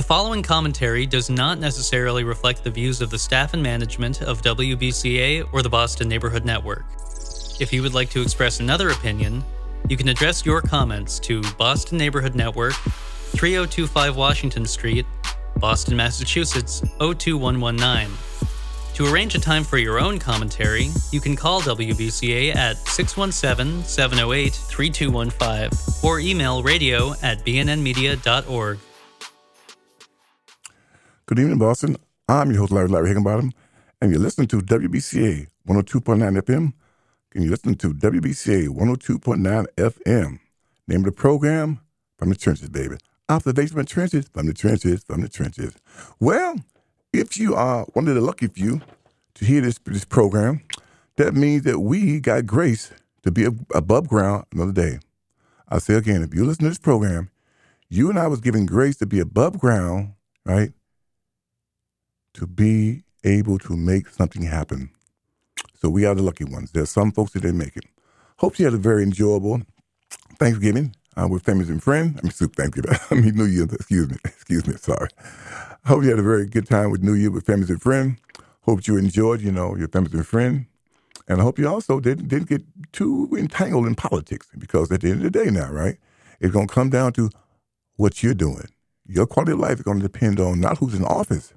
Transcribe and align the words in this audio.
The 0.00 0.06
following 0.06 0.42
commentary 0.42 1.04
does 1.04 1.28
not 1.28 1.58
necessarily 1.58 2.24
reflect 2.24 2.64
the 2.64 2.70
views 2.70 3.02
of 3.02 3.10
the 3.10 3.18
staff 3.18 3.52
and 3.52 3.62
management 3.62 4.22
of 4.22 4.40
WBCA 4.40 5.52
or 5.52 5.60
the 5.60 5.68
Boston 5.68 6.08
Neighborhood 6.08 6.46
Network. 6.46 6.86
If 7.60 7.70
you 7.70 7.82
would 7.82 7.92
like 7.92 8.08
to 8.12 8.22
express 8.22 8.60
another 8.60 8.88
opinion, 8.88 9.44
you 9.90 9.98
can 9.98 10.08
address 10.08 10.46
your 10.46 10.62
comments 10.62 11.18
to 11.18 11.42
Boston 11.58 11.98
Neighborhood 11.98 12.34
Network, 12.34 12.72
3025 12.72 14.16
Washington 14.16 14.64
Street, 14.64 15.04
Boston, 15.58 15.98
Massachusetts 15.98 16.80
02119. 16.98 18.08
To 18.94 19.12
arrange 19.12 19.34
a 19.34 19.38
time 19.38 19.64
for 19.64 19.76
your 19.76 20.00
own 20.00 20.18
commentary, 20.18 20.88
you 21.12 21.20
can 21.20 21.36
call 21.36 21.60
WBCA 21.60 22.56
at 22.56 22.78
617 22.88 23.84
708 23.84 24.54
3215 24.54 26.00
or 26.02 26.20
email 26.20 26.62
radio 26.62 27.12
at 27.22 27.44
bnnmedia.org. 27.44 28.78
Good 31.30 31.38
evening, 31.38 31.58
Boston. 31.58 31.96
I'm 32.28 32.50
your 32.50 32.58
host, 32.58 32.72
Larry 32.72 32.88
Larry 32.88 33.06
Higginbottom, 33.06 33.52
and 34.00 34.10
you're 34.10 34.18
listening 34.18 34.48
to 34.48 34.58
WBCA 34.58 35.46
102.9 35.64 36.42
FM. 36.42 36.72
And 37.32 37.44
you're 37.44 37.52
listening 37.52 37.76
to 37.76 37.94
WBCA 37.94 38.66
102.9 38.66 39.66
FM. 39.76 40.40
Name 40.88 40.98
of 40.98 41.04
the 41.04 41.12
program, 41.12 41.78
From 42.18 42.30
the 42.30 42.34
Trenches, 42.34 42.68
baby. 42.68 42.96
Observation 43.28 43.76
from 43.76 43.82
the 43.82 43.88
trenches, 43.88 44.28
from 44.34 44.46
the 44.48 44.52
trenches, 44.52 45.04
from 45.04 45.20
the 45.20 45.28
trenches. 45.28 45.76
Well, 46.18 46.56
if 47.12 47.38
you 47.38 47.54
are 47.54 47.84
one 47.92 48.08
of 48.08 48.16
the 48.16 48.20
lucky 48.20 48.48
few 48.48 48.80
to 49.34 49.44
hear 49.44 49.60
this, 49.60 49.78
this 49.84 50.04
program, 50.04 50.62
that 51.14 51.34
means 51.34 51.62
that 51.62 51.78
we 51.78 52.18
got 52.18 52.44
grace 52.44 52.90
to 53.22 53.30
be 53.30 53.46
above 53.72 54.08
ground 54.08 54.46
another 54.52 54.72
day. 54.72 54.98
i 55.68 55.78
say 55.78 55.94
again, 55.94 56.24
if 56.24 56.34
you 56.34 56.44
listen 56.44 56.64
to 56.64 56.70
this 56.70 56.78
program, 56.78 57.30
you 57.88 58.10
and 58.10 58.18
I 58.18 58.26
was 58.26 58.40
given 58.40 58.66
grace 58.66 58.96
to 58.96 59.06
be 59.06 59.20
above 59.20 59.60
ground, 59.60 60.14
right? 60.44 60.72
To 62.34 62.46
be 62.46 63.02
able 63.24 63.58
to 63.58 63.76
make 63.76 64.08
something 64.08 64.42
happen. 64.42 64.90
So 65.74 65.88
we 65.90 66.04
are 66.04 66.14
the 66.14 66.22
lucky 66.22 66.44
ones. 66.44 66.72
There's 66.72 66.90
some 66.90 67.12
folks 67.12 67.32
that 67.32 67.40
didn't 67.40 67.58
make 67.58 67.76
it. 67.76 67.84
Hope 68.38 68.58
you 68.58 68.64
had 68.64 68.74
a 68.74 68.78
very 68.78 69.02
enjoyable 69.02 69.62
Thanksgiving 70.38 70.94
uh, 71.16 71.28
with 71.28 71.42
families 71.42 71.70
and 71.70 71.82
friends. 71.82 72.18
I 72.18 72.22
mean, 72.22 72.32
soup 72.32 72.56
Thanksgiving. 72.56 72.98
I 73.10 73.14
mean, 73.14 73.34
New 73.34 73.44
Year. 73.44 73.64
Excuse 73.64 74.10
me. 74.10 74.16
Excuse 74.24 74.66
me. 74.66 74.74
Sorry. 74.76 75.08
Hope 75.86 76.02
you 76.02 76.10
had 76.10 76.18
a 76.18 76.22
very 76.22 76.46
good 76.46 76.66
time 76.66 76.90
with 76.90 77.02
New 77.02 77.14
Year 77.14 77.30
with 77.30 77.46
families 77.46 77.70
and 77.70 77.80
friends. 77.80 78.18
Hope 78.62 78.86
you 78.86 78.96
enjoyed, 78.96 79.40
you 79.40 79.50
know, 79.50 79.76
your 79.76 79.88
families 79.88 80.14
and 80.14 80.26
friends. 80.26 80.66
And 81.28 81.40
I 81.40 81.44
hope 81.44 81.58
you 81.58 81.68
also 81.68 82.00
didn't, 82.00 82.28
didn't 82.28 82.48
get 82.48 82.62
too 82.92 83.28
entangled 83.38 83.86
in 83.86 83.94
politics 83.94 84.48
because 84.58 84.90
at 84.90 85.00
the 85.00 85.10
end 85.10 85.24
of 85.24 85.32
the 85.32 85.44
day 85.44 85.50
now, 85.50 85.70
right, 85.70 85.96
it's 86.40 86.52
going 86.52 86.66
to 86.66 86.74
come 86.74 86.90
down 86.90 87.12
to 87.14 87.30
what 87.96 88.22
you're 88.22 88.34
doing. 88.34 88.66
Your 89.06 89.26
quality 89.26 89.52
of 89.52 89.60
life 89.60 89.74
is 89.74 89.82
going 89.82 90.00
to 90.00 90.02
depend 90.02 90.40
on 90.40 90.60
not 90.60 90.78
who's 90.78 90.94
in 90.94 91.04
office, 91.04 91.54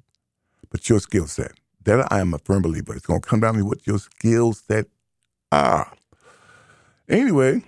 but 0.74 0.88
your 0.88 0.98
skill 0.98 1.28
set. 1.28 1.52
That 1.84 2.12
I 2.12 2.18
am 2.18 2.34
a 2.34 2.38
firm 2.38 2.62
believer. 2.62 2.96
It's 2.96 3.06
going 3.06 3.20
to 3.20 3.28
come 3.28 3.38
down 3.38 3.54
to 3.54 3.64
what 3.64 3.86
your 3.86 4.00
skill 4.00 4.54
set 4.54 4.86
are. 5.52 5.92
Anyway, 7.08 7.62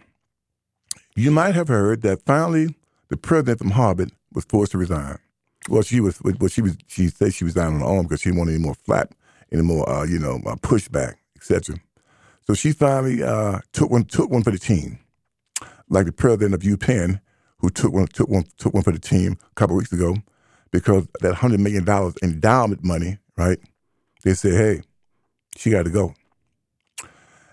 you 1.15 1.31
might 1.31 1.55
have 1.55 1.69
heard 1.69 2.03
that 2.03 2.25
finally 2.27 2.75
the 3.09 3.17
president 3.17 3.61
from 3.61 3.71
Harvard 3.71 4.11
was 4.33 4.45
forced 4.45 4.73
to 4.73 4.79
resign. 4.79 5.19
Well, 5.69 5.83
she 5.83 6.01
was. 6.01 6.21
Well, 6.21 6.49
she 6.49 6.63
was. 6.63 6.77
She 6.89 7.07
said 7.07 7.33
she 7.33 7.45
resigned 7.45 7.77
on 7.77 7.81
her 7.81 7.87
own 7.87 8.03
because 8.03 8.23
she 8.23 8.31
didn't 8.31 8.39
want 8.39 8.51
any 8.51 8.59
more 8.59 8.75
flat, 8.75 9.13
any 9.53 9.63
more, 9.63 9.89
uh, 9.89 10.05
you 10.05 10.19
know, 10.19 10.41
uh, 10.45 10.57
pushback, 10.57 11.15
etc. 11.37 11.77
So 12.45 12.55
she 12.55 12.73
finally 12.73 13.23
uh, 13.23 13.61
took 13.73 13.89
one. 13.89 14.05
Took 14.05 14.31
one 14.31 14.43
for 14.43 14.51
the 14.51 14.59
team, 14.59 14.99
like 15.89 16.07
the 16.07 16.13
president 16.13 16.55
of 16.55 16.63
UPenn, 16.63 17.21
who 17.59 17.71
took 17.71 17.93
one. 17.93 18.09
Took 18.09 18.29
one. 18.29 18.47
Took 18.59 18.75
one 18.75 18.83
for 18.83 18.93
the 18.93 18.99
team 18.99 19.39
a 19.49 19.55
couple 19.55 19.77
weeks 19.77 19.93
ago, 19.93 20.17
because 20.77 21.09
that 21.23 21.35
hundred 21.35 21.59
million 21.61 21.85
dollars 21.85 22.13
endowment 22.23 22.85
money, 22.85 23.17
right? 23.39 23.59
They 24.25 24.35
said, 24.35 24.53
hey, 24.53 24.83
she 25.57 25.71
got 25.71 25.85
to 25.85 25.91
go. 25.91 26.15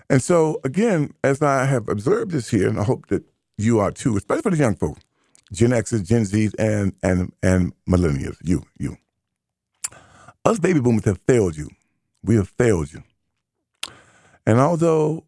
And 0.10 0.22
so 0.22 0.60
again, 0.66 1.14
as 1.24 1.42
I 1.42 1.64
have 1.64 1.88
observed 1.88 2.32
this 2.32 2.50
here, 2.50 2.68
and 2.68 2.78
I 2.78 2.84
hope 2.84 3.08
that 3.08 3.24
you 3.58 3.80
are 3.80 3.92
too, 3.92 4.18
especially 4.18 4.42
for 4.42 4.50
the 4.50 4.58
young 4.58 4.76
folks, 4.76 5.00
Gen 5.54 5.70
Xers, 5.70 6.06
Gen 6.06 6.24
Zs, 6.24 6.54
and 6.60 6.92
and 7.02 7.32
and 7.42 7.72
millennials. 7.88 8.36
You, 8.44 8.64
you. 8.78 8.98
Us 10.44 10.60
baby 10.60 10.82
boomers 10.82 11.06
have 11.06 11.22
failed 11.26 11.56
you. 11.56 11.70
We 12.24 12.36
have 12.36 12.50
failed 12.50 12.92
you. 12.92 13.04
And 14.46 14.60
although 14.60 15.24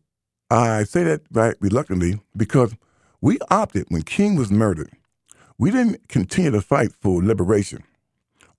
I 0.51 0.83
say 0.83 1.03
that 1.05 1.21
right 1.31 1.55
reluctantly, 1.61 2.19
because 2.35 2.75
we 3.21 3.39
opted 3.49 3.85
when 3.87 4.01
King 4.01 4.35
was 4.35 4.51
murdered, 4.51 4.91
we 5.57 5.71
didn't 5.71 6.07
continue 6.09 6.51
to 6.51 6.61
fight 6.61 6.91
for 7.01 7.23
liberation 7.23 7.83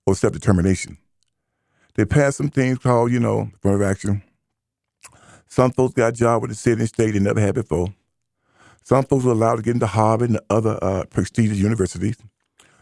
or 0.05 0.15
self 0.15 0.33
determination. 0.33 0.97
They 1.95 2.05
passed 2.05 2.37
some 2.37 2.49
things 2.49 2.79
called, 2.79 3.11
you 3.11 3.19
know, 3.19 3.49
affirmative 3.55 3.87
action. 3.87 4.23
Some 5.47 5.71
folks 5.71 5.93
got 5.93 6.09
a 6.09 6.11
job 6.11 6.41
with 6.41 6.51
the 6.51 6.55
city 6.55 6.81
and 6.81 6.89
state 6.89 7.11
they 7.11 7.19
never 7.19 7.39
had 7.39 7.55
before. 7.55 7.93
Some 8.83 9.03
folks 9.03 9.25
were 9.25 9.31
allowed 9.31 9.57
to 9.57 9.61
get 9.61 9.73
into 9.73 9.87
Harvard 9.87 10.29
and 10.29 10.39
other 10.49 10.79
uh, 10.81 11.05
prestigious 11.09 11.57
universities. 11.57 12.17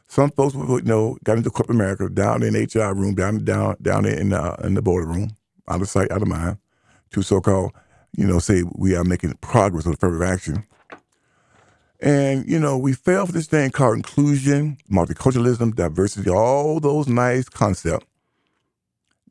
Some 0.08 0.30
folks, 0.32 0.54
were, 0.54 0.80
you 0.80 0.86
know, 0.86 1.18
got 1.24 1.38
into 1.38 1.50
corporate 1.50 1.76
America 1.76 2.10
down 2.10 2.44
in 2.44 2.54
HR 2.54 2.94
room, 2.94 3.16
down 3.16 3.44
down 3.44 3.76
down 3.82 4.06
in 4.06 4.34
uh, 4.34 4.56
in 4.64 4.76
the 4.76 4.82
border 4.82 5.08
room, 5.08 5.36
out 5.68 5.82
of 5.82 5.90
sight, 5.90 6.12
out 6.12 6.22
of 6.22 6.28
mind, 6.28 6.58
to 7.12 7.22
so-called, 7.22 7.72
you 8.16 8.28
know, 8.28 8.40
say 8.40 8.64
we 8.76 8.96
are 8.96 9.04
making 9.04 9.34
progress 9.42 9.86
with 9.86 9.96
affirmative 9.96 10.28
action. 10.28 10.68
And 12.00 12.48
you 12.50 12.60
know, 12.60 12.78
we 12.78 12.94
fail 12.94 13.26
for 13.26 13.32
this 13.32 13.48
thing 13.48 13.72
called 13.72 13.96
inclusion, 13.96 14.78
multiculturalism, 14.92 15.76
diversity, 15.76 16.30
all 16.30 16.80
those 16.80 17.08
nice 17.08 17.50
concepts 17.50 18.06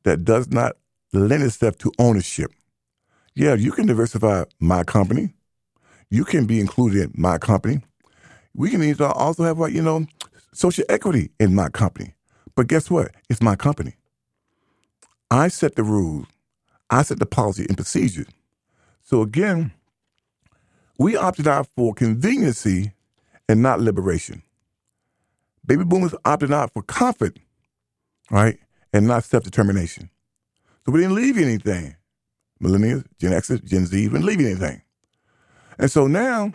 that 0.04 0.24
does 0.24 0.50
not 0.50 0.76
lend 1.12 1.42
itself 1.42 1.78
to 1.78 1.92
ownership. 1.98 2.50
Yeah, 3.34 3.54
you 3.54 3.72
can 3.72 3.86
diversify 3.86 4.44
my 4.60 4.84
company, 4.84 5.34
you 6.10 6.24
can 6.24 6.46
be 6.46 6.60
included 6.60 7.02
in 7.02 7.12
my 7.20 7.38
company. 7.38 7.80
We 8.54 8.70
can 8.70 8.94
also 9.00 9.42
have, 9.42 9.58
like, 9.58 9.72
you 9.72 9.82
know, 9.82 10.06
social 10.52 10.84
equity 10.88 11.30
in 11.40 11.54
my 11.54 11.68
company. 11.68 12.14
But 12.54 12.68
guess 12.68 12.88
what? 12.88 13.10
It's 13.28 13.42
my 13.42 13.56
company. 13.56 13.94
I 15.30 15.48
set 15.48 15.74
the 15.74 15.82
rules. 15.82 16.26
I 16.88 17.02
set 17.02 17.18
the 17.18 17.26
policy 17.26 17.66
and 17.66 17.76
procedures. 17.76 18.28
So 19.02 19.22
again, 19.22 19.72
we 20.98 21.16
opted 21.16 21.46
out 21.46 21.68
for 21.76 21.94
conveniency 21.94 22.92
and 23.48 23.62
not 23.62 23.80
liberation. 23.80 24.42
Baby 25.66 25.84
boomers 25.84 26.14
opted 26.24 26.52
out 26.52 26.72
for 26.72 26.82
comfort, 26.82 27.38
right, 28.30 28.58
and 28.92 29.06
not 29.06 29.24
self-determination. 29.24 30.10
So 30.84 30.92
we 30.92 31.00
didn't 31.00 31.16
leave 31.16 31.38
anything. 31.38 31.96
Millennials, 32.62 33.04
Gen 33.18 33.32
Xers, 33.32 33.64
Gen 33.64 33.86
Z, 33.86 34.08
didn't 34.08 34.24
leave 34.24 34.40
anything. 34.40 34.82
And 35.78 35.90
so 35.90 36.06
now, 36.06 36.52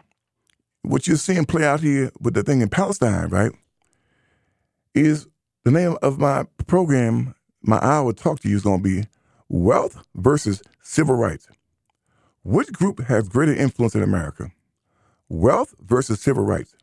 what 0.83 1.07
you're 1.07 1.17
seeing 1.17 1.45
play 1.45 1.66
out 1.66 1.81
here 1.81 2.11
with 2.21 2.33
the 2.33 2.44
thing 2.44 2.61
in 2.61 2.69
Palestine, 2.69 3.29
right, 3.29 3.51
is 4.95 5.27
the 5.66 5.71
name 5.71 5.97
of 6.01 6.19
my 6.19 6.45
program, 6.67 7.35
my 7.61 7.79
hour 7.79 8.13
talk 8.13 8.39
to 8.39 8.50
you 8.50 8.56
is 8.56 8.63
going 8.63 8.81
to 8.81 8.83
be 8.83 9.07
Wealth 9.50 9.97
versus 10.16 10.61
Civil 10.81 11.16
Rights. 11.16 11.47
Which 12.44 12.72
group 12.72 13.01
has 13.05 13.27
greater 13.27 13.53
influence 13.53 13.95
in 13.95 14.01
America? 14.01 14.51
Wealth 15.27 15.75
versus 15.81 16.22
civil 16.22 16.44
rights. 16.44 16.75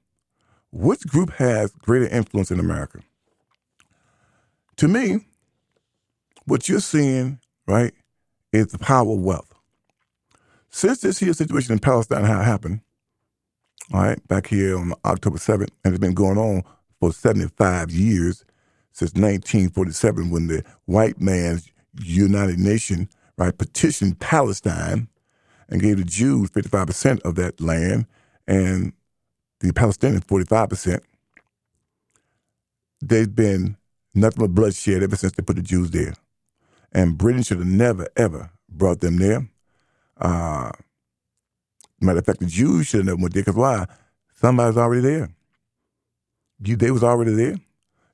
Which 0.70 1.06
group 1.06 1.32
has 1.34 1.72
greater 1.72 2.06
influence 2.06 2.50
in 2.50 2.60
America? 2.60 3.00
To 4.76 4.88
me, 4.88 5.26
what 6.44 6.68
you're 6.68 6.80
seeing, 6.80 7.40
right, 7.66 7.94
is 8.52 8.68
the 8.68 8.78
power 8.78 9.12
of 9.12 9.20
wealth. 9.20 9.54
Since 10.68 11.00
this 11.00 11.18
here 11.18 11.32
situation 11.32 11.72
in 11.72 11.78
Palestine 11.78 12.24
happened, 12.24 12.80
all 13.92 14.02
right, 14.02 14.28
back 14.28 14.48
here 14.48 14.78
on 14.78 14.92
October 15.04 15.38
7th, 15.38 15.70
and 15.84 15.94
it's 15.94 15.98
been 15.98 16.12
going 16.14 16.38
on 16.38 16.62
for 17.00 17.12
75 17.12 17.90
years, 17.90 18.44
since 18.92 19.12
1947, 19.12 20.30
when 20.30 20.48
the 20.48 20.62
white 20.84 21.20
man's 21.20 21.70
United 22.02 22.58
Nations, 22.58 23.08
right, 23.38 23.56
petitioned 23.56 24.18
Palestine 24.18 25.08
and 25.68 25.80
gave 25.80 25.98
the 25.98 26.04
Jews 26.04 26.50
55% 26.50 27.22
of 27.22 27.34
that 27.36 27.60
land 27.60 28.06
and 28.46 28.92
the 29.60 29.72
Palestinians 29.72 30.24
45%. 30.24 31.00
There's 33.00 33.28
been 33.28 33.76
nothing 34.14 34.44
but 34.44 34.54
bloodshed 34.54 35.02
ever 35.02 35.16
since 35.16 35.32
they 35.32 35.42
put 35.42 35.56
the 35.56 35.62
Jews 35.62 35.90
there. 35.90 36.14
And 36.92 37.18
Britain 37.18 37.42
should 37.42 37.58
have 37.58 37.66
never, 37.66 38.08
ever 38.16 38.50
brought 38.68 39.00
them 39.00 39.18
there. 39.18 39.48
Uh, 40.18 40.70
matter 42.00 42.20
of 42.20 42.26
fact, 42.26 42.40
the 42.40 42.46
Jews 42.46 42.86
should 42.86 42.98
have 42.98 43.06
never 43.06 43.20
went 43.20 43.34
there 43.34 43.42
because 43.42 43.56
why? 43.56 43.86
Somebody's 44.34 44.78
already 44.78 45.02
there. 45.02 45.30
You, 46.64 46.76
they 46.76 46.90
was 46.90 47.04
already 47.04 47.34
there. 47.34 47.56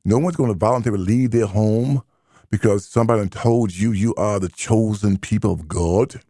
No 0.04 0.18
one's 0.18 0.36
going 0.36 0.52
to 0.52 0.58
voluntarily 0.58 1.04
leave 1.04 1.30
their 1.30 1.46
home 1.46 2.02
because 2.50 2.86
somebody 2.86 3.28
told 3.28 3.74
you 3.74 3.92
you 3.92 4.14
are 4.16 4.40
the 4.40 4.48
chosen 4.48 5.16
people 5.16 5.52
of 5.52 5.68
God, 5.68 6.20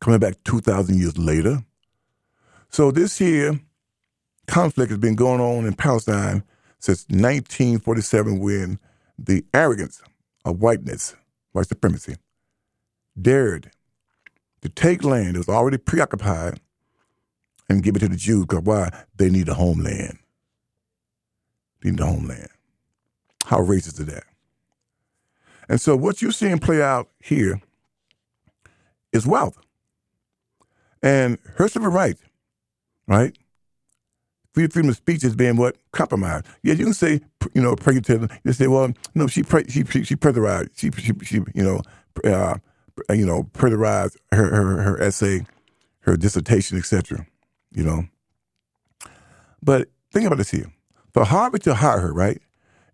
coming 0.00 0.20
back 0.20 0.34
2,000 0.44 0.98
years 0.98 1.18
later. 1.18 1.64
So 2.70 2.90
this 2.90 3.18
here 3.18 3.58
conflict 4.46 4.90
has 4.90 4.98
been 4.98 5.14
going 5.14 5.40
on 5.40 5.66
in 5.66 5.74
Palestine 5.74 6.42
since 6.78 7.04
1947 7.08 8.38
when 8.38 8.78
the 9.18 9.44
arrogance 9.52 10.02
of 10.44 10.60
whiteness, 10.60 11.14
white 11.52 11.66
supremacy, 11.66 12.16
dared 13.20 13.70
to 14.62 14.68
take 14.68 15.04
land 15.04 15.34
that 15.34 15.40
was 15.40 15.48
already 15.48 15.78
preoccupied 15.78 16.60
and 17.68 17.82
give 17.82 17.96
it 17.96 18.00
to 18.00 18.08
the 18.08 18.16
Jews 18.16 18.46
because 18.46 18.64
why? 18.64 18.90
They 19.16 19.28
need 19.28 19.48
a 19.48 19.54
homeland. 19.54 20.18
They 21.82 21.90
need 21.90 22.00
a 22.00 22.06
homeland. 22.06 22.48
How 23.44 23.58
racist 23.58 24.00
is 24.00 24.06
that? 24.06 24.24
And 25.68 25.80
so 25.80 25.96
what 25.96 26.22
you're 26.22 26.32
seeing 26.32 26.58
play 26.58 26.82
out 26.82 27.08
here 27.20 27.60
is 29.12 29.26
wealth. 29.26 29.58
And 31.02 31.38
her 31.56 31.68
civil 31.68 31.90
rights, 31.90 32.22
right? 33.06 33.36
Freedom 34.54 34.88
of 34.88 34.96
speech 34.96 35.22
is 35.22 35.36
being 35.36 35.56
what 35.56 35.76
compromised. 35.92 36.46
Yeah, 36.64 36.74
you 36.74 36.84
can 36.86 36.94
say 36.94 37.20
you 37.54 37.62
know 37.62 37.76
prejudice. 37.76 38.28
You 38.42 38.52
say, 38.52 38.66
well, 38.66 38.92
no, 39.14 39.28
she 39.28 39.44
pre- 39.44 39.68
she 39.68 39.84
she, 39.84 40.02
she 40.02 40.16
pressurized. 40.16 40.70
She, 40.74 40.90
she 40.90 41.12
she 41.22 41.36
you 41.54 41.62
know 41.62 41.80
uh, 42.28 42.56
you 43.10 43.24
know 43.24 43.44
pressurized 43.52 44.16
her, 44.32 44.44
her 44.46 44.82
her 44.82 45.00
essay, 45.00 45.46
her 46.00 46.16
dissertation, 46.16 46.76
etc. 46.76 47.24
You 47.70 47.84
know. 47.84 48.04
But 49.62 49.88
think 50.12 50.26
about 50.26 50.38
this 50.38 50.50
here. 50.50 50.72
For 51.14 51.24
Harvard 51.24 51.62
to 51.62 51.74
hire 51.74 52.00
her, 52.00 52.12
right? 52.12 52.40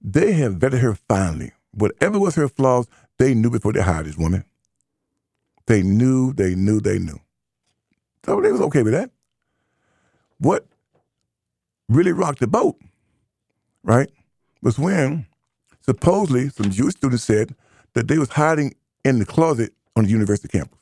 They 0.03 0.33
have 0.33 0.55
vetted 0.55 0.81
her 0.81 0.95
finally. 0.95 1.53
Whatever 1.73 2.19
was 2.19 2.35
her 2.37 2.49
flaws, 2.49 2.87
they 3.19 3.35
knew 3.35 3.51
before 3.51 3.73
they 3.73 3.83
hired 3.83 4.07
this 4.07 4.19
woman. 4.19 4.45
They 5.67 5.83
knew, 5.83 6.33
they 6.33 6.55
knew, 6.55 6.81
they 6.81 6.99
knew. 6.99 7.19
So 8.25 8.41
they 8.41 8.53
was 8.53 8.61
okay 8.63 8.83
with 8.83 8.93
that. 8.93 9.11
What 10.39 10.67
really 11.89 12.13
rocked 12.13 12.41
the 12.41 12.47
boat, 12.47 12.77
right, 13.83 14.11
was 14.63 14.79
when 14.79 15.27
supposedly 15.81 16.49
some 16.49 16.71
Jewish 16.71 16.95
students 16.95 17.25
said 17.25 17.55
that 17.93 18.09
they 18.09 18.19
was 18.19 18.31
hiding 18.31 18.75
in 19.05 19.19
the 19.19 19.27
closet 19.27 19.73
on 19.97 20.05
the 20.05 20.11
university 20.11 20.49
campus. 20.49 20.79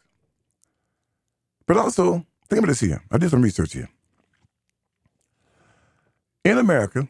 But 1.67 1.77
also, 1.77 2.25
think 2.49 2.59
about 2.59 2.69
this 2.69 2.81
here. 2.81 3.03
I 3.11 3.19
did 3.19 3.31
some 3.31 3.43
research 3.43 3.73
here. 3.73 3.89
In 6.45 6.59
America, 6.59 7.09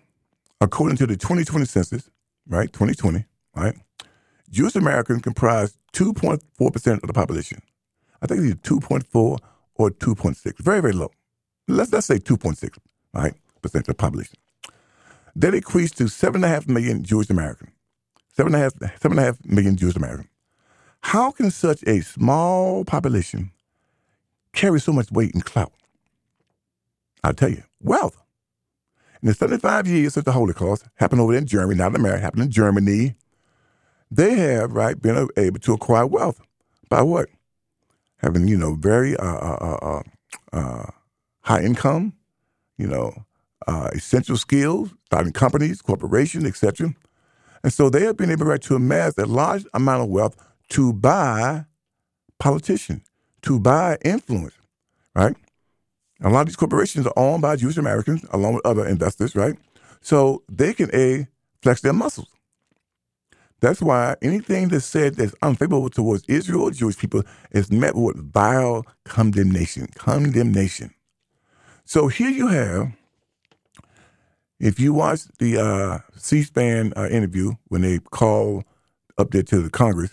according 0.61 0.97
to 0.99 1.07
the 1.07 1.17
2020 1.17 1.65
census, 1.67 2.11
right, 2.49 2.73
2020, 2.73 3.25
right, 3.55 3.75
Jewish 4.51 4.75
Americans 4.77 5.23
comprise 5.23 5.79
2.4% 5.95 7.03
of 7.03 7.07
the 7.07 7.13
population. 7.13 7.61
I 8.21 8.27
think 8.27 8.41
it's 8.43 8.69
2.4 8.69 9.39
or 9.75 9.91
2.6, 9.91 10.59
very, 10.59 10.81
very 10.81 10.93
low. 10.93 11.11
Let's, 11.69 11.93
let's 11.93 12.07
say 12.07 12.19
2.6, 12.19 12.77
right? 13.15 13.35
percent 13.63 13.85
of 13.85 13.87
the 13.87 13.95
population. 13.95 14.37
That 15.35 15.55
increased 15.55 15.97
to 15.99 16.09
seven 16.09 16.45
and 16.45 16.45
a 16.45 16.49
half 16.49 16.69
million 16.69 17.03
Jewish 17.05 17.31
Americans. 17.31 17.71
Seven 18.37 18.55
and 18.55 18.63
a 18.63 18.65
half, 18.65 19.01
seven 19.01 19.19
and 19.19 19.21
a 19.21 19.25
half 19.25 19.45
million 19.45 19.77
Jewish 19.77 19.97
Americans. 19.97 20.29
How 21.01 21.31
can 21.31 21.51
such 21.51 21.83
a 21.85 22.01
small 22.01 22.85
population 22.85 23.51
carry 24.53 24.81
so 24.81 24.93
much 24.93 25.11
weight 25.11 25.35
and 25.35 25.45
clout? 25.45 25.73
I'll 27.25 27.33
tell 27.33 27.51
you, 27.51 27.63
wealth. 27.81 28.19
In 29.23 29.29
the 29.29 29.35
75 29.35 29.87
years 29.87 30.15
since 30.15 30.25
the 30.25 30.33
Holocaust, 30.33 30.85
happened 30.97 31.21
over 31.21 31.35
in 31.35 31.47
Germany, 31.47 31.79
not 31.79 31.91
in 31.91 31.97
America, 31.97 32.23
happened 32.23 32.43
in 32.43 32.51
Germany, 32.51 33.15
they 34.11 34.35
have, 34.35 34.73
right, 34.73 35.01
been 35.01 35.29
able 35.37 35.61
to 35.61 35.73
acquire 35.73 36.07
wealth. 36.07 36.41
By 36.89 37.03
what? 37.03 37.29
Having, 38.23 38.49
you 38.49 38.57
know, 38.57 38.75
very 38.75 39.17
uh, 39.17 39.25
uh, 39.25 39.59
uh, 39.61 40.03
uh, 40.53 40.57
uh 40.57 40.87
high 41.41 41.63
income, 41.63 42.13
you 42.79 42.87
know, 42.87 43.13
essential 43.93 44.37
skills, 44.37 44.91
starting 45.07 45.33
companies, 45.33 45.83
corporations, 45.83 46.45
etc. 46.45 46.95
And 47.65 47.73
so 47.73 47.91
they 47.91 48.05
have 48.05 48.17
been 48.17 48.31
able 48.31 48.57
to 48.57 48.75
amass 48.75 49.17
a 49.19 49.27
large 49.27 49.65
amount 49.75 50.03
of 50.03 50.09
wealth 50.09 50.37
to 50.71 50.93
buy 50.93 51.65
politicians, 52.39 53.03
to 53.43 53.59
buy 53.59 53.99
influence, 54.05 54.55
right? 55.15 55.37
A 56.23 56.31
lot 56.31 56.43
of 56.43 56.47
these 56.47 56.57
corporations 56.57 57.07
are 57.07 57.13
owned 57.17 57.43
by 57.43 57.57
Jewish 57.57 57.77
Americans 57.77 58.25
along 58.31 58.55
with 58.55 58.67
other 58.67 58.87
investors, 58.87 59.35
right? 59.35 59.57
So 60.01 60.43
they 60.49 60.73
can 60.73 60.91
a 60.95 61.27
flex 61.63 61.81
their 61.81 61.93
muscles. 61.93 62.29
That's 63.63 63.81
why 63.81 64.17
anything 64.23 64.69
that's 64.69 64.85
said 64.85 65.15
that's 65.15 65.37
unfavorable 65.41 65.89
towards 65.89 66.25
Israel 66.27 66.71
Jewish 66.71 66.99
people 66.99 67.23
is 67.53 67.71
met 67.71 67.95
with 67.95 68.17
vile 68.33 68.85
condemnation. 69.05 69.87
Condemnation. 69.95 70.93
So 71.85 72.09
here 72.09 72.29
you 72.29 72.49
have 72.49 72.93
if 74.59 74.81
you 74.81 74.93
watch 74.93 75.21
the 75.39 75.59
uh, 75.59 75.99
C-SPAN 76.17 76.93
uh, 76.97 77.07
interview 77.09 77.53
when 77.69 77.83
they 77.83 78.01
call 78.01 78.65
up 79.17 79.31
there 79.31 79.45
to 79.45 79.61
the 79.61 79.71
Congress, 79.71 80.11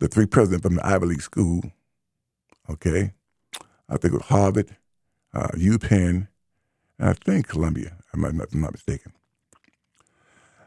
the 0.00 0.08
three 0.08 0.26
presidents 0.26 0.66
from 0.66 0.74
the 0.74 0.86
Ivy 0.86 1.06
League 1.06 1.22
school, 1.22 1.62
okay, 2.68 3.12
I 3.88 3.96
think 3.96 4.14
it 4.14 4.18
was 4.18 4.26
Harvard, 4.26 4.76
uh, 5.32 5.48
UPenn, 5.54 6.26
and 6.98 7.08
I 7.08 7.12
think 7.12 7.46
Columbia, 7.46 7.96
I'm 8.12 8.20
not 8.20 8.52
mistaken. 8.52 9.12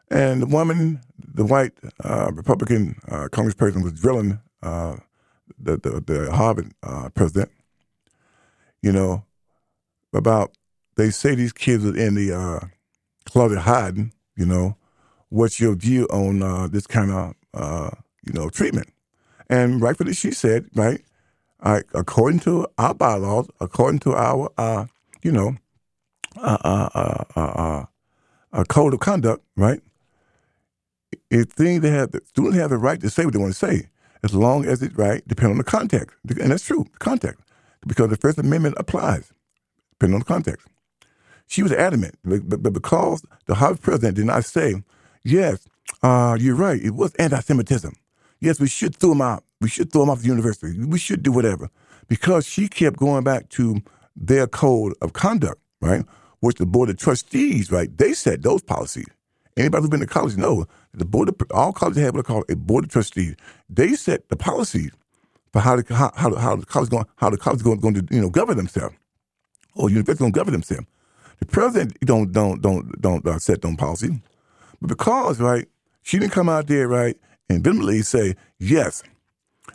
And 0.10 0.42
the 0.42 0.46
woman, 0.46 1.02
the 1.18 1.46
white 1.46 1.74
uh, 2.04 2.32
Republican 2.34 2.96
uh, 3.10 3.28
congressperson, 3.32 3.84
was 3.84 3.94
drilling 3.94 4.40
uh, 4.64 4.98
the, 5.60 5.78
the, 5.78 6.02
the 6.06 6.32
Harvard 6.32 6.72
uh, 6.84 7.10
president, 7.10 7.52
you 8.82 8.92
know, 8.92 9.24
about 10.14 10.52
they 10.96 11.10
say 11.10 11.36
these 11.36 11.54
kids 11.54 11.86
are 11.86 11.96
in 11.96 12.16
the 12.16 12.34
uh, 12.34 12.68
Claudia 13.26 13.62
Hayden, 13.62 14.14
you 14.36 14.46
know, 14.46 14.78
what's 15.30 15.60
your 15.60 15.76
view 15.76 16.06
on 16.06 16.42
uh, 16.42 16.68
this 16.68 16.88
kind 16.88 17.12
of, 17.12 17.34
uh, 17.54 17.92
you 18.26 18.34
know, 18.34 18.50
treatment? 18.50 18.88
And 19.50 19.82
rightfully 19.82 20.14
she 20.14 20.32
said, 20.32 20.70
right, 20.76 21.02
I, 21.62 21.84
according 21.94 22.40
to 22.42 22.68
our 22.78 22.94
bylaws, 22.94 23.50
according 23.60 24.00
to 24.00 24.14
our, 24.14 24.52
uh, 24.58 24.86
you 25.24 25.32
know, 25.32 25.58
uh, 26.38 26.58
uh, 26.64 27.24
uh, 27.36 27.86
uh, 28.54 28.64
code 28.66 28.94
of 28.94 29.00
conduct, 29.00 29.44
right, 29.56 29.82
it 31.30 31.52
thing 31.52 31.82
they 31.82 31.90
have, 31.92 32.12
the 32.12 32.22
students 32.26 32.58
have 32.58 32.70
the 32.70 32.78
right 32.78 33.00
to 33.02 33.10
say 33.10 33.26
what 33.26 33.34
they 33.34 33.40
want 33.40 33.54
to 33.54 33.58
say, 33.58 33.88
as 34.24 34.34
long 34.34 34.66
as 34.66 34.82
it's 34.82 34.96
right, 34.96 35.22
depending 35.28 35.54
on 35.54 35.58
the 35.58 35.64
context. 35.64 36.16
And 36.40 36.52
that's 36.52 36.66
true, 36.66 36.86
context, 37.00 37.42
because 37.86 38.10
the 38.10 38.18
First 38.18 38.38
Amendment 38.38 38.76
applies, 38.78 39.32
depending 39.94 40.16
on 40.16 40.20
the 40.20 40.26
context. 40.26 40.68
She 41.48 41.64
was 41.64 41.72
adamant, 41.72 42.16
but, 42.26 42.62
but 42.62 42.74
because 42.74 43.26
the 43.46 43.56
Harvard 43.56 43.82
president 43.82 44.16
did 44.18 44.26
not 44.26 44.44
say, 44.44 44.84
yes, 45.24 45.68
uh, 46.04 46.38
you're 46.40 46.56
right, 46.56 46.82
it 46.82 46.96
was 46.96 47.16
anti-Semitism. 47.16 47.94
Yes, 48.40 48.60
we 48.60 48.68
should 48.68 48.96
throw 48.96 49.14
him 49.14 49.22
out. 49.22 49.44
We 49.62 49.70
should 49.70 49.92
throw 49.92 50.04
him 50.04 50.10
off 50.10 50.22
the 50.22 50.28
university. 50.28 50.78
We 50.86 51.00
should 51.00 51.24
do 51.24 51.32
whatever. 51.32 51.70
Because 52.08 52.46
she 52.46 52.68
kept 52.68 52.98
going 52.98 53.24
back 53.24 53.50
to 53.50 53.82
their 54.16 54.46
code 54.46 54.94
of 55.02 55.14
conduct, 55.14 55.62
right? 55.82 56.06
Which 56.42 56.58
the 56.58 56.66
board 56.66 56.90
of 56.90 56.98
trustees, 56.98 57.72
right? 57.72 57.96
They 57.98 58.14
set 58.14 58.44
those 58.44 58.62
policies. 58.62 59.08
Anybody 59.58 59.82
who's 59.82 59.90
been 59.90 60.02
to 60.02 60.06
college 60.06 60.38
know 60.38 60.68
the 60.98 61.06
board 61.06 61.30
of 61.30 61.36
all 61.52 61.74
colleges 61.74 62.04
have 62.04 62.16
what 62.16 62.26
they 62.26 62.34
call 62.34 62.44
a 62.50 62.56
board 62.56 62.86
of 62.86 62.92
trustees. 62.92 63.36
They 63.70 63.94
set 63.94 64.30
the 64.30 64.36
policies 64.36 64.92
for 65.54 65.62
how 65.62 65.76
the 65.78 65.94
how, 65.94 66.12
how, 66.16 66.36
how 66.36 66.56
the 66.56 66.66
college 66.66 66.90
going 66.90 67.06
how 67.18 67.30
the 67.30 67.38
college 67.38 67.64
going, 67.64 67.80
going 67.80 67.94
to 67.96 68.16
you 68.16 68.22
know 68.22 68.30
govern 68.30 68.58
themselves, 68.58 68.96
or 69.76 69.90
university 69.90 70.20
going 70.20 70.34
to 70.34 70.38
govern 70.38 70.54
themselves. 70.54 70.86
The 71.40 71.46
president 71.46 71.98
don't 72.02 72.32
don't 72.32 72.62
don't 72.62 73.02
don't 73.02 73.26
uh, 73.28 73.40
set 73.40 73.62
them 73.62 73.78
policy, 73.78 74.10
but 74.82 74.88
because 74.88 75.40
right, 75.40 75.68
she 76.02 76.20
didn't 76.20 76.34
come 76.34 76.50
out 76.50 76.68
there 76.68 76.88
right 76.88 77.18
and 77.50 77.64
vehemently 77.64 78.02
say 78.02 78.36
yes. 78.60 79.04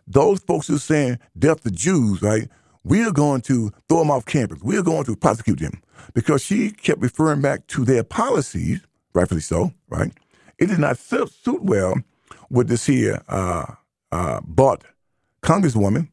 Those 0.06 0.40
folks 0.40 0.66
who 0.66 0.76
are 0.76 0.80
saying 0.80 1.18
death 1.38 1.62
to 1.62 1.70
Jews, 1.70 2.22
right? 2.22 2.48
We 2.84 3.04
are 3.04 3.12
going 3.12 3.42
to 3.42 3.70
throw 3.88 3.98
them 4.00 4.10
off 4.10 4.24
campus. 4.26 4.60
We 4.62 4.76
are 4.76 4.82
going 4.82 5.04
to 5.04 5.16
prosecute 5.16 5.60
them 5.60 5.80
because 6.14 6.42
she 6.42 6.72
kept 6.72 7.00
referring 7.00 7.40
back 7.40 7.66
to 7.68 7.84
their 7.84 8.02
policies, 8.02 8.80
rightfully 9.14 9.40
so, 9.40 9.72
right? 9.88 10.12
It 10.58 10.66
did 10.66 10.78
not 10.78 10.98
suit 10.98 11.62
well 11.62 11.94
with 12.50 12.68
this 12.68 12.86
here 12.86 13.22
uh, 13.28 13.66
uh, 14.10 14.40
bought 14.44 14.84
congresswoman 15.42 16.08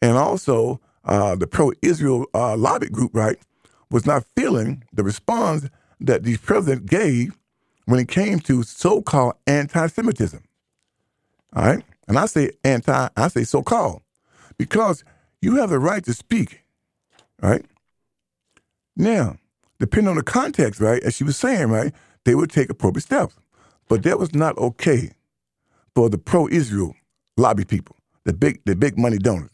and 0.00 0.16
also 0.16 0.80
uh, 1.04 1.34
the 1.34 1.46
pro-Israel 1.46 2.26
uh, 2.34 2.56
lobby 2.56 2.88
group, 2.88 3.10
right? 3.14 3.38
was 3.92 4.06
not 4.06 4.24
feeling 4.34 4.82
the 4.92 5.04
response 5.04 5.68
that 6.00 6.24
the 6.24 6.36
president 6.38 6.86
gave 6.86 7.38
when 7.84 8.00
it 8.00 8.08
came 8.08 8.40
to 8.40 8.62
so-called 8.62 9.34
anti-Semitism. 9.46 10.42
All 11.54 11.64
right, 11.64 11.84
and 12.08 12.18
I 12.18 12.26
say 12.26 12.50
anti, 12.64 13.08
I 13.16 13.28
say 13.28 13.44
so-called, 13.44 14.00
because 14.56 15.04
you 15.42 15.56
have 15.56 15.70
the 15.70 15.78
right 15.78 16.02
to 16.04 16.14
speak. 16.14 16.60
Right 17.42 17.64
now, 18.96 19.36
depending 19.78 20.08
on 20.08 20.16
the 20.16 20.22
context, 20.22 20.80
right, 20.80 21.02
as 21.02 21.14
she 21.14 21.24
was 21.24 21.36
saying, 21.36 21.68
right, 21.68 21.92
they 22.24 22.34
would 22.34 22.50
take 22.50 22.70
appropriate 22.70 23.02
steps, 23.02 23.36
but 23.92 24.04
that 24.04 24.18
was 24.18 24.34
not 24.34 24.56
okay 24.56 25.10
for 25.94 26.08
the 26.08 26.16
pro-Israel 26.16 26.94
lobby 27.36 27.66
people, 27.66 27.94
the 28.24 28.32
big, 28.32 28.58
the 28.64 28.74
big 28.74 28.96
money 28.96 29.18
donors. 29.18 29.50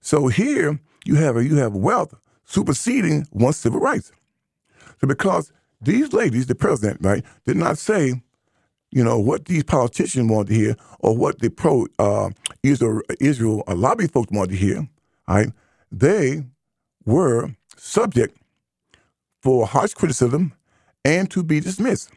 So 0.00 0.28
here 0.28 0.78
you 1.04 1.16
have 1.16 1.36
a, 1.36 1.44
you 1.44 1.56
have 1.56 1.74
wealth 1.74 2.14
superseding 2.44 3.26
one's 3.32 3.56
civil 3.56 3.80
rights. 3.80 4.12
So 5.00 5.08
because 5.08 5.52
these 5.80 6.12
ladies, 6.12 6.46
the 6.46 6.54
president, 6.54 6.98
right, 7.00 7.24
did 7.44 7.56
not 7.56 7.76
say, 7.76 8.22
you 8.92 9.02
know, 9.02 9.18
what 9.18 9.46
these 9.46 9.64
politicians 9.64 10.30
wanted 10.30 10.50
to 10.50 10.54
hear 10.54 10.76
or 11.00 11.16
what 11.16 11.40
the 11.40 11.48
pro 11.48 11.86
uh, 11.98 12.30
Israel, 12.62 13.00
Israel 13.18 13.64
uh, 13.66 13.74
lobby 13.74 14.06
folks 14.06 14.30
wanted 14.30 14.52
to 14.52 14.58
hear. 14.58 14.88
Right? 15.26 15.48
They 15.90 16.44
were 17.04 17.50
subject 17.76 18.38
for 19.42 19.66
harsh 19.66 19.94
criticism 19.94 20.52
and 21.04 21.28
to 21.32 21.42
be 21.42 21.58
dismissed. 21.58 22.12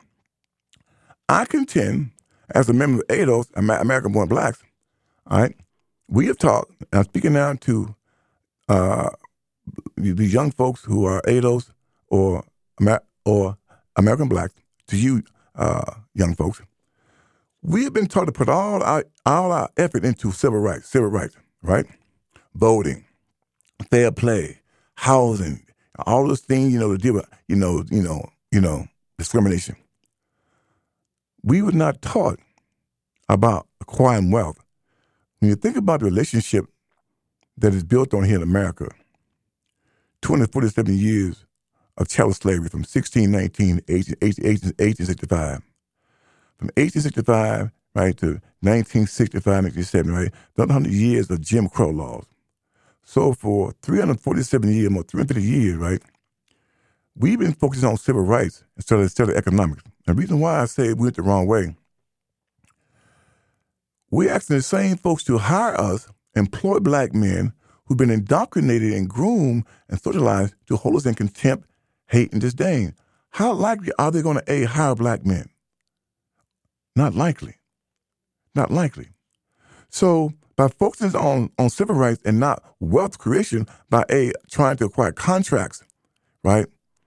I 1.30 1.46
contend, 1.46 2.10
as 2.56 2.70
a 2.70 2.74
member 2.74 3.04
of 3.04 3.08
ADOS, 3.08 3.52
American 3.56 4.12
Born 4.12 4.28
Blacks, 4.28 4.64
all 5.28 5.42
right, 5.42 5.56
we 6.08 6.26
have 6.26 6.40
talked, 6.40 6.72
I'm 6.92 7.04
speaking 7.04 7.34
now 7.34 7.54
to 7.54 7.96
uh, 8.68 9.12
these 9.96 10.34
young 10.34 10.50
folks 10.50 10.84
who 10.84 11.06
are 11.06 11.22
ADOS 11.28 11.70
or, 12.08 12.44
or 13.26 13.58
American 13.96 14.28
Blacks, 14.28 14.56
to 14.88 14.98
you 14.98 15.22
uh, 15.56 15.94
young 16.16 16.34
folks, 16.34 16.64
we 17.62 17.84
have 17.84 17.94
been 17.94 18.08
taught 18.08 18.26
to 18.26 18.32
put 18.32 18.50
all 18.50 18.82
our, 18.82 19.06
all 19.24 19.52
our 19.52 19.70
effort 19.78 20.04
into 20.04 20.32
civil 20.32 20.60
rights, 20.60 20.90
civil 20.90 21.10
rights, 21.10 21.36
right? 21.62 21.86
Voting, 22.56 23.06
fair 23.92 24.12
play, 24.12 24.62
housing, 24.96 25.62
all 26.08 26.28
those 26.28 26.42
things, 26.42 26.74
you 26.74 26.80
know, 26.80 26.92
to 26.92 26.98
deal 26.98 27.14
with, 27.14 27.28
you 27.48 27.56
know, 27.56 27.84
you 27.92 28.02
know, 28.02 28.32
you 28.52 28.62
know, 28.62 28.88
discrimination. 29.20 29.76
We 31.44 31.62
were 31.62 31.72
not 31.72 32.02
taught 32.02 32.40
about 33.28 33.68
acquiring 33.82 34.32
wealth. 34.32 34.58
When 35.40 35.50
you 35.50 35.56
think 35.56 35.78
about 35.78 36.02
the 36.02 36.06
relationship 36.06 36.66
that 37.58 37.74
is 37.74 37.84
built 37.84 38.14
on 38.14 38.24
here 38.24 38.38
in 38.38 38.44
America, 38.44 38.90
247 40.22 40.98
years 40.98 41.46
of 41.98 42.08
chattel 42.08 42.34
slavery 42.34 42.70
from 42.70 42.82
1619 42.82 43.78
to 43.78 44.16
1865. 44.22 45.62
From 46.58 46.68
1865 46.76 47.72
right 47.96 48.16
to 48.18 48.42
1965, 48.62 49.46
1967, 49.46 50.12
right? 50.12 50.32
Another 50.58 50.74
100 50.74 50.92
years 50.94 51.30
of 51.30 51.42
Jim 51.42 51.68
Crow 51.68 51.90
laws. 51.90 52.26
So 53.04 53.34
for 53.34 53.74
347 53.82 54.72
years, 54.72 54.90
more 54.92 55.04
350 55.04 55.42
years, 55.44 55.78
right? 55.78 56.02
We've 57.16 57.40
been 57.40 57.54
focusing 57.54 57.90
on 57.90 57.98
civil 57.98 58.22
rights 58.22 58.64
instead 58.76 59.00
of, 59.00 59.04
instead 59.04 59.30
of 59.30 59.36
economics. 59.36 59.84
The 60.10 60.16
reason 60.16 60.40
why 60.40 60.60
I 60.60 60.66
say 60.66 60.88
we 60.88 61.04
went 61.04 61.18
the 61.18 61.22
wrong 61.22 61.46
way, 61.46 61.76
we're 64.10 64.32
asking 64.32 64.56
the 64.56 64.64
same 64.64 64.98
folks 64.98 65.24
to 65.26 65.38
hire 65.38 65.80
us, 65.80 66.08
employ 66.36 66.80
black 66.80 67.14
men 67.14 67.54
who've 67.86 67.96
been 67.96 68.10
indoctrinated 68.10 68.94
and 68.94 69.08
groomed 69.08 69.66
and 69.88 70.02
socialized 70.02 70.56
to 70.66 70.78
hold 70.78 70.96
us 70.96 71.06
in 71.06 71.14
contempt, 71.14 71.70
hate, 72.08 72.32
and 72.32 72.42
disdain. 72.42 72.96
How 73.30 73.54
likely 73.54 73.92
are 74.00 74.10
they 74.10 74.24
going 74.24 74.38
to 74.38 74.52
a 74.52 74.64
hire 74.64 74.96
black 74.96 75.28
men? 75.28 75.48
Not 76.96 77.14
likely. 77.14 77.58
Not 78.56 78.72
likely. 78.72 79.10
So 79.90 80.32
by 80.56 80.70
focusing 80.70 81.16
on, 81.16 81.52
on 81.60 81.70
civil 81.70 81.94
rights 81.94 82.24
and 82.26 82.40
not 82.40 82.64
wealth 82.80 83.20
creation 83.20 83.68
by 83.92 84.06
a 84.10 84.32
trying 84.50 84.78
to 84.78 84.86
acquire 84.86 85.12
contracts, 85.12 85.84
right, 86.44 86.66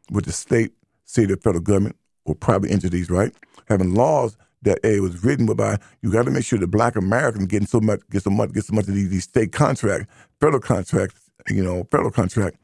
with 0.09 0.27
the 0.27 0.33
state, 0.33 0.71
city, 1.05 1.33
or 1.33 1.37
federal 1.37 1.65
government 1.65 1.97
or 2.25 2.35
private 2.35 2.71
entities, 2.71 3.11
right, 3.11 3.33
having 3.67 3.95
laws 3.95 4.37
that 4.63 4.79
a 4.85 5.01
was 5.01 5.25
written 5.25 5.47
by 5.47 5.77
you 6.03 6.13
got 6.13 6.25
to 6.25 6.31
make 6.31 6.45
sure 6.45 6.59
that 6.59 6.69
black 6.69 6.97
Americans 6.97 7.47
getting 7.47 7.67
so 7.67 7.81
much 7.81 8.01
get 8.11 8.23
so 8.23 8.31
much 8.31 8.53
get 8.53 8.65
so 8.65 8.75
much 8.75 8.89
of 8.89 8.95
these, 8.95 9.11
these 9.11 9.25
state 9.25 9.53
contracts, 9.53 10.07
federal 10.41 10.61
contracts, 10.61 11.31
you 11.49 11.63
know, 11.63 11.87
federal 11.91 12.11
contract. 12.11 12.57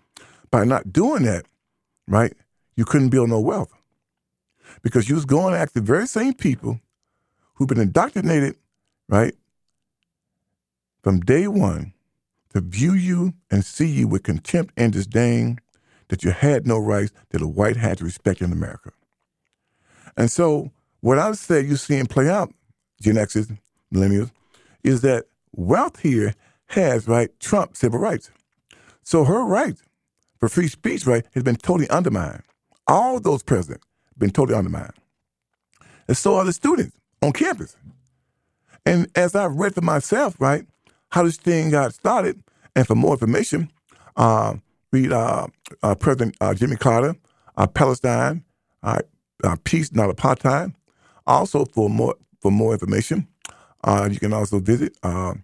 By 0.51 0.65
not 0.65 0.93
doing 0.93 1.25
that, 1.25 1.45
right, 2.07 2.33
you 2.77 2.85
couldn't 2.85 3.11
build 3.11 3.29
no 3.29 3.41
wealth 3.41 3.73
because 4.83 5.09
you 5.09 5.15
was 5.15 5.25
going 5.25 5.55
after 5.55 5.81
the 5.81 5.87
very 5.87 6.07
same 6.07 6.35
people 6.35 6.81
who've 7.55 7.69
been 7.69 7.81
indoctrinated, 7.81 8.57
right, 9.09 9.35
from 11.03 11.21
day 11.21 11.49
one 11.49 11.93
to 12.55 12.61
view 12.61 12.95
you 12.95 13.35
and 13.51 13.65
see 13.65 13.87
you 13.87 14.09
with 14.09 14.23
contempt 14.23 14.73
and 14.77 14.93
disdain 14.93 15.59
that 16.09 16.25
you 16.25 16.31
had 16.31 16.67
no 16.67 16.79
rights 16.79 17.13
that 17.31 17.43
a 17.43 17.47
white 17.47 17.77
had 17.77 17.99
to 17.99 18.05
respect 18.05 18.41
in 18.41 18.53
America. 18.53 18.93
And 20.19 20.31
so 20.31 20.71
what 21.01 21.19
I 21.19 21.29
would 21.29 21.39
say 21.39 21.65
you 21.65 21.77
see 21.77 21.97
him 21.97 22.07
play 22.07 22.29
out, 22.29 22.53
Gen 23.01 23.17
X's, 23.17 23.49
millennials, 23.95 24.33
is 24.83 25.01
that 25.03 25.27
wealth 25.53 26.01
here 26.01 26.35
has, 26.67 27.09
right, 27.09 27.31
Trump 27.41 27.77
civil 27.77 28.01
rights. 28.01 28.31
So 29.05 29.25
her 29.25 29.47
right 29.47 29.77
for 30.39 30.49
free 30.49 30.69
speech, 30.69 31.07
right, 31.07 31.25
has 31.33 31.45
been 31.45 31.57
totally 31.57 31.89
undermined. 31.89 32.43
All 32.87 33.21
those 33.21 33.43
presidents 33.43 33.87
have 34.11 34.19
been 34.19 34.31
totally 34.31 34.59
undermined. 34.59 34.93
And 36.09 36.17
so 36.17 36.35
are 36.35 36.45
the 36.45 36.53
students 36.53 36.97
on 37.23 37.33
campus. 37.33 37.77
And 38.85 39.09
as 39.15 39.35
I've 39.35 39.55
read 39.55 39.75
for 39.75 39.83
myself, 39.83 40.35
right, 40.41 40.67
how 41.11 41.23
this 41.23 41.37
thing 41.37 41.71
got 41.71 41.95
started, 41.95 42.43
and 42.75 42.87
for 42.87 42.95
more 42.95 43.13
information, 43.13 43.71
uh, 44.17 44.57
read 44.93 45.13
uh, 45.13 45.47
uh, 45.83 45.95
President 45.95 46.37
uh, 46.41 46.55
Jimmy 46.55 46.77
Carter, 46.77 47.15
uh, 47.57 47.67
Palestine, 47.67 48.45
uh, 49.45 49.57
Peace, 49.65 49.93
Not 49.93 50.15
Apartheid. 50.15 50.75
Also, 51.27 51.65
for 51.67 51.91
more 51.91 52.17
for 52.41 52.51
more 52.53 52.73
information, 52.75 53.29
uh, 53.85 54.09
you 54.11 54.19
can 54.21 54.33
also 54.33 54.61
visit 54.61 54.97
uh, 55.03 55.35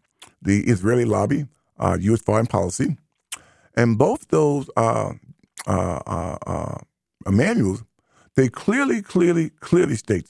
the 0.43 0.63
Israeli 0.65 1.05
lobby, 1.05 1.47
uh, 1.79 1.99
U.S. 2.01 2.23
Foreign 2.23 2.47
Policy, 2.47 2.97
and 3.77 3.99
both 3.99 4.29
those 4.29 4.69
manuals 7.29 7.85
they 8.37 8.49
clearly, 8.49 9.03
clearly, 9.03 9.51
clearly 9.61 9.97
state 9.97 10.27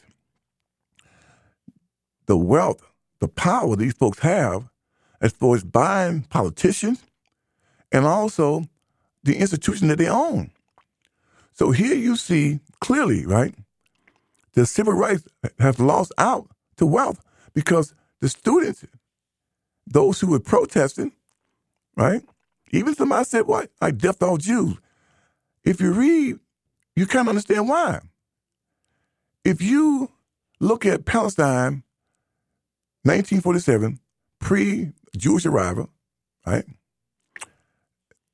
the 2.26 2.36
wealth, 2.38 2.82
the 3.20 3.28
power 3.28 3.76
these 3.76 3.94
folks 3.94 4.20
have 4.20 4.68
as 5.20 5.32
far 5.32 5.56
as 5.56 5.64
buying 5.64 6.22
politicians 6.24 7.04
and 7.92 8.06
also 8.06 8.64
the 9.24 9.36
institution 9.36 9.88
that 9.88 9.98
they 9.98 10.08
own. 10.08 10.50
So 11.54 11.70
here 11.70 11.94
you 11.94 12.16
see 12.16 12.60
clearly, 12.80 13.26
right, 13.26 13.54
the 14.54 14.66
civil 14.66 14.92
rights 14.92 15.24
have 15.60 15.80
lost 15.80 16.12
out 16.18 16.48
to 16.76 16.86
wealth 16.86 17.24
because 17.54 17.94
the 18.20 18.28
students, 18.28 18.84
those 19.86 20.20
who 20.20 20.28
were 20.28 20.40
protesting, 20.40 21.12
right, 21.96 22.22
even 22.72 22.94
somebody 22.94 23.24
said, 23.24 23.46
what, 23.46 23.70
I 23.80 23.92
death 23.92 24.22
all 24.22 24.36
Jews. 24.36 24.76
If 25.64 25.80
you 25.80 25.92
read, 25.92 26.38
you 26.96 27.06
can't 27.06 27.28
understand 27.28 27.68
why. 27.68 28.00
If 29.44 29.62
you 29.62 30.10
look 30.60 30.86
at 30.86 31.04
Palestine 31.04 31.84
1947, 33.04 34.00
pre 34.40 34.92
Jewish 35.16 35.46
arrival, 35.46 35.90
right? 36.46 36.64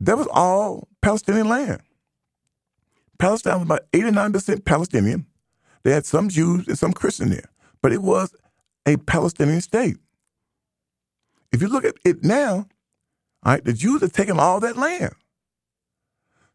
That 0.01 0.17
was 0.19 0.29
all 0.29 0.89
Palestinian 1.03 1.49
land. 1.49 1.83
Palestine 3.21 3.55
was 3.61 3.65
about 3.65 3.93
89% 3.93 4.67
Palestinian. 4.67 5.27
They 5.85 5.93
had 5.93 6.07
some 6.07 6.31
Jews 6.31 6.69
and 6.69 6.79
some 6.79 6.95
Christians 6.95 7.33
there, 7.33 7.51
but 7.83 7.93
it 7.93 8.03
was 8.03 8.35
a 8.87 8.99
Palestinian 8.99 9.63
state. 9.63 9.99
If 11.53 11.63
you 11.63 11.69
look 11.69 11.85
at 11.85 11.97
it 12.05 12.25
now, 12.25 12.69
all 13.45 13.53
right, 13.55 13.65
the 13.65 13.73
Jews 13.75 14.03
have 14.03 14.13
taken 14.13 14.41
all 14.41 14.61
that 14.61 14.77
land. 14.77 15.15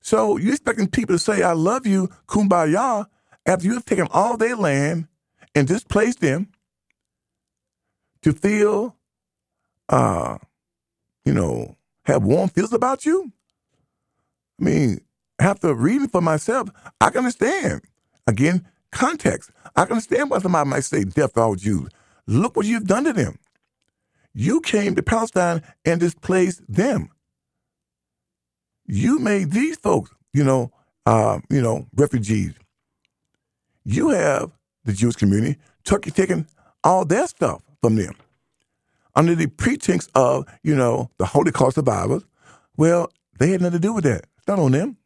So 0.02 0.38
you're 0.38 0.54
expecting 0.54 0.88
people 0.90 1.16
to 1.16 1.20
say, 1.20 1.44
I 1.44 1.54
love 1.54 1.88
you, 1.88 2.10
kumbaya, 2.28 3.08
after 3.46 3.66
you 3.68 3.74
have 3.76 3.86
taken 3.86 4.08
all 4.12 4.38
their 4.38 4.56
land 4.56 5.08
and 5.56 5.68
displaced 5.68 6.22
them 6.22 6.50
to 8.24 8.34
feel, 8.34 8.98
uh, 9.90 10.38
you 11.26 11.34
know, 11.34 11.76
have 12.06 12.24
warm 12.24 12.50
feelings 12.50 12.74
about 12.74 13.06
you? 13.06 13.32
I 14.62 14.64
mean, 14.64 15.02
after 15.40 15.74
reading 15.74 16.08
for 16.08 16.22
myself, 16.22 16.70
I 17.02 17.10
can 17.10 17.20
understand. 17.20 17.82
Again, 18.28 18.68
context. 18.92 19.52
I 19.76 19.84
can 19.86 19.94
understand 19.94 20.30
why 20.30 20.40
somebody 20.40 20.70
might 20.70 20.84
say, 20.84 21.04
death 21.04 21.38
all 21.38 21.56
Jews. 21.56 21.90
Look 22.28 22.56
what 22.56 22.66
you've 22.66 22.88
done 22.88 23.04
to 23.06 23.14
them. 23.14 23.38
You 24.34 24.62
came 24.62 24.96
to 24.96 25.04
Palestine 25.04 25.62
and 25.86 26.00
displaced 26.00 26.62
them. 26.68 27.10
You 28.86 29.20
made 29.20 29.52
these 29.52 29.78
folks, 29.78 30.12
you 30.34 30.44
know, 30.44 30.72
uh, 31.06 31.40
you 31.50 31.62
know, 31.62 31.88
refugees. 31.96 32.54
You 33.86 34.10
have 34.10 34.52
the 34.86 34.94
Jewish 34.94 35.16
community, 35.16 35.60
Turkey 35.84 36.12
taking 36.12 36.48
all 36.84 37.06
their 37.06 37.28
stuff 37.28 37.62
from 37.82 37.96
them 37.96 38.16
under 39.16 39.36
the 39.36 39.48
pretense 39.48 40.08
of, 40.16 40.46
you 40.64 40.76
know, 40.76 41.10
the 41.18 41.26
Holocaust 41.26 41.76
survivors. 41.76 42.24
Well, 42.78 43.12
they 43.40 43.52
had 43.52 43.62
nothing 43.62 43.80
to 43.82 43.88
do 43.88 43.94
with 43.94 44.04
that. 44.04 44.26
It's 44.38 44.48
not 44.48 44.60
on 44.60 44.72
them. 44.72 44.98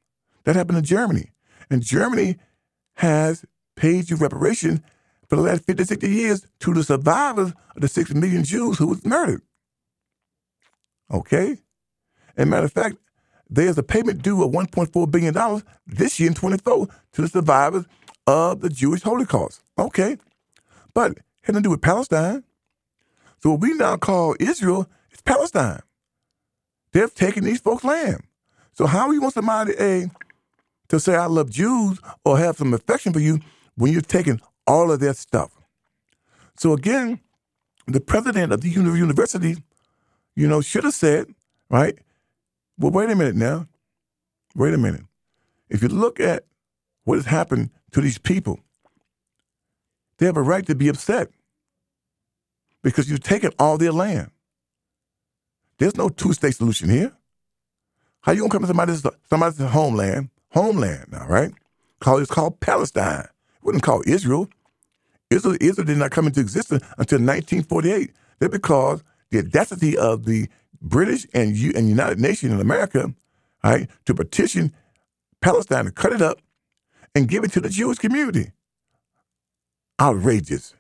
That 0.49 0.55
happened 0.55 0.79
in 0.79 0.83
Germany. 0.83 1.29
And 1.69 1.83
Germany 1.83 2.37
has 2.95 3.45
paid 3.75 4.09
you 4.09 4.15
reparation 4.15 4.83
for 5.27 5.35
the 5.35 5.43
last 5.43 5.63
50, 5.65 5.83
60 5.83 6.09
years 6.09 6.43
to 6.61 6.73
the 6.73 6.83
survivors 6.83 7.53
of 7.75 7.81
the 7.83 7.87
6 7.87 8.15
million 8.15 8.43
Jews 8.43 8.79
who 8.79 8.87
was 8.87 9.05
murdered. 9.05 9.43
Okay? 11.13 11.59
And 12.35 12.49
matter 12.49 12.65
of 12.65 12.73
fact, 12.73 12.95
there's 13.47 13.77
a 13.77 13.83
payment 13.83 14.23
due 14.23 14.43
of 14.43 14.51
$1.4 14.51 15.11
billion 15.11 15.61
this 15.85 16.19
year 16.19 16.29
in 16.29 16.33
24 16.33 16.87
to 17.11 17.21
the 17.21 17.27
survivors 17.27 17.85
of 18.25 18.61
the 18.61 18.69
Jewish 18.69 19.03
Holocaust. 19.03 19.61
Okay. 19.77 20.17
But 20.95 21.11
it 21.11 21.19
had 21.43 21.53
to 21.53 21.61
do 21.61 21.69
with 21.69 21.83
Palestine. 21.83 22.43
So 23.43 23.51
what 23.51 23.59
we 23.59 23.75
now 23.75 23.97
call 23.97 24.35
Israel 24.39 24.89
is 25.11 25.21
Palestine. 25.21 25.81
They've 26.91 27.13
taken 27.13 27.43
these 27.43 27.61
folks' 27.61 27.83
land. 27.83 28.23
So 28.73 28.87
how 28.87 29.09
are 29.09 29.13
you 29.13 29.21
want 29.21 29.35
somebody 29.35 29.73
a 29.79 30.09
to 30.89 30.99
say 30.99 31.15
I 31.15 31.25
love 31.25 31.49
Jews 31.49 31.99
or 32.25 32.37
have 32.37 32.57
some 32.57 32.73
affection 32.73 33.13
for 33.13 33.19
you 33.19 33.39
when 33.75 33.91
you're 33.91 34.01
taking 34.01 34.41
all 34.67 34.91
of 34.91 34.99
their 34.99 35.13
stuff? 35.13 35.51
So 36.57 36.73
again, 36.73 37.19
the 37.87 38.01
president 38.01 38.51
of 38.53 38.61
the 38.61 38.69
university, 38.69 39.57
you 40.35 40.47
know, 40.47 40.61
should 40.61 40.83
have 40.83 40.93
said, 40.93 41.27
right? 41.69 41.97
Well, 42.77 42.91
wait 42.91 43.09
a 43.09 43.15
minute 43.15 43.35
now. 43.35 43.67
Wait 44.55 44.73
a 44.73 44.77
minute. 44.77 45.03
If 45.69 45.81
you 45.81 45.89
look 45.89 46.19
at 46.19 46.43
what 47.03 47.15
has 47.15 47.25
happened 47.25 47.69
to 47.91 48.01
these 48.01 48.17
people, 48.17 48.59
they 50.17 50.25
have 50.25 50.37
a 50.37 50.41
right 50.41 50.65
to 50.67 50.75
be 50.75 50.89
upset 50.89 51.29
because 52.83 53.09
you've 53.09 53.23
taken 53.23 53.51
all 53.59 53.77
their 53.77 53.91
land. 53.91 54.31
There's 55.77 55.95
no 55.97 56.09
two-state 56.09 56.55
solution 56.55 56.89
here. 56.89 57.13
How 58.21 58.33
you 58.33 58.41
gonna 58.41 58.51
come 58.51 58.61
to 58.63 58.67
somebody's 58.67 59.05
somebody's 59.29 59.59
homeland, 59.59 60.29
homeland 60.51 61.05
now, 61.11 61.27
right? 61.27 61.51
Call 61.99 62.19
it's 62.19 62.31
called 62.31 62.59
Palestine. 62.59 63.21
It 63.21 63.63
wasn't 63.63 63.83
called 63.83 64.07
Israel. 64.07 64.49
Israel, 65.29 65.57
Israel 65.61 65.85
did 65.85 65.97
not 65.97 66.11
come 66.11 66.27
into 66.27 66.39
existence 66.39 66.83
until 66.97 67.19
1948. 67.19 68.11
That's 68.39 68.51
because 68.51 69.03
the 69.31 69.39
audacity 69.39 69.97
of 69.97 70.25
the 70.25 70.47
British 70.81 71.27
and 71.33 71.55
U, 71.55 71.73
and 71.75 71.89
United 71.89 72.19
Nations 72.19 72.53
in 72.53 72.59
America, 72.59 73.13
right, 73.63 73.89
to 74.05 74.13
petition 74.15 74.73
Palestine 75.41 75.85
to 75.85 75.91
cut 75.91 76.13
it 76.13 76.21
up 76.21 76.39
and 77.15 77.27
give 77.27 77.43
it 77.43 77.51
to 77.53 77.61
the 77.61 77.69
Jewish 77.69 77.97
community. 77.97 78.51
Outrageous. 80.01 80.73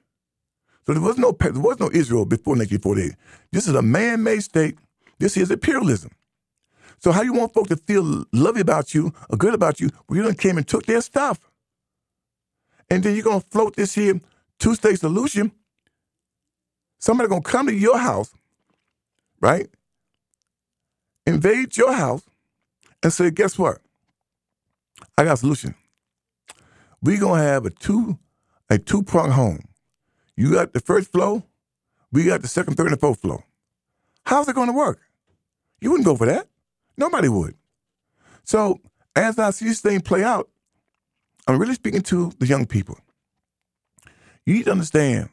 So 0.85 0.93
there 0.93 1.01
was 1.01 1.17
no 1.17 1.31
there 1.33 1.53
was 1.53 1.79
no 1.79 1.89
Israel 1.93 2.25
before 2.25 2.55
1948. 2.55 3.15
This 3.51 3.67
is 3.67 3.75
a 3.75 3.81
man-made 3.81 4.43
state. 4.43 4.77
This 5.19 5.37
is 5.37 5.51
imperialism. 5.51 6.11
So 7.01 7.11
how 7.13 7.21
you 7.23 7.33
want 7.33 7.53
folks 7.53 7.69
to 7.69 7.77
feel 7.77 8.25
lovely 8.33 8.61
about 8.61 8.93
you 8.93 9.13
or 9.29 9.37
good 9.37 9.53
about 9.55 9.79
you 9.81 9.89
when 10.07 10.19
you 10.19 10.23
done 10.25 10.35
came 10.35 10.57
and 10.57 10.67
took 10.67 10.85
their 10.85 11.01
stuff? 11.01 11.39
And 12.89 13.03
then 13.03 13.15
you're 13.15 13.23
gonna 13.25 13.41
float 13.41 13.75
this 13.77 13.95
here 13.95 14.19
two-state 14.59 14.99
solution. 14.99 15.51
Somebody 16.99 17.29
gonna 17.29 17.41
come 17.43 17.67
to 17.67 17.73
your 17.75 17.99
house, 17.99 18.33
right? 19.41 19.69
Invade 21.27 21.77
your 21.77 21.93
house 21.93 22.23
and 23.03 23.13
say, 23.13 23.31
guess 23.31 23.57
what? 23.59 23.79
I 25.17 25.25
got 25.25 25.35
a 25.35 25.37
solution. 25.37 25.75
we 27.01 27.17
gonna 27.17 27.43
have 27.43 27.65
a 27.65 27.71
two 27.71 28.19
a 28.69 28.79
two-prong 28.79 29.31
home. 29.31 29.61
You 30.37 30.53
got 30.53 30.73
the 30.73 30.81
first 30.81 31.11
floor, 31.11 31.43
we 32.11 32.25
got 32.25 32.41
the 32.43 32.49
second, 32.49 32.75
third, 32.77 32.91
and 32.91 33.01
fourth 33.01 33.21
floor. 33.21 33.45
How's 34.25 34.49
it 34.49 34.55
gonna 34.55 34.73
work? 34.73 34.99
You 35.81 35.91
wouldn't 35.91 36.07
go 36.07 36.17
for 36.17 36.27
that. 36.27 36.48
Nobody 36.99 37.29
would. 37.29 37.55
So 38.43 38.79
as 39.15 39.39
I 39.39 39.51
see 39.51 39.65
this 39.65 39.79
thing 39.79 40.01
play 40.01 40.23
out, 40.23 40.49
I'm 41.47 41.57
really 41.57 41.73
speaking 41.73 42.01
to 42.03 42.31
the 42.39 42.45
young 42.45 42.65
people. 42.65 42.99
You 44.45 44.53
need 44.53 44.65
to 44.65 44.71
understand, 44.71 45.29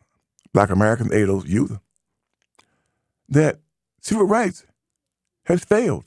Black 0.55 0.71
American 0.71 1.09
ADOS 1.09 1.47
youth, 1.47 1.79
that 3.29 3.59
civil 4.01 4.27
rights 4.27 4.65
has 5.47 5.65
failed. 5.65 6.05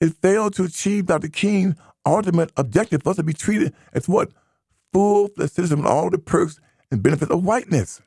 It 0.00 0.14
failed 0.20 0.54
to 0.54 0.64
achieve 0.64 1.06
Dr. 1.06 1.28
King's 1.28 1.74
ultimate 2.04 2.52
objective 2.56 3.02
for 3.02 3.10
us 3.10 3.16
to 3.16 3.22
be 3.22 3.32
treated 3.32 3.74
as 3.94 4.08
what? 4.08 4.30
Full 4.92 5.30
citizens 5.38 5.76
with 5.76 5.86
all 5.86 6.10
the 6.10 6.18
perks 6.18 6.60
and 6.90 7.02
benefits 7.02 7.30
of 7.30 7.42
whiteness. 7.42 8.02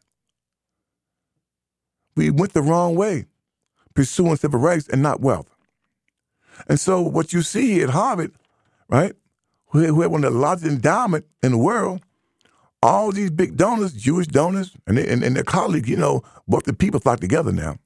We 2.16 2.30
went 2.30 2.54
the 2.54 2.62
wrong 2.62 2.96
way, 2.96 3.26
pursuing 3.96 4.36
civil 4.36 4.60
rights 4.60 4.88
and 4.88 5.02
not 5.02 5.20
wealth. 5.20 5.50
And 6.68 6.80
so 6.80 7.02
what 7.02 7.34
you 7.34 7.42
see 7.42 7.74
here 7.74 7.88
at 7.88 7.94
Harvard, 7.94 8.32
right, 8.88 9.14
who 9.68 9.80
had 9.80 10.12
one 10.12 10.24
of 10.24 10.34
the 10.34 10.40
largest 10.40 10.68
endowment 10.72 11.26
in 11.44 11.52
the 11.52 11.58
world, 11.58 12.02
all 12.82 13.12
these 13.12 13.30
big 13.30 13.58
donors, 13.58 13.94
Jewish 13.94 14.28
donors, 14.28 14.76
and, 14.88 14.98
they, 14.98 15.08
and, 15.08 15.24
and 15.24 15.36
their 15.36 15.44
colleagues, 15.44 15.90
you 15.90 15.98
know, 15.98 16.24
both 16.48 16.64
the 16.64 16.74
people 16.74 17.00
flock 17.00 17.20
together 17.20 17.52
now. 17.52 17.78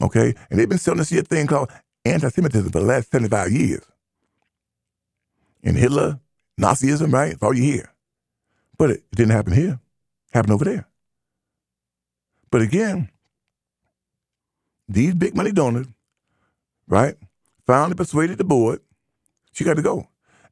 Okay? 0.00 0.34
And 0.50 0.58
they've 0.58 0.68
been 0.68 0.78
selling 0.78 1.00
us 1.00 1.12
a 1.12 1.22
thing 1.22 1.46
called 1.46 1.70
anti-Semitism 2.04 2.70
for 2.70 2.80
the 2.80 2.84
last 2.84 3.10
75 3.10 3.50
years. 3.50 3.84
And 5.62 5.76
Hitler, 5.76 6.20
Nazism, 6.60 7.12
right? 7.12 7.30
That's 7.30 7.42
all 7.42 7.54
you 7.54 7.62
hear. 7.62 7.90
But 8.76 8.90
it, 8.90 8.96
it 9.10 9.16
didn't 9.16 9.32
happen 9.32 9.52
here. 9.52 9.80
It 10.28 10.34
happened 10.34 10.52
over 10.52 10.64
there. 10.64 10.86
But 12.50 12.62
again, 12.62 13.10
these 14.88 15.14
big 15.14 15.34
money 15.34 15.50
donors, 15.50 15.86
right, 16.86 17.16
finally 17.66 17.94
persuaded 17.94 18.38
the 18.38 18.44
board 18.44 18.80
she 19.52 19.64
got 19.64 19.76
to 19.76 19.82
go, 19.82 20.08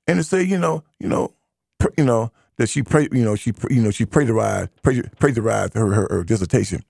and 0.07 0.19
to 0.19 0.25
say, 0.25 0.43
you 0.43 0.59
know, 0.59 0.85
you 1.01 1.09
know, 1.09 1.35
pr- 1.79 1.89
you 1.99 2.05
know 2.05 2.33
that 2.59 2.69
she 2.69 2.83
pray, 2.83 3.09
you 3.13 3.25
know, 3.25 3.37
she 3.37 3.53
you 3.71 3.83
know 3.83 3.91
she 3.91 4.07
plagiarized 4.07 4.71
plagiarized 4.83 5.75
her, 5.75 5.93
her 5.93 6.09
her 6.11 6.25
dissertation. 6.25 6.85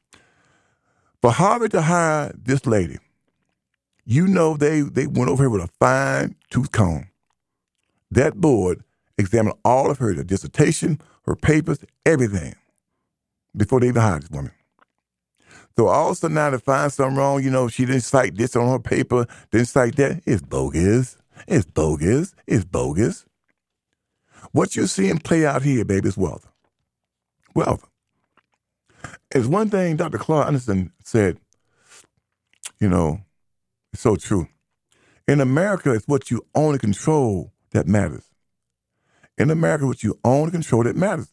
For 1.23 1.33
Harvard 1.33 1.73
to 1.73 1.83
hire 1.83 2.33
this 2.37 2.67
lady, 2.67 2.99
you 4.05 4.27
know 4.29 4.57
they 4.57 4.83
they 4.83 5.07
went 5.07 5.31
over 5.31 5.45
here 5.45 5.51
with 5.51 5.63
a 5.63 5.71
fine 5.81 6.37
tooth 6.51 6.73
comb. 6.73 7.09
That 8.11 8.37
board 8.41 8.85
examined 9.19 9.57
all 9.65 9.91
of 9.91 9.99
her, 9.99 10.15
dissertation, 10.15 11.01
her 11.27 11.37
papers, 11.37 11.81
everything, 12.07 12.55
before 13.57 13.81
they 13.81 13.89
even 13.89 14.03
hired 14.03 14.23
this 14.23 14.31
woman. 14.31 14.53
So 15.77 15.89
all 15.89 16.09
of 16.09 16.13
a 16.13 16.15
sudden 16.17 16.35
now 16.35 16.51
to 16.51 16.59
find 16.59 16.93
something 16.93 17.17
wrong, 17.17 17.43
you 17.43 17.51
know, 17.51 17.69
she 17.69 17.87
didn't 17.87 18.03
cite 18.03 18.37
this 18.37 18.57
on 18.57 18.69
her 18.69 18.79
paper, 18.79 19.27
didn't 19.51 19.69
cite 19.69 19.97
that. 19.97 20.23
It's 20.27 20.43
bogus. 20.43 21.17
It's 21.47 21.65
bogus. 21.65 22.35
It's 22.47 22.65
bogus. 22.65 23.25
What 24.53 24.77
you're 24.77 24.87
seeing 24.87 25.19
play 25.19 25.47
out 25.47 25.63
here, 25.63 25.85
baby, 25.85 26.09
is 26.09 26.17
wealth. 26.17 26.47
Wealth. 27.55 27.89
It's 29.31 29.47
one 29.47 29.71
thing 29.71 29.97
Dr. 29.97 30.19
Claude 30.19 30.49
Anderson 30.49 30.93
said, 31.03 31.39
you 32.79 32.89
know, 32.89 33.21
it's 33.93 34.03
so 34.03 34.17
true. 34.17 34.49
In 35.27 35.41
America, 35.41 35.95
it's 35.95 36.07
what 36.07 36.31
you 36.31 36.45
own 36.55 36.73
and 36.73 36.81
control 36.81 37.53
that 37.71 37.87
matters. 37.87 38.29
In 39.39 39.51
America, 39.51 39.87
what 39.87 40.03
you 40.03 40.19
own 40.25 40.45
and 40.45 40.53
control 40.53 40.83
that 40.85 40.97
matters. 40.97 41.29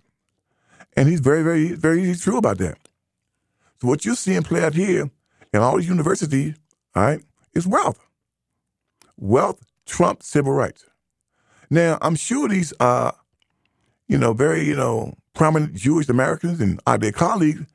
And 0.96 1.10
he's 1.10 1.20
very, 1.20 1.44
very, 1.44 1.74
very 1.74 2.16
true 2.16 2.38
about 2.38 2.58
that. 2.60 2.78
So 3.82 3.88
what 3.88 4.06
you're 4.06 4.16
seeing 4.16 4.44
play 4.44 4.64
out 4.64 4.74
here 4.74 5.10
in 5.54 5.62
all 5.62 5.78
these 5.78 5.88
universities, 5.88 6.56
all 6.96 7.04
right, 7.04 7.24
is 7.54 7.66
wealth. 7.66 8.06
Wealth 9.18 9.66
trumps 9.86 10.28
civil 10.28 10.54
rights. 10.54 10.86
Now, 11.70 11.98
I'm 12.02 12.16
sure 12.16 12.48
these 12.48 12.74
uh, 12.80 13.12
you 14.10 14.18
know, 14.18 14.34
very, 14.34 14.66
you 14.66 14.76
know, 14.76 15.14
prominent 15.34 15.76
Jewish 15.76 16.10
Americans 16.10 16.60
and 16.60 16.82
uh, 16.86 16.98
their 16.98 17.14
colleagues, 17.14 17.66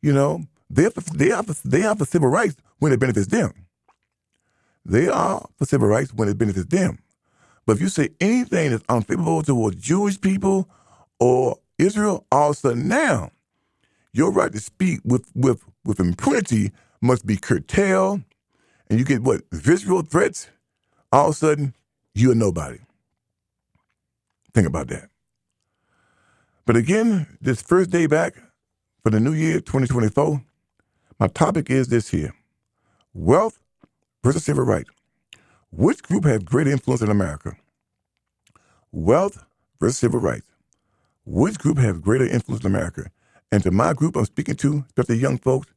you 0.00 0.12
know, 0.12 0.44
they 0.70 0.88
for, 0.88 1.00
they, 1.14 1.32
are 1.32 1.42
for, 1.42 1.68
they 1.68 1.82
are 1.82 1.96
for 1.96 2.06
civil 2.06 2.28
rights 2.28 2.56
when 2.78 2.92
it 2.92 3.00
benefits 3.00 3.26
them. 3.26 3.52
They 4.86 5.08
are 5.08 5.46
for 5.58 5.66
civil 5.66 5.88
rights 5.88 6.14
when 6.14 6.28
it 6.28 6.38
benefits 6.38 6.66
them. 6.66 7.00
But 7.66 7.76
if 7.76 7.82
you 7.82 7.88
say 7.88 8.10
anything 8.20 8.70
that's 8.70 8.84
unfavorable 8.88 9.42
towards 9.42 9.76
Jewish 9.76 10.18
people 10.18 10.70
or 11.18 11.58
Israel, 11.76 12.24
all 12.32 12.50
of 12.50 12.56
a 12.56 12.58
sudden 12.58 12.88
now 12.88 13.30
your 14.12 14.32
right 14.32 14.52
to 14.52 14.58
speak 14.60 15.00
with, 15.04 15.30
with, 15.34 15.64
with 15.84 16.00
impunity 16.00 16.72
must 17.00 17.26
be 17.26 17.36
curtailed, 17.36 18.22
and 18.88 18.98
you 18.98 19.04
get 19.04 19.22
what? 19.22 19.42
Visual 19.52 20.02
threats? 20.02 20.48
All 21.12 21.28
of 21.28 21.34
a 21.34 21.36
sudden, 21.36 21.74
you're 22.14 22.34
nobody. 22.34 22.78
Think 24.54 24.66
about 24.66 24.88
that. 24.88 25.08
But 26.66 26.76
again, 26.76 27.26
this 27.40 27.62
first 27.62 27.90
day 27.90 28.06
back 28.06 28.34
for 29.02 29.10
the 29.10 29.20
new 29.20 29.32
year, 29.32 29.60
2024, 29.60 30.42
my 31.18 31.26
topic 31.28 31.70
is 31.70 31.88
this 31.88 32.08
here 32.10 32.34
wealth 33.12 33.58
versus 34.22 34.44
civil 34.44 34.64
rights. 34.64 34.90
Which 35.72 36.02
group 36.02 36.24
has 36.24 36.40
greater 36.42 36.70
influence 36.70 37.02
in 37.02 37.10
America? 37.10 37.56
Wealth 38.92 39.44
versus 39.80 39.98
civil 39.98 40.20
rights. 40.20 40.46
Which 41.24 41.58
group 41.58 41.78
has 41.78 41.98
greater 41.98 42.26
influence 42.26 42.64
in 42.64 42.70
America? 42.74 43.10
And 43.52 43.62
to 43.62 43.70
my 43.70 43.92
group 43.92 44.16
I'm 44.16 44.24
speaking 44.24 44.56
to, 44.56 44.84
especially 44.86 45.18
young 45.18 45.38
folks, 45.38 45.68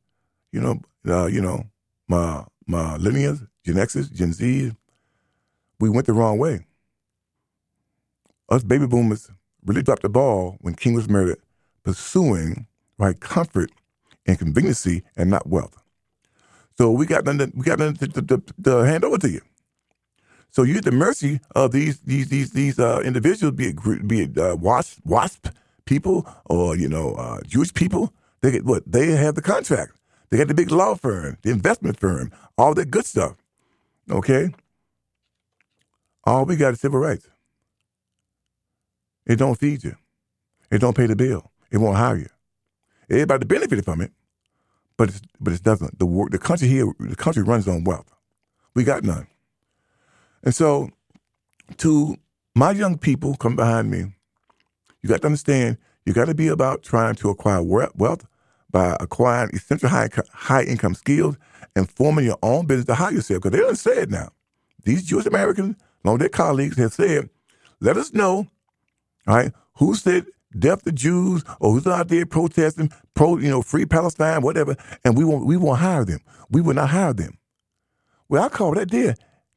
you 0.51 0.61
know, 0.61 0.79
uh, 1.07 1.25
you 1.25 1.41
know, 1.41 1.63
my 2.07 2.45
my 2.67 2.97
millennials, 2.97 3.47
Gen 3.65 3.77
X's, 3.79 4.09
Gen 4.09 4.33
Z, 4.33 4.71
we 5.79 5.89
went 5.89 6.07
the 6.07 6.13
wrong 6.13 6.37
way. 6.37 6.65
Us 8.49 8.63
baby 8.63 8.87
boomers 8.87 9.29
really 9.65 9.81
dropped 9.81 10.03
the 10.03 10.09
ball 10.09 10.57
when 10.61 10.75
King 10.75 10.93
was 10.93 11.09
murdered, 11.09 11.39
pursuing 11.83 12.67
right 12.97 13.19
comfort 13.19 13.71
and 14.25 14.37
conveniency 14.37 15.03
and 15.17 15.29
not 15.29 15.47
wealth. 15.47 15.81
So 16.77 16.91
we 16.91 17.05
got 17.05 17.25
nothing, 17.25 17.53
we 17.55 17.63
got 17.63 17.79
nothing 17.79 17.95
to, 17.95 18.21
to, 18.21 18.37
to, 18.37 18.43
to 18.63 18.77
hand 18.79 19.03
over 19.03 19.17
to 19.19 19.29
you. 19.29 19.41
So 20.51 20.63
you're 20.63 20.77
at 20.77 20.85
the 20.85 20.91
mercy 20.91 21.39
of 21.55 21.71
these 21.71 21.99
these 22.01 22.29
these 22.29 22.51
these 22.51 22.79
uh, 22.79 23.01
individuals, 23.03 23.55
be 23.55 23.67
it 23.69 24.07
be 24.07 24.21
it 24.21 24.37
uh, 24.37 24.55
WASP, 24.59 24.99
WASP, 25.03 25.47
people 25.85 26.27
or 26.45 26.75
you 26.75 26.87
know 26.89 27.13
uh, 27.15 27.41
Jewish 27.45 27.73
people, 27.73 28.13
they 28.41 28.51
get 28.51 28.65
what 28.65 28.83
they 28.85 29.11
have 29.11 29.35
the 29.35 29.41
contract. 29.41 29.93
They 30.29 30.37
got 30.37 30.47
the 30.47 30.53
big 30.53 30.71
law 30.71 30.95
firm, 30.95 31.37
the 31.43 31.51
investment 31.51 31.99
firm, 31.99 32.31
all 32.57 32.73
that 32.73 32.89
good 32.89 33.05
stuff. 33.05 33.35
Okay. 34.09 34.49
All 36.23 36.45
we 36.45 36.55
got 36.55 36.73
is 36.73 36.79
civil 36.79 36.99
rights. 36.99 37.27
It 39.25 39.37
don't 39.37 39.59
feed 39.59 39.83
you. 39.83 39.95
It 40.71 40.79
don't 40.79 40.95
pay 40.95 41.05
the 41.05 41.15
bill. 41.15 41.51
It 41.71 41.77
won't 41.77 41.97
hire 41.97 42.17
you. 42.17 42.29
Everybody 43.09 43.45
benefited 43.45 43.85
from 43.85 44.01
it, 44.01 44.11
but 44.97 45.09
it's, 45.09 45.21
but 45.39 45.53
it 45.53 45.63
doesn't. 45.63 45.99
The 45.99 46.05
work, 46.05 46.31
the 46.31 46.39
country 46.39 46.67
here, 46.67 46.91
the 46.99 47.15
country 47.15 47.43
runs 47.43 47.67
on 47.67 47.83
wealth. 47.83 48.11
We 48.73 48.83
got 48.83 49.03
none. 49.03 49.27
And 50.43 50.55
so, 50.55 50.89
to 51.77 52.17
my 52.55 52.71
young 52.71 52.97
people 52.97 53.35
come 53.35 53.55
behind 53.55 53.91
me, 53.91 54.13
you 55.03 55.09
got 55.09 55.21
to 55.21 55.27
understand, 55.27 55.77
you 56.05 56.13
got 56.13 56.25
to 56.25 56.33
be 56.33 56.47
about 56.47 56.81
trying 56.81 57.15
to 57.15 57.29
acquire 57.29 57.61
wealth 57.61 58.25
by 58.71 58.97
acquiring 58.99 59.51
essential 59.53 59.89
high, 59.89 60.09
high 60.31 60.63
income 60.63 60.95
skills 60.95 61.37
and 61.75 61.89
forming 61.89 62.25
your 62.25 62.39
own 62.41 62.65
business 62.65 62.87
to 62.87 62.95
hire 62.95 63.11
yourself. 63.11 63.43
Because 63.43 63.57
they 63.57 63.63
done 63.63 63.75
said 63.75 64.09
now, 64.09 64.29
these 64.83 65.03
Jewish 65.03 65.25
Americans, 65.25 65.75
along 66.03 66.15
with 66.15 66.21
their 66.21 66.29
colleagues, 66.29 66.77
have 66.77 66.93
said, 66.93 67.29
let 67.79 67.97
us 67.97 68.13
know, 68.13 68.47
all 69.27 69.35
right, 69.35 69.51
who 69.75 69.93
said 69.95 70.25
death 70.57 70.83
to 70.83 70.91
Jews 70.91 71.43
or 71.59 71.73
who's 71.73 71.87
out 71.87 72.07
there 72.07 72.25
protesting, 72.25 72.91
pro, 73.13 73.37
you 73.37 73.49
know, 73.49 73.61
free 73.61 73.85
Palestine, 73.85 74.41
whatever, 74.41 74.75
and 75.03 75.17
we 75.17 75.23
won't 75.23 75.45
we 75.45 75.57
won't 75.57 75.79
hire 75.79 76.05
them. 76.05 76.19
We 76.49 76.61
will 76.61 76.75
not 76.75 76.89
hire 76.89 77.13
them. 77.13 77.37
Well, 78.29 78.43
I 78.43 78.49
call 78.49 78.73
that 78.75 78.91
there 78.91 79.15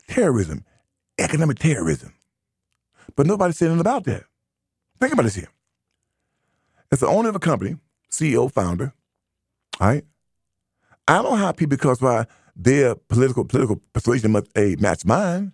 terrorism, 0.08 0.64
economic 1.18 1.58
terrorism. 1.58 2.14
But 3.14 3.26
nobody 3.26 3.52
said 3.52 3.66
anything 3.66 3.80
about 3.80 4.04
that. 4.04 4.24
Think 5.00 5.12
about 5.12 5.24
this 5.24 5.34
here. 5.34 5.48
As 6.90 7.00
the 7.00 7.06
owner 7.06 7.28
of 7.28 7.36
a 7.36 7.40
company, 7.40 7.76
CEO, 8.10 8.50
founder, 8.50 8.92
right, 9.80 10.04
I 11.08 11.22
don't 11.22 11.38
hire 11.38 11.52
people 11.52 11.76
because 11.76 12.00
why 12.00 12.26
their 12.54 12.94
political 12.94 13.44
political 13.44 13.80
persuasion 13.92 14.32
must 14.32 14.46
a 14.56 14.76
match 14.76 15.04
mine. 15.04 15.52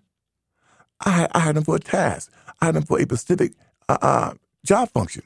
I, 1.05 1.29
I 1.33 1.41
hired 1.41 1.57
them 1.57 1.65
for 1.65 1.77
a 1.77 1.81
task. 1.81 2.31
I 2.61 2.67
hired 2.67 2.77
them 2.77 2.85
for 2.85 2.99
a 2.99 3.03
specific 3.03 3.53
uh, 3.89 3.99
uh, 4.01 4.35
job 4.65 4.91
function. 4.91 5.25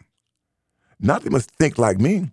Not 0.98 1.22
they 1.22 1.30
must 1.30 1.50
think 1.52 1.76
like 1.76 1.98
me 1.98 2.30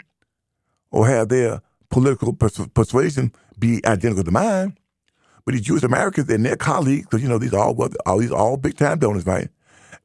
or 0.91 1.07
have 1.07 1.27
their 1.29 1.61
political 1.89 2.33
pers- 2.33 2.67
persuasion 2.73 3.33
be 3.59 3.85
identical 3.85 4.23
to 4.23 4.31
mine. 4.31 4.77
But 5.45 5.55
the 5.55 5.61
Jewish 5.61 5.83
Americans 5.83 6.29
and 6.29 6.45
their 6.45 6.55
colleagues, 6.55 7.03
because 7.03 7.21
you 7.21 7.27
know 7.27 7.37
these 7.37 7.53
are 7.53 7.59
all 7.59 7.89
all 8.05 8.17
these 8.17 8.31
all 8.31 8.55
big 8.55 8.77
time 8.77 8.99
donors, 8.99 9.25
right? 9.25 9.49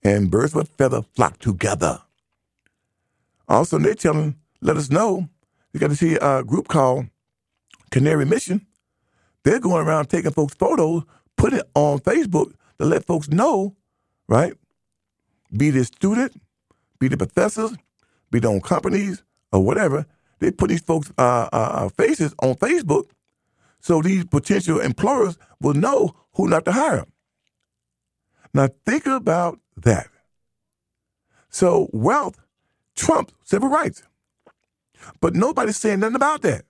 And 0.03 0.31
birds 0.31 0.55
a 0.55 0.65
feather 0.65 1.03
flock 1.15 1.39
together. 1.39 2.01
Also, 3.49 3.79
they're 3.79 3.95
telling, 3.95 4.37
let 4.61 4.77
us 4.77 4.91
know. 4.91 5.29
You 5.73 5.81
got 5.81 5.89
to 5.91 5.97
see 5.97 6.17
a 6.17 6.43
group 6.45 6.69
called 6.69 7.07
Canary 7.91 8.25
Mission. 8.25 8.67
They're 9.43 9.61
going 9.61 9.87
around 9.87 10.07
taking 10.07 10.31
folks' 10.31 10.55
photos, 10.55 11.05
put 11.37 11.53
it 11.53 11.69
on 11.75 11.99
Facebook 12.01 12.53
to 12.79 12.87
let 12.87 13.07
folks 13.07 13.29
know, 13.29 13.77
right? 14.29 14.55
Be 15.57 15.71
the 15.71 15.85
student, 15.85 16.41
be 16.99 17.09
the 17.09 17.17
professors, 17.17 17.73
be 18.31 18.39
their 18.39 18.51
own 18.51 18.61
companies 18.61 19.23
or 19.53 19.65
whatever. 19.65 20.07
They 20.41 20.51
put 20.51 20.69
these 20.69 20.83
folks' 20.83 21.11
uh, 21.19 21.49
uh, 21.53 21.57
uh, 21.57 21.89
faces 21.89 22.35
on 22.43 22.55
Facebook 22.57 23.07
so 23.81 24.03
these 24.03 24.25
potential 24.25 24.81
employers 24.81 25.39
will 25.61 25.75
know 25.75 26.15
who 26.35 26.49
not 26.49 26.65
to 26.65 26.73
hire. 26.73 27.05
Now 28.53 28.69
think 28.87 29.07
about 29.07 29.61
that. 29.83 30.09
So 31.51 31.89
wealth 31.93 32.39
trumps 32.97 33.35
civil 33.45 33.69
rights. 33.69 34.03
But 35.21 35.35
nobody's 35.35 35.77
saying 35.77 36.01
nothing 36.01 36.17
about 36.17 36.43
that. 36.43 36.65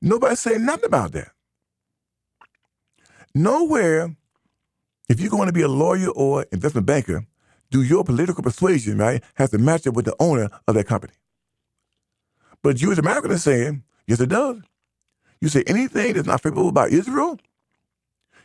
Nobody's 0.00 0.40
saying 0.40 0.64
nothing 0.64 0.86
about 0.86 1.12
that. 1.12 1.32
Nowhere, 3.34 4.16
if 5.08 5.20
you're 5.20 5.30
going 5.30 5.48
to 5.48 5.52
be 5.52 5.62
a 5.62 5.68
lawyer 5.68 6.08
or 6.08 6.46
investment 6.52 6.86
banker, 6.86 7.26
do 7.70 7.82
your 7.82 8.04
political 8.04 8.42
persuasion, 8.42 8.98
right, 8.98 9.22
has 9.34 9.50
to 9.50 9.58
match 9.58 9.86
up 9.86 9.94
with 9.94 10.04
the 10.04 10.16
owner 10.18 10.48
of 10.66 10.74
that 10.74 10.86
company. 10.86 11.12
But 12.62 12.76
Jewish 12.76 12.98
Americans 12.98 13.34
are 13.34 13.38
saying, 13.38 13.84
yes, 14.06 14.20
it 14.20 14.30
does. 14.30 14.58
You 15.40 15.48
say 15.48 15.62
anything 15.66 16.14
that's 16.14 16.26
not 16.26 16.42
favorable 16.42 16.68
about 16.68 16.90
Israel, 16.90 17.38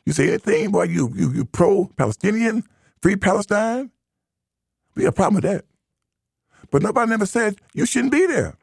you 0.06 0.14
say 0.14 0.28
anything 0.28 0.72
why 0.72 0.84
you 0.84 1.12
you 1.16 1.32
you 1.32 1.46
pro 1.46 1.90
Palestinian, 1.98 2.64
free 3.04 3.18
Palestine, 3.18 3.92
we 4.96 5.04
have 5.04 5.14
a 5.14 5.16
problem 5.16 5.36
with 5.36 5.44
that. 5.44 5.66
But 6.72 6.82
nobody 6.82 7.10
never 7.10 7.26
said 7.26 7.58
you 7.74 7.86
shouldn't 7.86 8.14
be 8.14 8.26
there. 8.26 8.56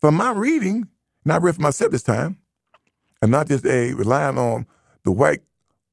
From 0.00 0.16
my 0.16 0.32
reading, 0.32 0.88
and 1.24 1.32
I 1.32 1.36
read 1.38 1.54
for 1.54 1.62
myself 1.62 1.92
this 1.92 2.02
time, 2.02 2.38
and 3.22 3.30
not 3.30 3.46
just 3.46 3.64
a 3.64 3.94
relying 3.94 4.36
on 4.36 4.66
the 5.04 5.12
white 5.12 5.42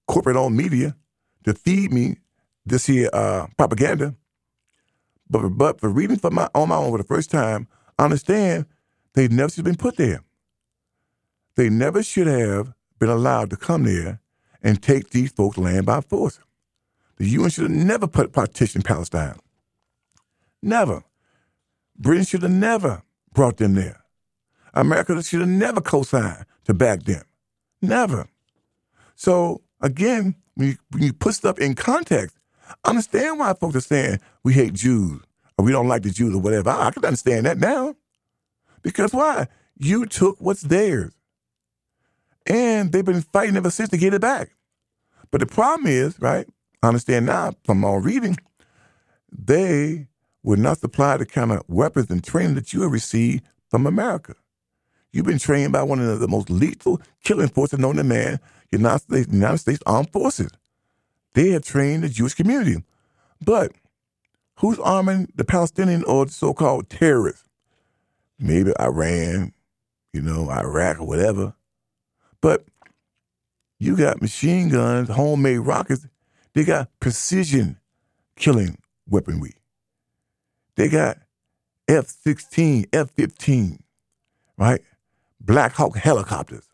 corporate 0.08 0.36
owned 0.36 0.58
media 0.58 0.96
to 1.44 1.54
feed 1.54 1.94
me 1.94 2.18
this 2.66 2.88
here 2.88 3.10
uh, 3.14 3.46
propaganda. 3.56 4.16
But 5.30 5.50
but 5.50 5.80
for 5.80 5.90
reading 5.90 6.18
for 6.18 6.32
my 6.32 6.50
on 6.56 6.70
my 6.70 6.76
own 6.78 6.92
for 6.92 6.98
the 6.98 7.04
first 7.04 7.30
time, 7.30 7.68
I 8.00 8.06
understand 8.06 8.66
they 9.14 9.28
never 9.28 9.50
should 9.50 9.58
have 9.58 9.66
been 9.66 9.76
put 9.76 9.98
there. 9.98 10.22
They 11.56 11.70
never 11.70 12.02
should 12.02 12.28
have 12.28 12.74
been 13.00 13.10
allowed 13.10 13.52
to 13.52 13.58
come 13.58 13.84
there 13.84 14.22
and 14.64 14.82
take 14.82 15.12
these 15.12 15.32
folks' 15.32 15.58
land 15.58 15.86
by 15.86 16.02
force. 16.02 16.40
The 17.18 17.28
UN 17.30 17.50
should 17.50 17.64
have 17.64 17.72
never 17.72 18.08
put 18.08 18.32
partitioned 18.32 18.86
Palestine. 18.86 19.40
Never. 20.62 21.04
Britain 21.98 22.26
should 22.26 22.44
have 22.44 22.52
never 22.52 23.04
brought 23.34 23.58
them 23.58 23.74
there. 23.74 24.02
America 24.74 25.22
should 25.24 25.40
have 25.40 25.50
never 25.50 25.82
co-signed 25.82 26.46
to 26.66 26.74
back 26.74 27.04
them. 27.04 27.24
Never. 27.82 28.28
So 29.16 29.62
again, 29.82 30.36
when 30.56 30.70
you, 30.70 30.76
when 30.92 31.04
you 31.04 31.14
put 31.14 31.34
stuff 31.34 31.58
in 31.60 31.76
context, 31.76 32.36
understand 32.86 33.40
why 33.40 33.54
folks 33.54 33.76
are 33.76 33.82
saying 33.82 34.20
we 34.44 34.54
hate 34.54 34.74
Jews 34.74 35.22
or 35.58 35.66
we 35.66 35.72
don't 35.72 35.88
like 35.88 36.04
the 36.04 36.12
Jews 36.12 36.36
or 36.36 36.42
whatever. 36.42 36.70
I, 36.70 36.88
I 36.88 36.92
can 36.92 37.06
understand 37.06 37.46
that 37.46 37.58
now. 37.58 37.96
Because 38.84 39.14
why? 39.14 39.48
You 39.78 40.06
took 40.06 40.40
what's 40.40 40.62
theirs. 40.62 41.14
And 42.46 42.92
they've 42.92 43.04
been 43.04 43.22
fighting 43.22 43.58
ever 43.58 43.70
since 43.70 43.90
to 43.90 43.98
get 43.98 44.14
it 44.14 44.22
back. 44.22 44.52
But 45.32 45.42
the 45.42 45.48
problem 45.48 45.88
is, 45.88 46.18
right, 46.20 46.48
I 46.84 46.88
understand 46.88 47.26
now 47.26 47.54
from 47.64 47.84
all 47.84 48.00
reading, 48.00 48.38
they 49.32 50.08
would 50.44 50.60
not 50.60 50.78
supply 50.78 51.18
the 51.18 51.26
kind 51.26 51.52
of 51.52 51.64
weapons 51.68 52.10
and 52.10 52.24
training 52.24 52.56
that 52.56 52.74
you 52.74 52.82
have 52.84 52.92
received 52.92 53.44
from 53.70 53.86
America. 53.86 54.36
You've 55.12 55.26
been 55.26 55.40
trained 55.40 55.74
by 55.74 55.84
one 55.84 56.00
of 56.00 56.20
the 56.20 56.28
most 56.28 56.50
lethal 56.50 57.02
killing 57.24 57.50
forces 57.50 57.80
known 57.80 57.96
to 57.96 58.04
man, 58.04 58.40
United 58.72 59.02
States, 59.02 59.28
United 59.32 59.58
States 59.58 59.80
Armed 59.86 60.12
Forces. 60.12 60.52
They 61.34 61.50
have 61.50 61.64
trained 61.64 62.04
the 62.04 62.10
Jewish 62.10 62.34
community. 62.34 62.84
But 63.44 63.72
who's 64.58 64.80
arming 64.80 65.32
the 65.36 65.44
Palestinian 65.44 66.04
or 66.04 66.26
the 66.26 66.32
so-called 66.32 66.90
terrorists? 66.90 67.48
Maybe 68.40 68.72
Iran, 68.80 69.54
you 70.14 70.22
know, 70.22 70.50
Iraq 70.50 71.00
or 71.00 71.08
whatever. 71.08 71.54
But 72.42 72.66
you 73.80 73.96
got 73.96 74.22
machine 74.22 74.70
guns, 74.70 75.10
homemade 75.10 75.60
rockets. 75.60 76.08
They 76.58 76.64
got 76.64 76.90
precision 77.00 77.78
killing 78.36 78.80
weaponry. 79.08 79.54
They 80.74 80.90
got 80.90 81.20
F 81.88 82.08
16, 82.08 82.88
F 82.92 83.12
15, 83.12 83.84
right? 84.58 84.82
Black 85.40 85.74
Hawk 85.74 85.96
helicopters, 85.98 86.68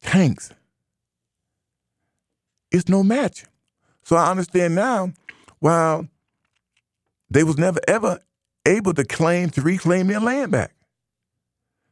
tanks. 0.00 0.52
It's 2.70 2.88
no 2.88 3.02
match. 3.02 3.46
So 4.04 4.14
I 4.14 4.30
understand 4.30 4.76
now 4.76 5.12
why 5.58 6.08
they 7.30 7.42
was 7.42 7.58
never 7.58 7.80
ever 7.88 8.20
able 8.64 8.94
to 8.94 9.02
claim 9.02 9.50
to 9.50 9.60
reclaim 9.60 10.06
their 10.06 10.20
land 10.20 10.52
back. 10.52 10.72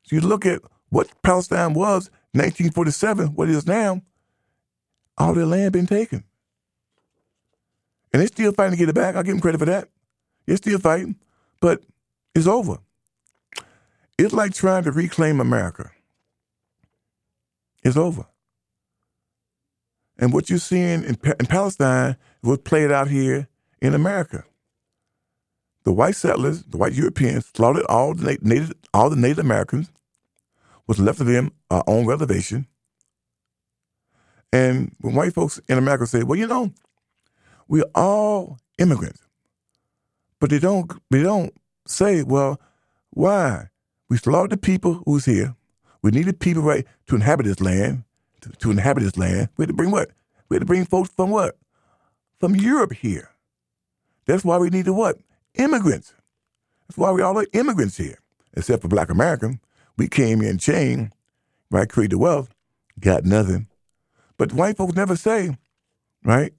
So 0.05 0.14
you 0.14 0.23
look 0.23 0.47
at 0.47 0.61
what 0.90 1.11
Palestine 1.25 1.75
was 1.75 2.11
1947, 2.31 3.35
what 3.35 3.49
it 3.49 3.57
is 3.57 3.66
now, 3.66 4.03
all 5.18 5.35
their 5.35 5.46
land 5.46 5.72
been 5.72 5.87
taken. 5.87 6.24
And 8.12 8.20
they're 8.20 8.28
still 8.28 8.52
fighting 8.52 8.72
to 8.72 8.78
get 8.78 8.88
it 8.88 8.94
back. 8.94 9.16
I'll 9.16 9.22
give 9.22 9.35
them 9.35 9.40
credit 9.40 9.59
for 9.59 9.66
that. 9.66 9.88
They're 10.46 10.57
still 10.57 10.78
fighting, 10.78 11.16
but 11.61 11.83
it's 12.35 12.46
over. 12.46 12.78
It's 14.16 14.33
like 14.33 14.54
trying 14.54 14.85
to 14.85 14.92
reclaim 14.92 15.40
America. 15.40 15.90
It's 17.83 17.96
over. 17.96 18.26
And 20.18 20.33
what 20.33 20.50
you're 20.50 20.59
seeing 20.59 21.04
in, 21.04 21.16
in 21.22 21.46
Palestine 21.46 22.16
was 22.42 22.59
played 22.59 22.90
out 22.90 23.09
here 23.09 23.48
in 23.81 23.94
America. 23.94 24.44
The 25.85 25.92
white 25.92 26.16
settlers, 26.16 26.64
the 26.64 26.76
white 26.76 26.92
Europeans, 26.92 27.46
slaughtered 27.54 27.87
all 27.87 28.14
the 28.14 28.38
Native, 28.42 28.72
all 28.92 29.11
the 29.11 29.16
Native 29.16 29.38
Americans, 29.38 29.90
was 30.87 30.98
left 30.98 31.20
of 31.20 31.26
them 31.26 31.52
our 31.70 31.85
own 31.87 32.07
reservation. 32.07 32.66
And 34.52 34.94
when 35.00 35.14
white 35.14 35.34
folks 35.34 35.61
in 35.68 35.78
America 35.78 36.06
say, 36.06 36.22
well, 36.22 36.38
you 36.38 36.46
know, 36.46 36.72
we're 37.68 37.84
all 37.94 38.58
immigrants. 38.78 39.20
But 40.40 40.50
they 40.50 40.58
don't 40.58 40.90
they 41.11 41.22
don't 41.22 41.52
say, 41.87 42.22
well, 42.22 42.61
why? 43.11 43.68
We 44.08 44.16
slaughtered 44.16 44.50
the 44.50 44.56
people 44.56 45.02
who's 45.04 45.24
here. 45.24 45.54
We 46.02 46.11
needed 46.12 46.40
people 46.40 46.62
right 46.62 46.87
to 47.08 47.16
inhabit 47.16 47.44
this 47.46 47.61
land, 47.61 48.04
to, 48.42 48.50
to 48.50 48.70
inhabit 48.70 49.02
this 49.02 49.18
land. 49.18 49.48
We 49.56 49.64
had 49.64 49.70
to 49.70 49.74
bring 49.74 49.90
what? 49.90 50.11
We 50.48 50.56
had 50.56 50.61
to 50.61 50.66
bring 50.66 50.84
folks 50.84 51.11
from 51.11 51.30
what? 51.30 51.56
From 52.40 52.56
Europe 52.56 52.92
here. 52.92 53.30
That's 54.26 54.44
why 54.44 54.58
we 54.58 54.70
needed 54.70 54.92
what? 54.92 55.18
Immigrants. 55.54 56.14
That's 56.88 56.98
why 56.98 57.12
we 57.12 57.22
all 57.22 57.38
are 57.38 57.46
immigrants 57.52 57.96
here, 57.98 58.18
except 58.54 58.82
for 58.82 58.88
black 58.88 59.11
American. 59.11 59.61
We 59.96 60.08
came 60.08 60.42
in 60.42 60.58
chain, 60.58 61.12
right, 61.70 61.88
created 61.88 62.12
the 62.12 62.18
wealth, 62.18 62.50
got 63.00 63.24
nothing. 63.24 63.67
But 64.38 64.53
white 64.53 64.77
folks 64.77 64.94
never 64.94 65.16
say, 65.16 65.57
right, 66.24 66.55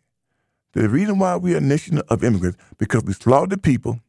the 0.74 0.88
reason 0.88 1.18
why 1.18 1.38
we 1.38 1.56
are 1.56 1.58
a 1.58 1.62
nation 1.62 2.00
of 2.10 2.24
immigrants, 2.24 2.60
because 2.78 3.04
we 3.04 3.14
slaughtered 3.14 3.50
the 3.50 3.58
people, 3.58 4.00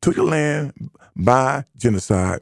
took 0.00 0.16
the 0.16 0.24
land 0.24 0.72
by 1.14 1.64
genocide, 1.76 2.40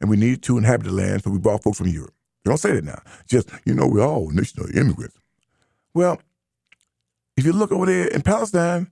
and 0.00 0.08
we 0.08 0.16
needed 0.16 0.42
to 0.44 0.56
inhabit 0.56 0.86
the 0.86 0.92
land, 0.92 1.22
so 1.22 1.30
we 1.30 1.38
brought 1.38 1.62
folks 1.62 1.78
from 1.78 1.88
Europe. 1.88 2.14
They 2.44 2.50
don't 2.50 2.58
say 2.58 2.72
that 2.72 2.84
now. 2.84 3.02
Just, 3.28 3.50
you 3.64 3.74
know, 3.74 3.86
we're 3.86 4.06
all 4.06 4.30
nation 4.30 4.62
of 4.62 4.74
immigrants. 4.74 5.18
Well, 5.92 6.20
if 7.36 7.44
you 7.44 7.52
look 7.52 7.72
over 7.72 7.86
there 7.86 8.06
in 8.08 8.22
Palestine, 8.22 8.90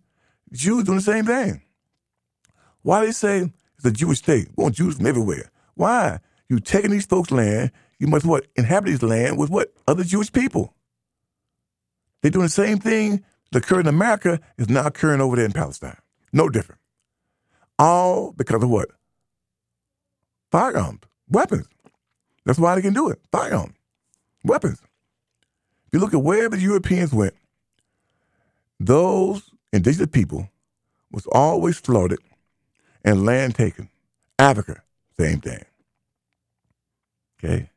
Jews 0.52 0.84
doing 0.84 0.98
the 0.98 1.02
same 1.02 1.24
thing. 1.24 1.62
Why 2.82 3.04
they 3.04 3.12
say 3.12 3.52
it's 3.76 3.84
a 3.84 3.90
Jewish 3.90 4.18
state? 4.18 4.48
We 4.56 4.64
want 4.64 4.74
Jews 4.74 4.96
from 4.96 5.06
everywhere. 5.06 5.50
Why? 5.74 6.18
You 6.48 6.60
taking 6.60 6.90
these 6.90 7.06
folks' 7.06 7.30
land, 7.30 7.70
you 8.02 8.08
must 8.08 8.26
what? 8.26 8.48
Inhabit 8.56 8.90
this 8.90 9.02
land 9.04 9.38
with 9.38 9.48
what? 9.48 9.72
Other 9.86 10.02
Jewish 10.02 10.32
people. 10.32 10.74
They're 12.20 12.32
doing 12.32 12.46
the 12.46 12.48
same 12.48 12.80
thing 12.80 13.22
that 13.52 13.62
occurred 13.62 13.86
in 13.86 13.86
America 13.86 14.40
is 14.58 14.68
now 14.68 14.86
occurring 14.86 15.20
over 15.20 15.36
there 15.36 15.44
in 15.44 15.52
Palestine. 15.52 15.96
No 16.32 16.48
different. 16.48 16.80
All 17.78 18.32
because 18.32 18.60
of 18.60 18.68
what? 18.68 18.88
Firearms, 20.50 21.02
weapons. 21.28 21.68
That's 22.44 22.58
why 22.58 22.74
they 22.74 22.82
can 22.82 22.92
do 22.92 23.08
it. 23.08 23.20
Firearms, 23.30 23.76
weapons. 24.42 24.80
If 25.86 25.92
you 25.92 26.00
look 26.00 26.12
at 26.12 26.24
where 26.24 26.48
the 26.48 26.58
Europeans 26.58 27.12
went, 27.12 27.34
those 28.80 29.48
indigenous 29.72 30.10
people 30.10 30.48
was 31.12 31.28
always 31.30 31.78
slaughtered 31.78 32.18
and 33.04 33.24
land 33.24 33.54
taken. 33.54 33.88
Africa, 34.40 34.82
same 35.16 35.40
thing. 35.40 35.64
Okay. 37.38 37.68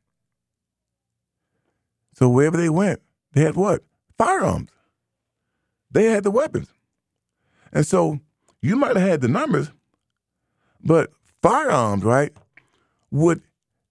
So 2.16 2.30
wherever 2.30 2.56
they 2.58 2.70
went, 2.70 3.02
they 3.34 3.42
had 3.42 3.56
what? 3.56 3.84
Firearms. 4.18 4.70
They 5.92 6.06
had 6.06 6.24
the 6.24 6.32
weapons. 6.32 6.70
And 7.74 7.86
so 7.86 8.20
you 8.62 8.78
might 8.78 8.96
have 8.96 9.08
had 9.08 9.22
the 9.22 9.28
numbers, 9.28 9.70
but 10.82 11.12
firearms, 11.42 12.04
right, 12.04 12.32
would 13.12 13.42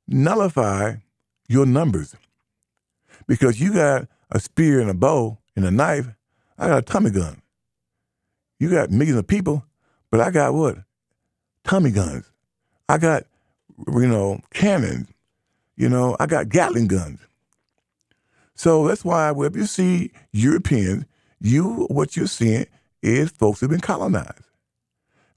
nullify 0.09 0.95
your 1.49 1.67
numbers. 1.67 2.17
Because 3.27 3.61
you 3.61 3.75
got 3.75 4.09
a 4.31 4.41
spear 4.41 4.81
and 4.81 4.89
a 4.89 4.95
bow 4.95 5.39
and 5.55 5.67
a 5.67 5.71
knife, 5.71 6.09
I 6.59 6.69
got 6.69 6.79
a 6.79 6.83
Tommy 6.83 7.11
gun. 7.11 7.43
You 8.59 8.71
got 8.71 8.91
millions 8.91 9.19
of 9.19 9.27
people, 9.27 9.65
but 10.11 10.21
I 10.21 10.31
got 10.31 10.55
what? 10.55 10.79
Tommy 11.63 11.91
guns. 11.91 12.31
I 12.89 12.99
got, 12.99 13.25
you 13.87 14.07
know, 14.07 14.41
cannons. 14.53 15.09
You 15.77 15.89
know, 15.89 16.17
I 16.21 16.27
got 16.27 16.49
Gatling 16.49 16.87
guns. 16.87 17.21
So 18.55 18.87
that's 18.89 19.05
why 19.05 19.31
whenever 19.33 19.59
you 19.59 19.67
see 19.67 20.13
Europeans, 20.33 21.05
you 21.41 21.87
what 21.91 22.17
you're 22.17 22.27
seeing 22.27 22.67
is 23.03 23.31
folks 23.31 23.61
who've 23.61 23.71
been 23.71 23.81
colonized. 23.81 24.45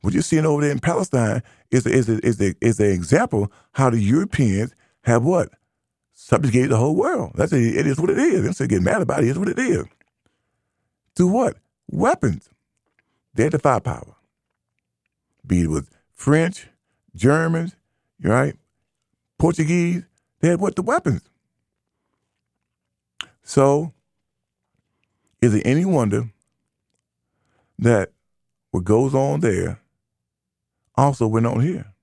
What 0.01 0.13
you're 0.13 0.23
seeing 0.23 0.45
over 0.45 0.61
there 0.61 0.71
in 0.71 0.79
Palestine 0.79 1.41
is 1.71 1.85
a, 1.85 1.91
is 1.91 2.07
a, 2.07 2.25
is 2.25 2.39
a, 2.39 2.53
is 2.61 2.79
an 2.79 2.91
example 2.91 3.51
how 3.73 3.89
the 3.89 3.99
Europeans 3.99 4.73
have 5.01 5.23
what 5.23 5.49
subjugated 6.13 6.71
the 6.71 6.77
whole 6.77 6.95
world. 6.95 7.31
That's 7.35 7.51
a, 7.51 7.57
it 7.57 7.87
is 7.87 7.99
what 7.99 8.09
it 8.09 8.17
is. 8.17 8.43
Don't 8.43 8.53
say 8.53 8.67
get 8.67 8.81
mad 8.81 9.01
about 9.01 9.23
it. 9.23 9.29
It's 9.29 9.37
what 9.37 9.49
it 9.49 9.59
is. 9.59 9.85
Through 11.15 11.27
what 11.27 11.57
weapons? 11.89 12.49
They 13.33 13.43
had 13.43 13.53
the 13.53 13.59
firepower. 13.59 14.15
Be 15.45 15.63
it 15.63 15.69
with 15.69 15.89
French, 16.13 16.67
Germans, 17.15 17.75
right, 18.21 18.55
Portuguese. 19.37 20.03
They 20.39 20.49
had 20.49 20.59
what 20.59 20.75
the 20.75 20.81
weapons. 20.83 21.21
So, 23.47 23.93
is 25.41 25.53
it 25.53 25.65
any 25.65 25.85
wonder 25.85 26.29
that 27.79 28.11
what 28.71 28.83
goes 28.83 29.15
on 29.15 29.39
there 29.39 29.79
also 30.95 31.27
went 31.27 31.47
on 31.47 31.61
here? 31.61 31.93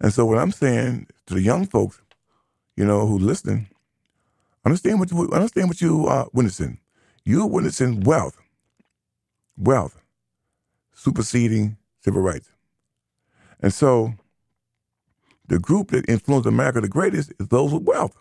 And 0.00 0.14
so, 0.14 0.24
what 0.24 0.38
I'm 0.38 0.50
saying 0.50 1.08
to 1.26 1.34
the 1.34 1.42
young 1.42 1.66
folks, 1.66 2.00
you 2.74 2.86
know, 2.86 3.06
who 3.06 3.18
listen, 3.18 3.68
understand 4.64 4.98
what 4.98 5.10
you 5.10 5.30
understand 5.30 5.68
what 5.68 5.82
you 5.82 6.06
are 6.06 6.26
witnessing. 6.32 6.78
You're 7.22 7.46
witnessing 7.46 8.00
wealth, 8.00 8.38
wealth 9.58 10.02
superseding 10.94 11.76
civil 12.02 12.22
rights. 12.22 12.48
And 13.60 13.74
so, 13.74 14.14
the 15.48 15.58
group 15.58 15.90
that 15.90 16.08
influenced 16.08 16.48
America 16.48 16.80
the 16.80 16.88
greatest 16.88 17.30
is 17.38 17.48
those 17.48 17.74
with 17.74 17.82
wealth. 17.82 18.16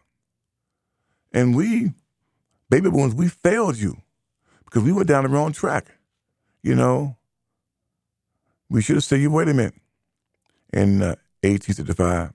And 1.32 1.56
we 1.56 1.94
baby 2.70 2.90
boomers, 2.90 3.16
we 3.16 3.28
failed 3.28 3.78
you 3.78 3.98
because 4.66 4.84
we 4.84 4.92
went 4.92 5.08
down 5.08 5.24
the 5.24 5.30
wrong 5.30 5.52
track. 5.52 5.88
You 6.62 6.76
know, 6.76 7.18
we 8.70 8.82
should 8.82 8.98
have 8.98 9.04
said, 9.04 9.22
you 9.22 9.32
wait 9.32 9.48
a 9.48 9.54
minute, 9.54 9.76
in 10.72 11.02
uh, 11.02 11.16
1865, 11.42 12.34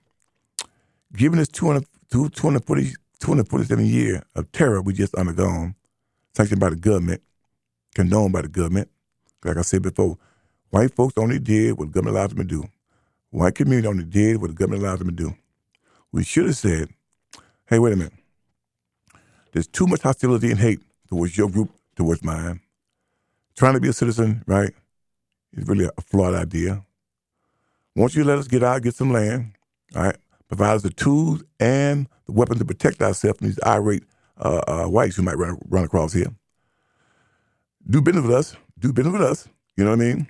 given 1.15 1.39
this 1.39 1.47
200, 1.47 1.85
240, 2.11 2.93
247 3.19 3.85
year 3.85 4.23
of 4.35 4.51
terror 4.51 4.81
we 4.81 4.93
just 4.93 5.15
undergone, 5.15 5.75
sanctioned 6.33 6.59
by 6.59 6.69
the 6.69 6.75
government, 6.75 7.21
condoned 7.93 8.33
by 8.33 8.41
the 8.41 8.47
government, 8.47 8.89
like 9.43 9.57
I 9.57 9.61
said 9.61 9.83
before, 9.83 10.17
white 10.71 10.93
folks 10.93 11.13
only 11.17 11.39
did 11.39 11.77
what 11.77 11.85
the 11.85 11.91
government 11.93 12.17
allowed 12.17 12.31
them 12.31 12.39
to 12.39 12.43
do. 12.43 12.63
White 13.29 13.55
community 13.55 13.87
only 13.87 14.03
did 14.03 14.37
what 14.41 14.47
the 14.47 14.53
government 14.53 14.83
allowed 14.83 14.99
them 14.99 15.09
to 15.09 15.15
do. 15.15 15.35
We 16.11 16.23
should 16.23 16.45
have 16.45 16.57
said, 16.57 16.89
hey, 17.67 17.79
wait 17.79 17.93
a 17.93 17.95
minute. 17.95 18.13
There's 19.55 19.67
too 19.67 19.87
much 19.87 20.01
hostility 20.01 20.51
and 20.51 20.59
hate 20.59 20.81
towards 21.07 21.37
your 21.37 21.49
group, 21.49 21.69
towards 21.95 22.21
mine. 22.21 22.59
Trying 23.55 23.75
to 23.75 23.79
be 23.79 23.87
a 23.87 23.93
citizen, 23.93 24.43
right, 24.47 24.73
is 25.53 25.65
really 25.65 25.85
a 25.85 26.01
flawed 26.01 26.33
idea. 26.33 26.83
Once 27.95 28.15
you 28.15 28.25
let 28.25 28.37
us 28.37 28.49
get 28.49 28.63
out, 28.63 28.81
get 28.81 28.95
some 28.95 29.13
land, 29.13 29.53
all 29.95 30.03
right, 30.03 30.17
provide 30.49 30.73
us 30.73 30.81
the 30.81 30.89
tools 30.89 31.41
and 31.57 32.09
the 32.25 32.33
weapons 32.33 32.59
to 32.59 32.65
protect 32.65 33.01
ourselves 33.01 33.37
from 33.37 33.47
these 33.47 33.59
irate 33.65 34.03
uh, 34.41 34.61
uh, 34.67 34.85
whites 34.87 35.15
who 35.15 35.21
might 35.21 35.37
run, 35.37 35.57
run 35.69 35.85
across 35.85 36.11
here. 36.11 36.35
Do 37.89 38.01
business 38.01 38.25
with 38.25 38.35
us. 38.35 38.57
Do 38.77 38.91
business 38.91 39.13
with 39.13 39.21
us. 39.21 39.47
You 39.77 39.85
know 39.85 39.91
what 39.91 40.01
I 40.01 40.03
mean? 40.03 40.27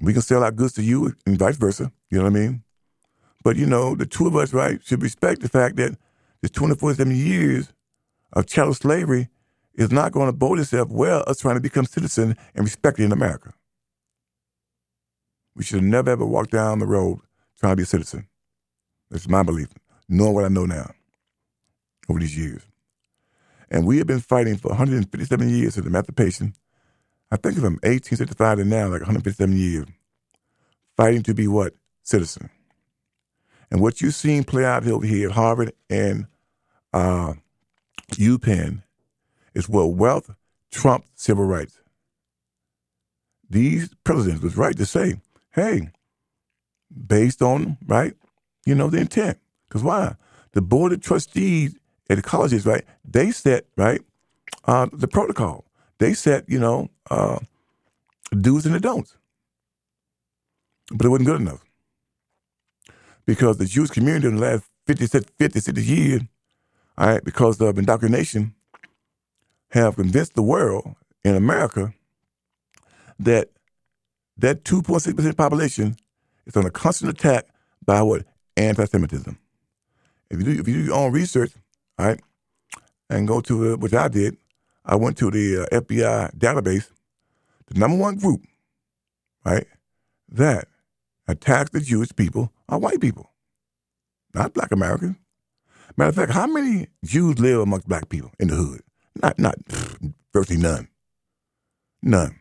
We 0.00 0.12
can 0.12 0.22
sell 0.22 0.44
our 0.44 0.52
goods 0.52 0.74
to 0.74 0.82
you 0.84 1.12
and 1.26 1.36
vice 1.36 1.56
versa. 1.56 1.90
You 2.10 2.18
know 2.18 2.24
what 2.30 2.36
I 2.36 2.40
mean? 2.40 2.62
But, 3.42 3.56
you 3.56 3.66
know, 3.66 3.96
the 3.96 4.06
two 4.06 4.28
of 4.28 4.36
us, 4.36 4.52
right, 4.52 4.78
should 4.84 5.02
respect 5.02 5.42
the 5.42 5.48
fact 5.48 5.74
that 5.74 5.98
there's 6.40 6.52
247 6.52 7.12
years 7.12 7.72
of 8.36 8.46
chattel 8.46 8.74
slavery 8.74 9.28
is 9.74 9.90
not 9.90 10.12
going 10.12 10.26
to 10.26 10.32
bode 10.32 10.60
itself 10.60 10.90
well 10.90 11.24
us 11.26 11.40
trying 11.40 11.56
to 11.56 11.60
become 11.60 11.86
citizens 11.86 12.36
and 12.54 12.64
respected 12.64 13.04
in 13.04 13.12
America. 13.12 13.52
We 15.56 15.64
should 15.64 15.76
have 15.76 15.84
never 15.84 16.10
ever 16.10 16.26
walked 16.26 16.50
down 16.52 16.78
the 16.78 16.86
road 16.86 17.20
trying 17.58 17.72
to 17.72 17.76
be 17.76 17.84
a 17.84 17.86
citizen. 17.86 18.28
That's 19.10 19.28
my 19.28 19.42
belief, 19.42 19.68
knowing 20.08 20.34
what 20.34 20.44
I 20.44 20.48
know 20.48 20.66
now 20.66 20.90
over 22.08 22.20
these 22.20 22.36
years. 22.36 22.62
And 23.70 23.86
we 23.86 23.98
have 23.98 24.06
been 24.06 24.20
fighting 24.20 24.58
for 24.58 24.68
157 24.68 25.48
years 25.48 25.74
since 25.74 25.86
emancipation. 25.86 26.54
I 27.30 27.36
think 27.36 27.54
from 27.56 27.74
1865 27.82 28.58
to 28.58 28.64
now, 28.64 28.88
like 28.88 29.00
157 29.00 29.56
years, 29.56 29.86
fighting 30.96 31.22
to 31.24 31.34
be 31.34 31.48
what? 31.48 31.72
Citizen. 32.02 32.50
And 33.70 33.80
what 33.80 34.00
you've 34.00 34.14
seen 34.14 34.44
play 34.44 34.64
out 34.64 34.86
over 34.86 35.06
here 35.06 35.30
at 35.30 35.34
Harvard 35.34 35.72
and 35.90 36.26
uh, 36.92 37.34
UPenn 38.12 38.82
is 39.54 39.68
where 39.68 39.86
wealth 39.86 40.30
trumped 40.70 41.08
civil 41.14 41.44
rights. 41.44 41.80
These 43.48 43.90
presidents 44.04 44.42
was 44.42 44.56
right 44.56 44.76
to 44.76 44.86
say, 44.86 45.20
hey, 45.52 45.90
based 47.06 47.42
on, 47.42 47.78
right, 47.86 48.14
you 48.64 48.74
know, 48.74 48.88
the 48.88 48.98
intent. 48.98 49.38
Because 49.68 49.82
why? 49.82 50.16
The 50.52 50.62
board 50.62 50.92
of 50.92 51.00
trustees 51.00 51.76
at 52.08 52.16
the 52.16 52.22
colleges, 52.22 52.66
right, 52.66 52.84
they 53.04 53.30
set, 53.30 53.66
right, 53.76 54.00
uh, 54.64 54.86
the 54.92 55.08
protocol. 55.08 55.64
They 55.98 56.12
set, 56.12 56.48
you 56.48 56.58
know, 56.58 56.90
uh, 57.10 57.38
do's 58.38 58.66
and 58.66 58.74
the 58.74 58.80
don'ts. 58.80 59.16
But 60.90 61.06
it 61.06 61.08
wasn't 61.08 61.26
good 61.26 61.40
enough. 61.40 61.64
Because 63.24 63.56
the 63.56 63.64
Jewish 63.64 63.90
community 63.90 64.28
in 64.28 64.36
the 64.36 64.42
last 64.42 64.64
50, 64.86 65.06
50 65.06 65.60
60 65.60 65.82
years 65.82 66.22
all 66.98 67.06
right, 67.08 67.24
because 67.24 67.60
of 67.60 67.78
indoctrination, 67.78 68.54
have 69.70 69.96
convinced 69.96 70.34
the 70.34 70.42
world 70.42 70.94
in 71.24 71.34
America 71.34 71.92
that 73.18 73.50
that 74.38 74.64
2.6% 74.64 75.36
population 75.36 75.96
is 76.46 76.56
under 76.56 76.70
constant 76.70 77.10
attack 77.10 77.46
by 77.84 78.02
what? 78.02 78.24
Anti-Semitism. 78.56 79.38
If 80.30 80.38
you 80.38 80.44
do, 80.44 80.60
if 80.60 80.68
you 80.68 80.74
do 80.74 80.84
your 80.84 80.94
own 80.94 81.12
research, 81.12 81.52
right, 81.98 82.20
and 83.08 83.28
go 83.28 83.40
to, 83.42 83.72
uh, 83.72 83.76
which 83.76 83.94
I 83.94 84.08
did, 84.08 84.36
I 84.84 84.96
went 84.96 85.16
to 85.18 85.30
the 85.30 85.62
uh, 85.62 85.80
FBI 85.80 86.36
database, 86.36 86.90
the 87.66 87.78
number 87.78 87.96
one 87.96 88.16
group, 88.16 88.42
right, 89.44 89.66
that 90.28 90.68
attacks 91.28 91.70
the 91.70 91.80
Jewish 91.80 92.14
people 92.14 92.52
are 92.68 92.78
white 92.78 93.00
people, 93.00 93.30
not 94.34 94.54
black 94.54 94.72
Americans. 94.72 95.16
Matter 95.96 96.10
of 96.10 96.14
fact, 96.14 96.32
how 96.32 96.46
many 96.46 96.88
Jews 97.04 97.38
live 97.38 97.60
amongst 97.60 97.88
black 97.88 98.08
people 98.08 98.30
in 98.38 98.48
the 98.48 98.54
hood? 98.54 98.82
Not, 99.22 99.38
not 99.38 99.54
virtually 100.32 100.60
none. 100.60 100.88
None. 102.02 102.38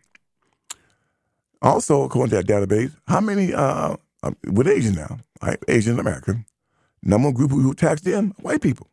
Also, 1.61 2.03
according 2.03 2.29
to 2.31 2.43
that 2.43 2.47
database, 2.47 2.95
how 3.07 3.21
many, 3.21 3.53
uh, 3.53 3.95
um, 4.23 4.35
with 4.51 4.67
Asian 4.67 4.95
now, 4.95 5.17
right? 5.41 5.57
Asian 5.67 5.99
American, 5.99 6.45
number 7.01 7.29
one 7.29 7.33
group 7.33 7.51
who 7.51 7.73
tax 7.73 8.01
them, 8.01 8.33
white 8.41 8.61
people, 8.61 8.87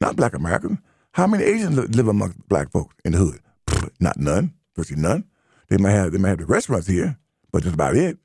not 0.00 0.16
black 0.16 0.34
Americans. 0.34 0.78
How 1.12 1.26
many 1.26 1.44
Asians 1.44 1.76
live 1.96 2.08
amongst 2.08 2.48
black 2.48 2.70
folks 2.70 2.94
in 3.04 3.12
the 3.12 3.18
hood? 3.18 3.40
Not 4.00 4.18
none, 4.18 4.52
virtually 4.74 5.00
none. 5.00 5.24
They 5.68 5.76
might 5.76 5.92
have 5.92 6.10
they 6.10 6.18
might 6.18 6.30
have 6.30 6.38
the 6.38 6.46
restaurants 6.46 6.88
here, 6.88 7.18
but 7.52 7.62
that's 7.62 7.74
about 7.74 7.96
it. 7.96 8.18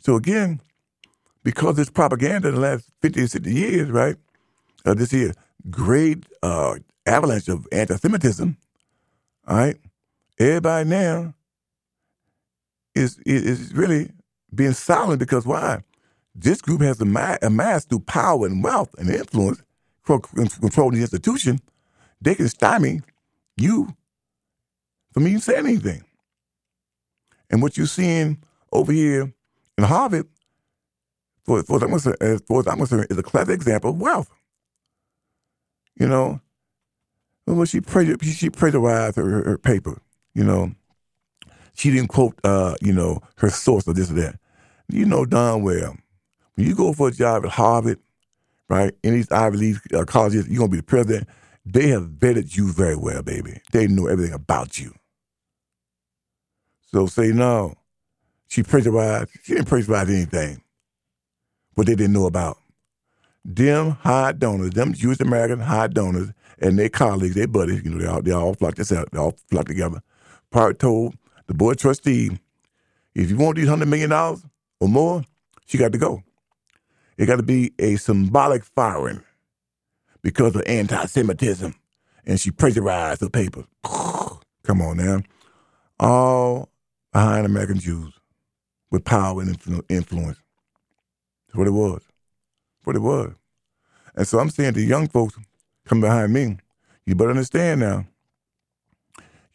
So 0.00 0.16
again, 0.16 0.62
because 1.44 1.76
this 1.76 1.90
propaganda 1.90 2.48
in 2.48 2.54
the 2.54 2.60
last 2.60 2.90
50 3.02 3.22
or 3.22 3.26
60 3.26 3.52
years, 3.52 3.90
right, 3.90 4.16
uh, 4.88 4.94
this 4.94 5.10
here 5.10 5.32
great 5.70 6.24
uh, 6.42 6.76
avalanche 7.06 7.48
of 7.48 7.66
anti-Semitism, 7.72 8.56
all 9.46 9.56
right, 9.56 9.76
everybody 10.38 10.88
now 10.88 11.34
is, 12.94 13.18
is 13.26 13.74
really 13.74 14.10
being 14.54 14.72
silent 14.72 15.18
because 15.18 15.46
why? 15.46 15.80
This 16.34 16.60
group 16.62 16.80
has 16.82 17.00
amassed 17.00 17.88
through 17.88 18.00
power 18.00 18.46
and 18.46 18.62
wealth 18.62 18.94
and 18.98 19.10
influence, 19.10 19.62
controlling 20.04 20.96
the 20.96 21.02
institution, 21.02 21.60
they 22.20 22.34
can 22.34 22.48
stymie 22.48 23.02
you 23.56 23.88
from 25.12 25.26
even 25.26 25.40
saying 25.40 25.66
anything. 25.66 26.04
And 27.50 27.62
what 27.62 27.76
you're 27.76 27.86
seeing 27.86 28.38
over 28.72 28.92
here 28.92 29.32
in 29.76 29.84
Harvard, 29.84 30.26
for, 31.44 31.62
for, 31.62 31.82
as 32.22 32.42
far 32.42 32.60
as 32.60 32.66
I'm 32.66 32.78
concerned, 32.78 33.06
is 33.10 33.18
a 33.18 33.22
classic 33.22 33.54
example 33.54 33.90
of 33.90 34.00
wealth. 34.00 34.30
You 35.98 36.06
know, 36.06 36.40
well, 37.46 37.64
she 37.64 37.80
prayed, 37.80 38.22
she 38.24 38.50
plagiarized 38.50 39.16
her, 39.16 39.42
her 39.42 39.58
paper. 39.58 40.00
You 40.34 40.44
know, 40.44 40.72
she 41.74 41.90
didn't 41.90 42.08
quote, 42.08 42.38
uh, 42.44 42.74
you 42.80 42.92
know, 42.92 43.20
her 43.38 43.50
source 43.50 43.86
or 43.88 43.94
this 43.94 44.10
or 44.10 44.14
that. 44.14 44.38
You 44.88 45.04
know 45.04 45.24
darn 45.24 45.62
well, 45.62 45.96
when 46.54 46.66
you 46.66 46.74
go 46.74 46.92
for 46.92 47.08
a 47.08 47.12
job 47.12 47.44
at 47.44 47.52
Harvard, 47.52 47.98
right, 48.68 48.94
in 49.02 49.14
these 49.14 49.30
Ivy 49.30 49.56
League 49.56 49.94
uh, 49.94 50.04
colleges, 50.04 50.48
you're 50.48 50.58
gonna 50.58 50.70
be 50.70 50.78
the 50.78 50.82
president. 50.82 51.28
They 51.66 51.88
have 51.88 52.04
vetted 52.04 52.56
you 52.56 52.72
very 52.72 52.96
well, 52.96 53.22
baby. 53.22 53.60
They 53.72 53.86
know 53.86 54.06
everything 54.06 54.34
about 54.34 54.78
you. 54.78 54.94
So 56.90 57.06
say 57.06 57.28
no. 57.28 57.74
She 58.48 58.62
plagiarized. 58.62 59.30
She 59.42 59.54
didn't 59.54 59.68
plagiarize 59.68 60.08
anything. 60.08 60.62
What 61.74 61.86
they 61.86 61.94
didn't 61.94 62.14
know 62.14 62.26
about. 62.26 62.57
Them 63.50 63.92
high 63.92 64.32
donors, 64.32 64.72
them 64.72 64.92
Jewish 64.92 65.20
American 65.20 65.60
high 65.60 65.86
donors, 65.86 66.32
and 66.60 66.78
their 66.78 66.90
colleagues, 66.90 67.34
their 67.34 67.46
buddies, 67.46 67.82
you 67.82 67.90
know, 67.90 67.98
they 67.98 68.06
all 68.06 68.20
they 68.20 68.30
all 68.30 68.52
flock 68.52 68.74
this 68.74 68.92
out, 68.92 69.10
they 69.10 69.18
all 69.18 69.34
flock 69.50 69.66
together. 69.66 70.02
Part 70.50 70.78
told 70.78 71.14
the 71.46 71.54
board 71.54 71.78
trustee, 71.78 72.38
if 73.14 73.30
you 73.30 73.38
want 73.38 73.56
these 73.56 73.66
hundred 73.66 73.88
million 73.88 74.10
dollars 74.10 74.44
or 74.80 74.88
more, 74.88 75.24
she 75.64 75.78
got 75.78 75.92
to 75.92 75.98
go. 75.98 76.22
It 77.16 77.24
got 77.24 77.36
to 77.36 77.42
be 77.42 77.72
a 77.78 77.96
symbolic 77.96 78.64
firing 78.64 79.22
because 80.20 80.54
of 80.54 80.62
anti-Semitism, 80.66 81.74
and 82.26 82.38
she 82.38 82.50
plagiarized 82.50 83.22
the 83.22 83.30
paper. 83.30 83.64
Come 84.62 84.82
on 84.82 84.98
now, 84.98 85.22
all 85.98 86.68
behind 87.14 87.46
American 87.46 87.78
Jews 87.78 88.12
with 88.90 89.04
power 89.04 89.40
and 89.40 89.50
influence. 89.88 90.38
That's 91.46 91.56
what 91.56 91.66
it 91.66 91.70
was. 91.70 92.02
That's 92.02 92.86
what 92.86 92.96
it 92.96 93.00
was. 93.00 93.32
And 94.18 94.26
so 94.26 94.40
I'm 94.40 94.50
saying 94.50 94.74
to 94.74 94.82
young 94.82 95.06
folks 95.06 95.38
come 95.86 96.00
behind 96.00 96.32
me, 96.32 96.56
you 97.06 97.14
better 97.14 97.30
understand 97.30 97.80
now. 97.80 98.04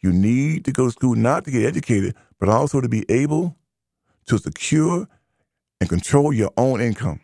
You 0.00 0.10
need 0.10 0.64
to 0.64 0.72
go 0.72 0.86
to 0.86 0.90
school 0.90 1.14
not 1.14 1.44
to 1.44 1.50
get 1.50 1.66
educated, 1.66 2.14
but 2.40 2.48
also 2.48 2.80
to 2.80 2.88
be 2.88 3.04
able 3.10 3.56
to 4.24 4.38
secure 4.38 5.06
and 5.80 5.90
control 5.90 6.32
your 6.32 6.50
own 6.56 6.80
income. 6.80 7.20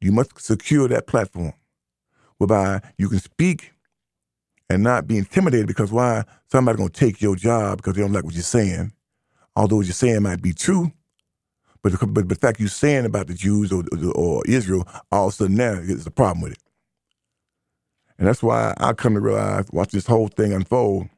You 0.00 0.12
must 0.12 0.40
secure 0.40 0.86
that 0.86 1.08
platform 1.08 1.54
whereby 2.38 2.82
you 2.98 3.08
can 3.08 3.18
speak 3.18 3.72
and 4.70 4.84
not 4.84 5.08
be 5.08 5.18
intimidated 5.18 5.66
because 5.66 5.90
why? 5.90 6.22
Somebody's 6.52 6.78
going 6.78 6.90
to 6.90 7.00
take 7.00 7.20
your 7.20 7.34
job 7.34 7.78
because 7.78 7.94
they 7.96 8.02
don't 8.02 8.12
like 8.12 8.24
what 8.24 8.34
you're 8.34 8.44
saying. 8.44 8.92
Although 9.56 9.76
what 9.78 9.86
you're 9.86 9.92
saying 9.92 10.22
might 10.22 10.40
be 10.40 10.52
true, 10.52 10.92
but 11.82 11.98
the, 11.98 12.06
but 12.06 12.28
the 12.28 12.34
fact 12.34 12.60
you're 12.60 12.68
saying 12.68 13.04
about 13.04 13.26
the 13.26 13.34
Jews 13.34 13.72
or, 13.72 13.84
or 14.14 14.42
Israel, 14.46 14.86
all 15.10 15.28
of 15.28 15.34
a 15.34 15.36
sudden 15.36 15.56
now 15.56 15.74
there's 15.74 16.06
a 16.06 16.10
problem 16.10 16.42
with 16.42 16.52
it. 16.52 16.58
And 18.18 18.28
that's 18.28 18.42
why 18.42 18.74
I 18.78 18.92
come 18.92 19.14
to 19.14 19.20
realize, 19.20 19.66
watch 19.72 19.90
this 19.90 20.06
whole 20.06 20.28
thing 20.28 20.52
unfold. 20.52 21.08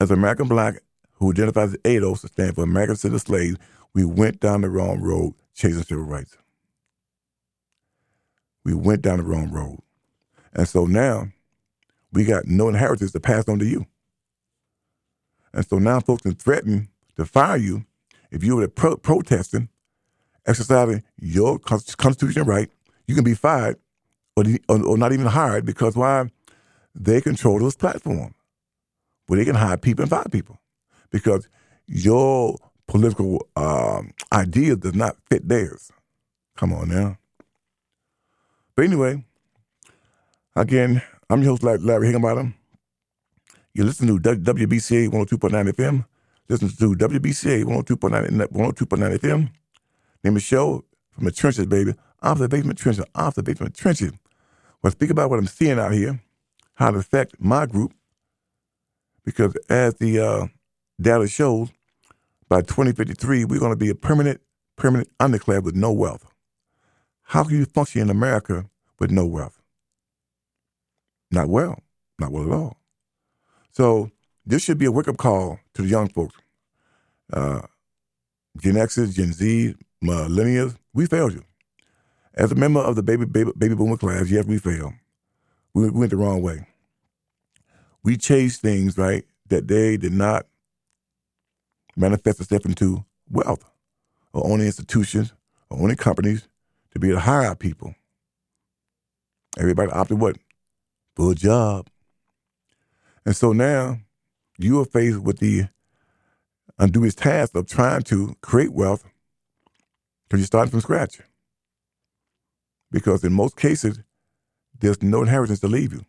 As 0.00 0.10
American 0.10 0.48
black 0.48 0.80
who 1.14 1.30
identifies 1.30 1.70
as 1.74 1.78
ADOS, 1.78 2.22
to 2.22 2.28
stand 2.28 2.54
for 2.56 2.64
American 2.64 2.96
Citizen 2.96 3.26
Slaves, 3.26 3.58
we 3.94 4.04
went 4.04 4.40
down 4.40 4.62
the 4.62 4.70
wrong 4.70 5.00
road 5.00 5.34
chasing 5.54 5.82
civil 5.82 6.04
rights. 6.04 6.36
We 8.64 8.74
went 8.74 9.02
down 9.02 9.18
the 9.18 9.24
wrong 9.24 9.50
road. 9.50 9.80
And 10.54 10.68
so 10.68 10.86
now 10.86 11.28
we 12.12 12.24
got 12.24 12.46
no 12.46 12.68
inheritance 12.68 13.12
to 13.12 13.20
pass 13.20 13.48
on 13.48 13.58
to 13.60 13.66
you. 13.66 13.86
And 15.52 15.66
so 15.66 15.78
now 15.78 16.00
folks 16.00 16.22
can 16.22 16.34
threaten 16.34 16.88
to 17.16 17.24
fire 17.24 17.56
you 17.56 17.84
if 18.32 18.42
you 18.42 18.56
were 18.56 18.66
pro- 18.66 18.96
protesting, 18.96 19.68
exercising 20.46 21.04
your 21.18 21.58
constitutional 21.58 22.46
right. 22.46 22.70
You 23.06 23.14
can 23.14 23.24
be 23.24 23.34
fired 23.34 23.76
or, 24.36 24.44
or, 24.68 24.84
or 24.84 24.98
not 24.98 25.12
even 25.12 25.26
hired 25.26 25.66
because 25.66 25.94
why? 25.94 26.30
They 26.94 27.20
control 27.20 27.58
this 27.60 27.76
platform 27.76 28.34
where 29.26 29.38
they 29.38 29.44
can 29.44 29.54
hire 29.54 29.76
people 29.76 30.02
and 30.02 30.10
fire 30.10 30.24
people 30.30 30.58
because 31.10 31.48
your 31.86 32.56
political 32.86 33.46
um, 33.56 34.12
idea 34.32 34.76
does 34.76 34.94
not 34.94 35.16
fit 35.30 35.48
theirs. 35.48 35.90
Come 36.56 36.72
on 36.72 36.88
now. 36.88 37.18
But 38.74 38.86
anyway, 38.86 39.24
again, 40.56 41.02
I'm 41.28 41.42
your 41.42 41.56
host, 41.56 41.62
Larry 41.62 42.06
Higginbottom. 42.06 42.54
You 43.74 43.84
listen 43.84 44.06
to 44.06 44.18
WBCA 44.18 45.08
102.9 45.08 45.72
FM. 45.72 46.04
Listen 46.52 46.68
to 46.68 47.08
WBCA 47.08 47.64
102.9 47.64 48.28
102.9 48.48 49.18
FM. 49.18 49.48
Name 50.22 50.34
the 50.34 50.38
show 50.40 50.84
from 51.10 51.24
the 51.24 51.32
trenches, 51.32 51.64
baby. 51.64 51.94
Off 52.20 52.40
the 52.40 52.46
basement 52.46 52.78
trenches, 52.78 53.06
off 53.14 53.36
the 53.36 53.42
basement 53.42 53.74
trenches. 53.74 54.12
Well, 54.82 54.90
speak 54.90 55.08
about 55.08 55.30
what 55.30 55.38
I'm 55.38 55.46
seeing 55.46 55.78
out 55.78 55.92
here, 55.92 56.20
how 56.74 56.90
it 56.90 56.96
affects 56.96 57.36
my 57.38 57.64
group, 57.64 57.94
because 59.24 59.56
as 59.70 59.94
the 59.94 60.18
uh, 60.20 60.46
data 61.00 61.26
shows, 61.26 61.70
by 62.50 62.60
2053, 62.60 63.46
we're 63.46 63.58
going 63.58 63.72
to 63.72 63.76
be 63.76 63.88
a 63.88 63.94
permanent, 63.94 64.42
permanent 64.76 65.08
undeclared 65.20 65.64
with 65.64 65.74
no 65.74 65.90
wealth. 65.90 66.26
How 67.22 67.44
can 67.44 67.56
you 67.56 67.64
function 67.64 68.02
in 68.02 68.10
America 68.10 68.66
with 68.98 69.10
no 69.10 69.24
wealth? 69.24 69.58
Not 71.30 71.48
well. 71.48 71.78
Not 72.18 72.30
well 72.30 72.44
at 72.44 72.52
all. 72.52 72.76
So 73.70 74.10
this 74.44 74.62
should 74.62 74.76
be 74.76 74.84
a 74.84 74.92
wake-up 74.92 75.16
call 75.16 75.60
to 75.72 75.82
the 75.82 75.88
young 75.88 76.10
folks. 76.10 76.34
Uh, 77.30 77.62
Gen 78.56 78.76
X's, 78.76 79.14
Gen 79.14 79.32
Z, 79.32 79.74
millennials, 80.02 80.76
we 80.94 81.06
failed 81.06 81.32
you. 81.34 81.42
As 82.34 82.52
a 82.52 82.54
member 82.54 82.80
of 82.80 82.96
the 82.96 83.02
baby, 83.02 83.26
baby, 83.26 83.52
baby 83.56 83.74
boomer 83.74 83.96
class, 83.96 84.30
yes, 84.30 84.46
we 84.46 84.58
failed. 84.58 84.94
We, 85.74 85.84
we 85.84 86.00
went 86.00 86.10
the 86.10 86.16
wrong 86.16 86.42
way. 86.42 86.66
We 88.02 88.16
chased 88.16 88.62
things, 88.62 88.98
right, 88.98 89.24
that 89.48 89.68
they 89.68 89.96
did 89.96 90.12
not 90.12 90.46
manifest 91.96 92.40
itself 92.40 92.64
into 92.64 93.04
wealth 93.30 93.64
or 94.32 94.46
owning 94.46 94.66
institutions 94.66 95.32
or 95.70 95.82
owning 95.82 95.96
companies 95.96 96.48
to 96.92 96.98
be 96.98 97.08
able 97.08 97.18
to 97.18 97.24
hire 97.24 97.54
people. 97.54 97.94
Everybody 99.58 99.90
opted 99.92 100.18
what? 100.18 100.36
For 101.16 101.32
a 101.32 101.34
job. 101.34 101.88
And 103.24 103.36
so 103.36 103.52
now 103.52 103.98
you 104.58 104.80
are 104.80 104.84
faced 104.84 105.20
with 105.20 105.38
the 105.38 105.68
unduous 106.78 107.14
task 107.14 107.54
of 107.54 107.66
trying 107.66 108.02
to 108.02 108.36
create 108.40 108.72
wealth 108.72 109.04
because 110.24 110.40
you're 110.40 110.46
starting 110.46 110.70
from 110.70 110.80
scratch. 110.80 111.20
Because 112.90 113.24
in 113.24 113.32
most 113.32 113.56
cases, 113.56 114.00
there's 114.78 115.02
no 115.02 115.22
inheritance 115.22 115.60
to 115.60 115.68
leave 115.68 115.92
you. 115.92 116.04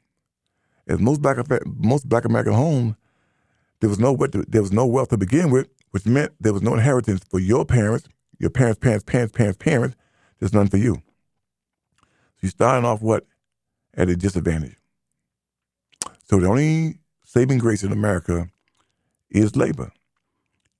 As 0.87 0.99
most 0.99 1.21
black 1.21 1.37
most 1.65 2.09
black 2.09 2.25
American 2.25 2.53
homes, 2.53 2.95
there 3.79 3.89
was 3.89 3.99
no 3.99 4.15
there 4.15 4.61
was 4.61 4.73
no 4.73 4.85
wealth 4.85 5.09
to 5.09 5.17
begin 5.17 5.49
with 5.49 5.67
which 5.93 6.07
meant 6.07 6.33
there 6.39 6.53
was 6.53 6.63
no 6.63 6.73
inheritance 6.73 7.23
for 7.29 7.39
your 7.39 7.65
parents, 7.65 8.07
your 8.39 8.49
parents' 8.49 8.79
parents, 8.79 9.03
parents, 9.03 9.31
parents, 9.31 9.57
parents. 9.59 9.95
There's 10.39 10.51
none 10.51 10.67
for 10.67 10.77
you. 10.77 10.95
So 10.95 12.39
you're 12.41 12.49
starting 12.49 12.83
off 12.83 13.03
what? 13.03 13.27
At 13.93 14.09
a 14.09 14.15
disadvantage. 14.15 14.75
So 16.27 16.39
the 16.39 16.47
only 16.47 16.97
saving 17.23 17.59
grace 17.59 17.83
in 17.83 17.91
America 17.91 18.49
is 19.29 19.55
labor. 19.55 19.91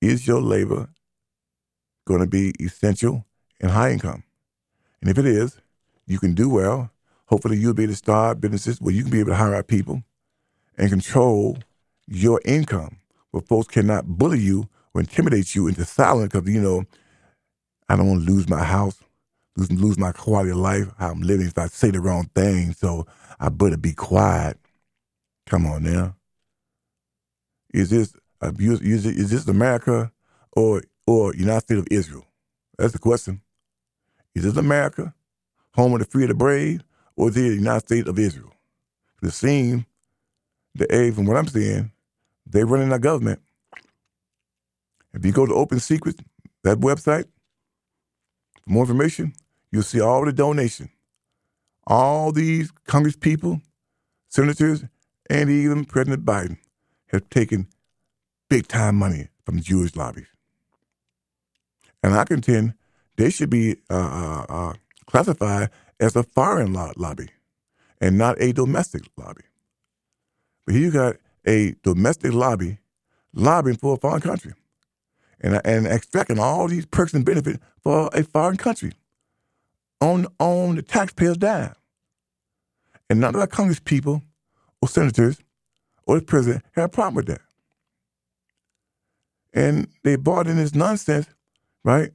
Is 0.04 0.26
your 0.26 0.42
labor 0.42 0.90
going 2.06 2.20
to 2.20 2.26
be 2.26 2.52
essential 2.60 3.24
and 3.58 3.70
high 3.70 3.90
income? 3.90 4.22
And 5.00 5.08
if 5.08 5.16
it 5.16 5.24
is, 5.24 5.58
you 6.06 6.18
can 6.18 6.34
do 6.34 6.50
well. 6.50 6.90
Hopefully, 7.28 7.56
you'll 7.56 7.72
be 7.72 7.84
able 7.84 7.94
to 7.94 7.96
start 7.96 8.38
businesses 8.38 8.82
where 8.82 8.92
you 8.92 9.00
can 9.00 9.10
be 9.10 9.20
able 9.20 9.30
to 9.30 9.36
hire 9.36 9.54
out 9.54 9.66
people 9.66 10.02
and 10.76 10.90
control 10.90 11.56
your 12.06 12.38
income 12.44 12.98
where 13.30 13.40
folks 13.40 13.68
cannot 13.68 14.04
bully 14.04 14.40
you 14.40 14.68
or 14.92 15.00
intimidate 15.00 15.54
you 15.54 15.68
into 15.68 15.86
silence 15.86 16.34
because, 16.34 16.46
you 16.46 16.60
know, 16.60 16.84
I 17.88 17.96
don't 17.96 18.06
want 18.06 18.26
to 18.26 18.30
lose 18.30 18.46
my 18.46 18.62
house, 18.62 19.02
lose, 19.56 19.72
lose 19.72 19.96
my 19.98 20.12
quality 20.12 20.50
of 20.50 20.58
life, 20.58 20.88
how 20.98 21.12
I'm 21.12 21.22
living 21.22 21.46
if 21.46 21.56
I 21.56 21.68
say 21.68 21.90
the 21.90 22.02
wrong 22.02 22.28
thing. 22.34 22.74
So 22.74 23.06
I 23.40 23.48
better 23.48 23.78
be 23.78 23.94
quiet. 23.94 24.58
Come 25.46 25.64
on 25.64 25.84
now. 25.84 26.14
Is 27.72 27.88
this 27.88 28.14
abuse? 28.48 28.80
Is, 28.80 29.06
is 29.06 29.30
this 29.30 29.48
America 29.48 30.12
or 30.52 30.82
or 31.06 31.34
United 31.34 31.62
States 31.62 31.80
of 31.80 31.88
Israel? 31.90 32.26
That's 32.78 32.92
the 32.92 32.98
question. 32.98 33.40
Is 34.34 34.44
this 34.44 34.56
America, 34.56 35.14
home 35.74 35.92
of 35.94 36.00
the 36.00 36.06
free 36.06 36.24
and 36.24 36.30
the 36.30 36.34
brave, 36.34 36.82
or 37.16 37.28
is 37.28 37.36
it 37.36 37.42
the 37.42 37.54
United 37.54 37.86
States 37.86 38.08
of 38.08 38.18
Israel? 38.18 38.52
It 39.22 39.32
seems 39.32 39.84
that, 40.74 40.92
A, 40.92 41.10
from 41.12 41.26
what 41.26 41.36
I'm 41.36 41.46
seeing, 41.48 41.92
they're 42.46 42.66
running 42.66 42.92
our 42.92 42.98
government. 42.98 43.40
If 45.14 45.24
you 45.24 45.32
go 45.32 45.46
to 45.46 45.54
Open 45.54 45.80
Secrets, 45.80 46.20
that 46.64 46.78
website, 46.78 47.26
for 48.62 48.70
more 48.70 48.84
information, 48.84 49.34
you'll 49.70 49.82
see 49.82 50.00
all 50.00 50.24
the 50.24 50.32
donation. 50.32 50.90
All 51.86 52.32
these 52.32 52.70
Congress 52.86 53.16
people, 53.16 53.60
senators, 54.28 54.84
and 55.30 55.50
even 55.50 55.84
President 55.84 56.24
Biden 56.24 56.58
have 57.08 57.28
taken 57.30 57.68
big 58.54 58.68
time 58.68 58.94
money 58.94 59.26
from 59.44 59.60
Jewish 59.60 59.96
lobbies. 59.96 60.28
And 62.04 62.14
I 62.14 62.24
contend 62.24 62.74
they 63.16 63.28
should 63.28 63.50
be 63.50 63.78
uh, 63.90 63.94
uh, 63.94 64.46
uh, 64.48 64.74
classified 65.06 65.70
as 65.98 66.14
a 66.14 66.22
foreign 66.22 66.72
lobby 66.72 67.30
and 68.00 68.16
not 68.16 68.40
a 68.40 68.52
domestic 68.52 69.02
lobby. 69.16 69.42
But 70.64 70.76
here 70.76 70.84
you 70.84 70.90
got 70.92 71.16
a 71.44 71.74
domestic 71.82 72.32
lobby 72.32 72.78
lobbying 73.32 73.76
for 73.76 73.94
a 73.94 73.96
foreign 73.96 74.20
country 74.20 74.52
and, 75.40 75.60
and 75.64 75.88
extracting 75.88 76.38
all 76.38 76.68
these 76.68 76.86
perks 76.86 77.12
and 77.12 77.24
benefits 77.24 77.58
for 77.82 78.08
a 78.12 78.22
foreign 78.22 78.56
country 78.56 78.92
on, 80.00 80.28
on 80.38 80.76
the 80.76 80.82
taxpayer's 80.82 81.38
dime. 81.38 81.74
And 83.10 83.18
none 83.18 83.34
of 83.34 83.40
the 83.40 83.48
Congress 83.48 83.80
people 83.80 84.22
or 84.80 84.88
senators 84.88 85.42
or 86.06 86.20
the 86.20 86.24
president 86.24 86.64
have 86.76 86.84
a 86.84 86.88
problem 86.88 87.16
with 87.16 87.26
that. 87.26 87.40
And 89.54 89.88
they 90.02 90.16
bought 90.16 90.48
in 90.48 90.56
this 90.56 90.74
nonsense, 90.74 91.26
right? 91.84 92.10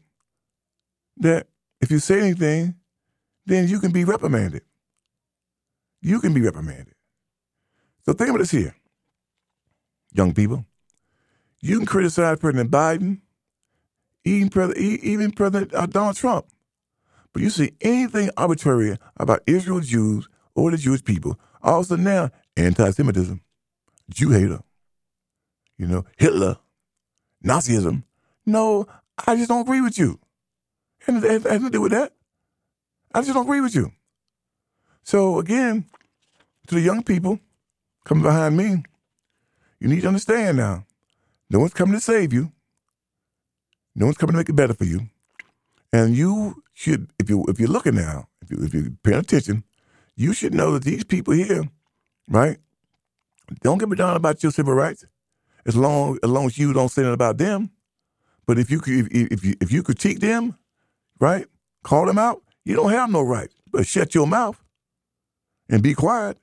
That 1.18 1.48
if 1.82 1.90
you 1.90 2.00
say 2.00 2.20
anything, 2.20 2.76
then 3.46 3.68
you 3.68 3.80
can 3.80 3.92
be 3.92 4.04
reprimanded. 4.04 4.62
You 6.02 6.20
can 6.20 6.34
be 6.34 6.42
reprimanded. 6.42 6.94
So 8.06 8.14
think 8.14 8.30
about 8.30 8.40
this 8.40 8.52
here, 8.52 8.76
young 10.14 10.34
people. 10.34 10.66
You 11.62 11.78
can 11.78 11.86
criticize 11.86 12.40
President 12.40 12.72
Biden, 12.72 13.22
even 14.26 14.50
President, 14.50 14.86
even 15.04 15.32
President 15.32 15.74
uh, 15.74 15.86
Donald 15.86 16.16
Trump, 16.16 16.46
but 17.34 17.42
you 17.42 17.50
see 17.50 17.72
anything 17.82 18.30
arbitrary 18.38 18.98
about 19.18 19.42
Israel 19.46 19.80
Jews 19.80 20.28
or 20.56 20.72
the 20.72 20.78
Jewish 20.78 21.04
people, 21.04 21.40
also 21.62 21.96
now 21.96 22.30
anti-Semitism, 22.58 23.42
Jew 24.10 24.30
hater, 24.32 24.62
you 25.78 25.88
know, 25.88 26.06
Hitler, 26.18 26.58
Nazism. 27.44 28.04
No, 28.46 28.88
I 29.28 29.36
just 29.36 29.50
don't 29.50 29.62
agree 29.62 29.82
with 29.82 29.98
you. 29.98 30.20
And 31.08 31.24
it 31.24 31.30
has 31.30 31.44
nothing 31.44 31.64
to 31.64 31.70
do 31.70 31.82
with 31.82 31.92
that. 31.92 32.14
I 33.14 33.22
just 33.22 33.34
don't 33.34 33.46
agree 33.46 33.62
with 33.62 33.76
you. 33.76 33.92
So 35.04 35.40
again, 35.40 35.86
to 36.68 36.76
the 36.76 36.82
young 36.82 37.04
people 37.04 37.40
coming 38.06 38.24
behind 38.24 38.58
me, 38.58 38.84
you 39.80 39.88
need 39.88 40.02
to 40.02 40.08
understand 40.08 40.58
now. 40.58 40.86
No 41.50 41.60
one's 41.60 41.74
coming 41.74 41.96
to 41.96 42.02
save 42.02 42.32
you. 42.34 42.52
No 43.96 44.06
one's 44.06 44.18
coming 44.18 44.34
to 44.34 44.38
make 44.38 44.50
it 44.50 44.56
better 44.56 44.74
for 44.74 44.86
you. 44.86 45.10
And 45.92 46.16
you 46.16 46.64
should, 46.74 47.10
if 47.18 47.30
you 47.30 47.44
if 47.48 47.60
you're 47.60 47.70
looking 47.70 47.96
now, 47.96 48.28
if 48.42 48.52
you 48.52 48.64
if 48.64 48.74
you're 48.74 48.92
paying 49.04 49.18
attention, 49.18 49.64
you 50.16 50.34
should 50.34 50.54
know 50.54 50.72
that 50.74 50.84
these 50.84 51.04
people 51.04 51.34
here, 51.34 51.64
right? 52.28 52.58
Don't 53.62 53.80
get 53.80 53.90
me 53.90 53.96
down 53.96 54.16
about 54.16 54.44
your 54.44 54.52
civil 54.52 54.74
rights, 54.74 55.06
as 55.66 55.76
long 55.76 56.18
as 56.24 56.30
long 56.30 56.46
as 56.46 56.58
you 56.58 56.74
don't 56.74 56.90
say 56.90 57.02
anything 57.02 57.14
about 57.14 57.38
them. 57.38 57.72
But 58.46 58.58
if 58.58 58.72
you 58.72 58.82
if 58.86 59.08
if 59.12 59.46
you 59.46 59.56
if 59.62 59.72
you 59.72 59.84
critique 59.84 60.20
them, 60.20 60.58
right, 61.20 61.46
call 61.84 62.06
them 62.06 62.18
out, 62.18 62.42
you 62.66 62.76
don't 62.76 62.92
have 62.92 63.10
no 63.10 63.22
right. 63.22 63.50
But 63.72 63.86
shut 63.86 64.16
your 64.16 64.28
mouth 64.28 64.62
and 65.70 65.84
be 65.84 65.94
quiet. 65.94 66.38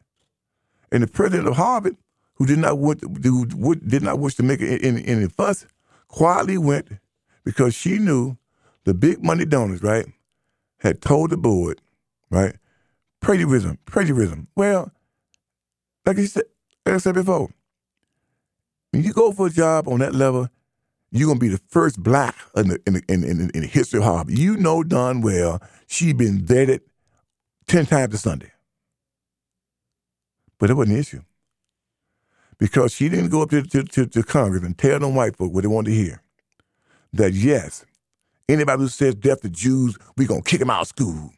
And 0.92 1.02
the 1.02 1.08
president 1.08 1.48
of 1.48 1.56
Harvard, 1.56 1.96
who 2.34 2.46
did 2.46 2.58
not 2.58 2.78
want, 2.78 3.02
who 3.02 3.74
did 3.74 4.02
not 4.02 4.20
wish 4.20 4.36
to 4.36 4.42
make 4.42 4.60
any, 4.60 5.04
any 5.06 5.28
fuss, 5.28 5.66
quietly 6.08 6.58
went 6.58 6.88
because 7.44 7.74
she 7.74 7.98
knew 7.98 8.36
the 8.84 8.94
big 8.94 9.22
money 9.22 9.44
donors, 9.44 9.82
right, 9.82 10.06
had 10.78 11.02
told 11.02 11.30
the 11.30 11.36
board, 11.36 11.80
right, 12.30 12.54
plagiarism, 13.20 13.78
plagiarism. 13.86 14.46
Well, 14.54 14.92
like 16.04 16.18
I 16.18 16.24
said, 16.26 16.44
like 16.84 16.94
I 16.94 16.98
said 16.98 17.14
before, 17.14 17.50
when 18.96 19.04
you 19.04 19.12
go 19.12 19.30
for 19.30 19.48
a 19.48 19.50
job 19.50 19.88
on 19.88 19.98
that 19.98 20.14
level, 20.14 20.48
you're 21.12 21.28
gonna 21.28 21.38
be 21.38 21.48
the 21.48 21.60
first 21.68 22.02
black 22.02 22.34
in 22.56 22.68
the 22.68 22.80
in 22.86 22.94
the, 22.94 23.02
in, 23.08 23.24
in, 23.24 23.50
in 23.50 23.60
the 23.60 23.66
history 23.66 23.98
of 23.98 24.04
Harvard. 24.04 24.38
You 24.38 24.56
know 24.56 24.82
darn 24.82 25.20
well 25.20 25.60
she 25.86 26.14
been 26.14 26.38
vetted 26.38 26.80
ten 27.66 27.84
times 27.86 28.14
a 28.14 28.18
Sunday, 28.18 28.52
but 30.58 30.70
it 30.70 30.74
wasn't 30.74 30.94
an 30.94 31.00
issue 31.00 31.22
because 32.58 32.94
she 32.94 33.10
didn't 33.10 33.28
go 33.28 33.42
up 33.42 33.50
to, 33.50 33.62
to, 33.62 33.82
to, 33.84 34.06
to 34.06 34.22
Congress 34.22 34.64
and 34.64 34.78
tell 34.78 34.98
them 34.98 35.14
white 35.14 35.36
folk 35.36 35.52
what 35.52 35.62
they 35.62 35.68
wanted 35.68 35.90
to 35.90 35.96
hear. 35.96 36.22
That 37.12 37.34
yes, 37.34 37.84
anybody 38.48 38.82
who 38.82 38.88
says 38.88 39.14
death 39.14 39.42
to 39.42 39.50
Jews, 39.50 39.98
we're 40.16 40.26
gonna 40.26 40.42
kick 40.42 40.60
them 40.60 40.70
out 40.70 40.82
of 40.82 40.88
school. 40.88 41.32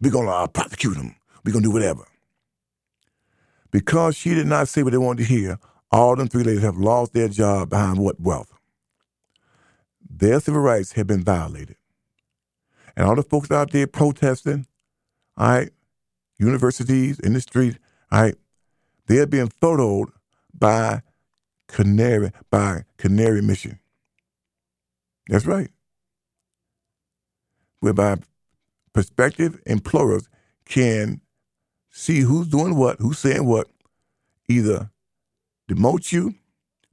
We're 0.00 0.10
gonna 0.10 0.30
uh, 0.30 0.46
prosecute 0.46 0.96
them. 0.96 1.16
We're 1.44 1.52
gonna 1.52 1.64
do 1.64 1.70
whatever. 1.70 2.04
Because 3.70 4.16
she 4.16 4.34
did 4.34 4.46
not 4.46 4.68
say 4.68 4.82
what 4.82 4.92
they 4.92 4.98
wanted 4.98 5.26
to 5.26 5.28
hear, 5.28 5.58
all 5.90 6.16
them 6.16 6.28
three 6.28 6.42
ladies 6.42 6.62
have 6.62 6.76
lost 6.76 7.12
their 7.12 7.28
job 7.28 7.70
behind 7.70 7.98
what 7.98 8.20
wealth? 8.20 8.52
Their 10.08 10.40
civil 10.40 10.60
rights 10.60 10.92
have 10.92 11.06
been 11.06 11.24
violated. 11.24 11.76
And 12.96 13.06
all 13.06 13.14
the 13.14 13.22
folks 13.22 13.50
out 13.50 13.70
there 13.70 13.86
protesting, 13.86 14.66
all 15.36 15.48
right, 15.48 15.70
universities, 16.38 17.20
in 17.20 17.32
the 17.32 17.40
street, 17.40 17.78
all 18.10 18.22
right, 18.22 18.34
they're 19.06 19.26
being 19.26 19.48
photoed 19.48 20.08
by 20.52 21.02
Canary, 21.68 22.32
by 22.50 22.84
Canary 22.96 23.40
Mission. 23.40 23.78
That's 25.28 25.46
right. 25.46 25.70
Whereby 27.80 28.16
prospective 28.92 29.60
employers 29.66 30.28
can 30.64 31.20
see 31.90 32.20
who's 32.20 32.48
doing 32.48 32.74
what, 32.74 32.98
who's 32.98 33.18
saying 33.18 33.44
what, 33.46 33.68
either 34.48 34.90
demote 35.68 36.10
you, 36.12 36.34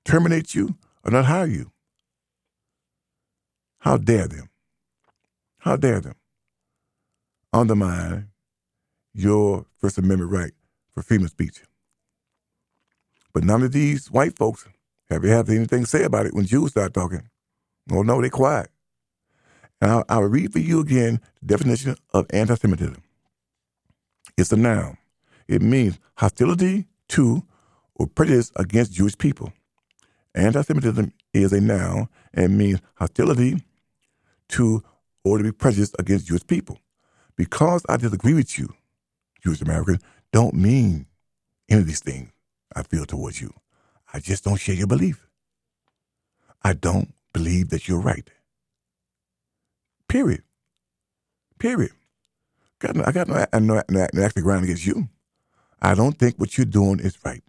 terminate 0.04 0.54
you, 0.54 0.78
or 1.04 1.12
not 1.12 1.26
hire 1.26 1.48
you. 1.48 1.72
How 3.80 3.98
dare 3.98 4.28
them? 4.28 4.50
How 5.60 5.76
dare 5.76 6.02
them 6.02 6.16
undermine 7.54 8.30
your 9.14 9.66
First 9.78 9.98
Amendment 9.98 10.32
right 10.32 10.52
for 10.94 11.02
freedom 11.02 11.26
of 11.26 11.32
speech? 11.32 11.62
But 13.34 13.44
none 13.44 13.64
of 13.64 13.72
these 13.72 14.12
white 14.12 14.36
folks 14.36 14.68
have 15.10 15.24
you 15.24 15.30
have 15.30 15.50
anything 15.50 15.84
to 15.84 15.90
say 15.90 16.04
about 16.04 16.26
it 16.26 16.34
when 16.34 16.46
Jews 16.46 16.72
start 16.72 16.94
talking. 16.94 17.30
Oh 17.92 18.02
no, 18.02 18.22
they're 18.22 18.30
quiet. 18.30 18.70
And 19.82 20.04
I'll, 20.10 20.24
read 20.24 20.54
for 20.54 20.60
you 20.60 20.80
again 20.80 21.20
the 21.42 21.48
definition 21.48 21.96
of 22.14 22.26
anti-Semitism. 22.32 23.04
It's 24.38 24.52
a 24.52 24.56
noun. 24.56 24.98
It 25.48 25.62
means 25.62 26.00
hostility 26.18 26.88
to 27.10 27.44
or 27.96 28.08
prejudice 28.08 28.52
against 28.56 28.94
Jewish 28.94 29.18
people. 29.18 29.54
Anti-Semitism 30.34 31.14
is 31.34 31.54
a 31.54 31.62
noun 31.62 32.10
and 32.34 32.58
means 32.58 32.82
hostility 32.96 33.64
to 34.50 34.84
or 35.24 35.38
to 35.38 35.44
be 35.44 35.52
prejudiced 35.52 35.96
against 35.98 36.28
Jewish 36.28 36.46
people. 36.46 36.80
Because 37.36 37.84
I 37.90 37.98
disagree 37.98 38.34
with 38.34 38.58
you, 38.58 38.74
Jewish 39.44 39.62
Americans, 39.62 40.00
don't 40.32 40.54
mean 40.54 41.08
any 41.70 41.82
of 41.82 41.88
these 41.88 42.02
things 42.02 42.30
I 42.76 42.84
feel 42.84 43.06
towards 43.06 43.42
you. 43.42 43.54
I 44.14 44.20
just 44.20 44.44
don't 44.44 44.60
share 44.60 44.76
your 44.76 44.88
belief. 44.88 45.28
I 46.64 46.74
don't 46.74 47.14
believe 47.34 47.70
that 47.70 47.88
you're 47.88 48.00
right. 48.00 48.30
Period. 50.08 50.44
Period. 51.60 51.92
Got 52.80 52.96
no, 52.96 53.04
I 53.06 53.12
got 53.12 53.28
no, 53.28 53.46
no, 53.60 53.82
no, 53.90 54.08
no 54.14 54.24
actually 54.24 54.44
ground 54.44 54.64
against 54.66 54.86
you. 54.86 55.10
I 55.82 55.96
don't 55.96 56.18
think 56.18 56.38
what 56.38 56.58
you're 56.58 56.66
doing 56.66 57.00
is 57.00 57.18
right. 57.24 57.44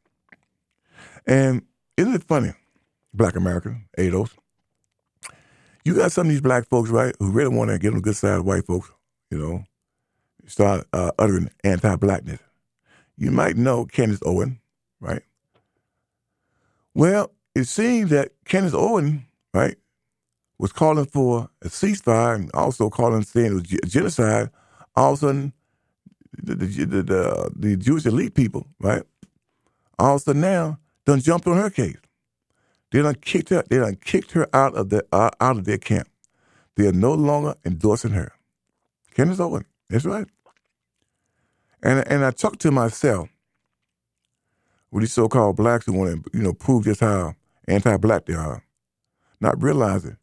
And 1.26 1.62
isn't 1.96 2.14
it 2.14 2.24
funny, 2.24 2.52
black 3.12 3.36
American, 3.36 3.86
ADOS? 3.98 4.30
You 5.84 5.94
got 5.94 6.12
some 6.12 6.26
of 6.26 6.30
these 6.30 6.40
black 6.40 6.68
folks, 6.68 6.90
right, 6.90 7.14
who 7.18 7.30
really 7.30 7.54
want 7.54 7.70
to 7.70 7.78
get 7.78 7.88
on 7.88 7.96
the 7.96 8.00
good 8.00 8.16
side 8.16 8.38
of 8.38 8.44
white 8.44 8.66
folks, 8.66 8.90
you 9.30 9.38
know, 9.38 9.64
start 10.46 10.86
uh, 10.92 11.12
uttering 11.18 11.50
anti-blackness. 11.64 12.40
You 13.16 13.30
might 13.30 13.56
know 13.56 13.86
Candace 13.86 14.22
Owen, 14.24 14.60
right? 15.00 15.22
Well, 16.94 17.32
it 17.54 17.64
seems 17.64 18.10
that 18.10 18.32
Candace 18.44 18.74
Owen, 18.74 19.26
right, 19.54 19.76
was 20.58 20.72
calling 20.72 21.06
for 21.06 21.50
a 21.62 21.68
ceasefire 21.68 22.34
and 22.34 22.50
also 22.54 22.90
calling 22.90 23.22
saying 23.22 23.52
it 23.52 23.54
was 23.54 23.90
genocide. 23.90 24.50
All 24.94 25.12
of 25.12 25.18
a 25.18 25.20
sudden, 25.20 25.52
the 26.32 26.54
the, 26.54 26.66
the, 26.66 27.02
the, 27.02 27.50
the 27.54 27.76
Jewish 27.76 28.06
elite 28.06 28.34
people, 28.34 28.66
right, 28.80 29.02
all 29.98 30.16
of 30.16 30.20
a 30.20 30.24
sudden 30.24 30.40
now 30.40 30.78
done 31.06 31.20
jumped 31.20 31.48
on 31.48 31.58
her 31.58 31.70
case. 31.70 31.98
They 32.92 33.02
done 33.02 33.16
kicked 33.16 33.50
her. 33.50 33.64
They 33.68 33.78
done 33.78 33.96
kicked 33.96 34.32
her 34.32 34.48
out 34.54 34.74
of 34.74 34.90
the 34.90 35.06
uh, 35.12 35.30
out 35.40 35.58
of 35.58 35.64
their 35.66 35.78
camp. 35.78 36.08
They 36.76 36.86
are 36.88 36.92
no 36.92 37.14
longer 37.14 37.54
endorsing 37.64 38.12
her. 38.12 38.32
Candace 39.14 39.40
Owen. 39.40 39.66
That's 39.90 40.04
right. 40.06 40.26
And 41.82 42.06
and 42.08 42.24
I 42.24 42.32
talked 42.32 42.60
to 42.60 42.70
myself 42.70 43.28
with 44.90 45.02
these 45.02 45.12
so-called 45.14 45.56
blacks 45.56 45.86
who 45.86 45.92
want 45.94 46.24
to, 46.24 46.30
you 46.38 46.42
know, 46.42 46.54
prove 46.54 46.84
just 46.84 47.00
how 47.00 47.34
anti-black 47.68 48.26
they 48.26 48.34
are, 48.34 48.64
not 49.40 49.62
realizing 49.62 50.16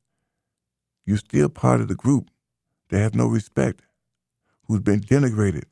you're 1.06 1.18
still 1.18 1.50
part 1.50 1.82
of 1.82 1.88
the 1.90 1.96
group 1.96 2.30
that 2.90 3.00
has 3.00 3.14
no 3.16 3.28
respect, 3.28 3.82
who's 4.68 4.82
been 4.82 5.02
denigrated, 5.02 5.66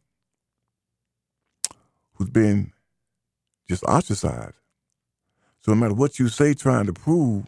who's 2.16 2.30
been 2.30 2.74
just 3.70 3.84
ostracized. 3.84 4.56
So 5.62 5.74
no 5.74 5.76
matter 5.76 5.94
what 5.94 6.20
you 6.20 6.28
say 6.28 6.54
trying 6.54 6.88
to 6.88 6.94
prove 6.94 7.46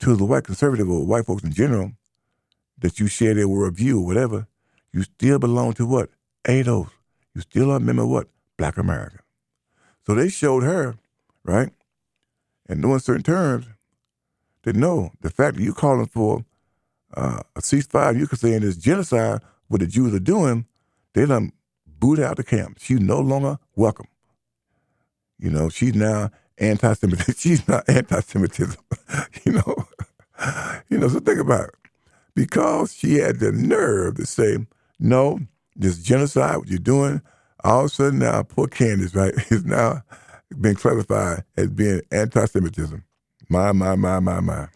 to 0.00 0.16
the 0.16 0.24
white 0.24 0.44
conservative 0.44 0.90
or 0.90 1.06
white 1.06 1.26
folks 1.26 1.44
in 1.44 1.52
general 1.52 1.92
that 2.78 2.98
you 2.98 3.06
share 3.06 3.34
their 3.34 3.46
worldview 3.46 3.94
or 3.94 4.04
whatever, 4.04 4.46
you 4.92 5.02
still 5.02 5.38
belong 5.38 5.72
to 5.74 5.86
what? 5.86 6.10
ADOS. 6.44 6.90
You 7.34 7.40
still 7.42 7.70
are 7.70 7.76
a 7.76 7.80
member 7.80 8.02
of 8.02 8.08
what? 8.08 8.28
Black 8.56 8.76
America. 8.76 9.18
So 10.06 10.14
they 10.14 10.28
showed 10.28 10.62
her, 10.62 10.96
right? 11.44 11.70
And 12.68 12.80
knowing 12.80 12.98
certain 12.98 13.22
terms, 13.22 13.66
that 14.62 14.74
no, 14.74 15.12
the 15.20 15.30
fact 15.30 15.56
that 15.56 15.62
you're 15.62 15.74
calling 15.74 16.06
for 16.06 16.44
uh, 17.14 17.40
a 17.54 17.60
ceasefire, 17.60 18.18
you 18.18 18.26
could 18.26 18.40
say 18.40 18.54
in 18.54 18.62
this 18.62 18.76
genocide, 18.76 19.40
what 19.68 19.80
the 19.80 19.86
Jews 19.86 20.14
are 20.14 20.20
doing, 20.20 20.66
they 21.12 21.26
done 21.26 21.52
boot 21.86 22.18
out 22.18 22.36
the 22.36 22.44
camp. 22.44 22.78
She's 22.80 23.00
no 23.00 23.20
longer 23.20 23.58
welcome. 23.74 24.06
You 25.38 25.50
know, 25.50 25.68
she's 25.68 25.94
now 25.94 26.30
anti-Semitism. 26.58 27.34
She's 27.38 27.66
not 27.68 27.88
anti-Semitism. 27.88 28.80
you 29.44 29.52
know, 29.52 29.88
you 30.88 30.98
know. 30.98 31.08
So 31.08 31.20
think 31.20 31.40
about 31.40 31.68
it. 31.68 31.74
Because 32.34 32.94
she 32.94 33.14
had 33.14 33.40
the 33.40 33.52
nerve 33.52 34.16
to 34.16 34.26
say, 34.26 34.58
"No, 34.98 35.40
this 35.74 35.98
genocide, 35.98 36.58
what 36.58 36.68
you're 36.68 36.78
doing." 36.78 37.22
All 37.64 37.80
of 37.80 37.86
a 37.86 37.88
sudden, 37.88 38.18
now 38.20 38.42
poor 38.42 38.68
Candace, 38.68 39.14
right, 39.14 39.34
is 39.50 39.64
now 39.64 40.02
been 40.60 40.76
classified 40.76 41.44
as 41.56 41.68
being 41.68 42.02
anti-Semitism. 42.12 43.02
My, 43.48 43.72
my, 43.72 43.96
my, 43.96 44.20
my, 44.20 44.40
my. 44.40 44.68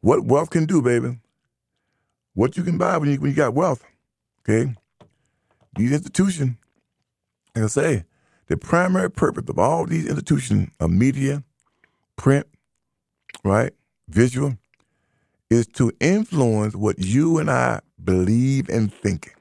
What 0.00 0.24
wealth 0.24 0.50
can 0.50 0.66
do, 0.66 0.82
baby. 0.82 1.18
What 2.34 2.56
you 2.56 2.62
can 2.64 2.78
buy 2.78 2.96
when 2.98 3.10
you, 3.10 3.20
when 3.20 3.30
you 3.30 3.36
got 3.36 3.54
wealth, 3.54 3.84
okay? 4.40 4.74
These 5.76 5.92
institutions, 5.92 6.56
like 7.54 7.64
I 7.64 7.68
say, 7.68 8.04
the 8.48 8.56
primary 8.56 9.10
purpose 9.10 9.48
of 9.48 9.58
all 9.58 9.86
these 9.86 10.06
institutions 10.06 10.70
of 10.80 10.90
media, 10.90 11.42
print, 12.16 12.46
right, 13.44 13.72
visual, 14.08 14.56
is 15.50 15.66
to 15.66 15.92
influence 16.00 16.74
what 16.74 16.98
you 16.98 17.38
and 17.38 17.50
I 17.50 17.80
believe 18.02 18.68
and 18.68 18.92
think. 18.92 19.34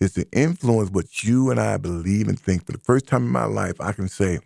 Is 0.00 0.12
to 0.14 0.26
influence 0.32 0.90
what 0.90 1.22
you 1.22 1.50
and 1.50 1.58
I 1.60 1.76
believe 1.76 2.28
and 2.28 2.38
think. 2.38 2.66
For 2.66 2.72
the 2.72 2.78
first 2.78 3.06
time 3.06 3.22
in 3.22 3.30
my 3.30 3.44
life, 3.44 3.80
I 3.80 3.92
can 3.92 4.08
say, 4.08 4.40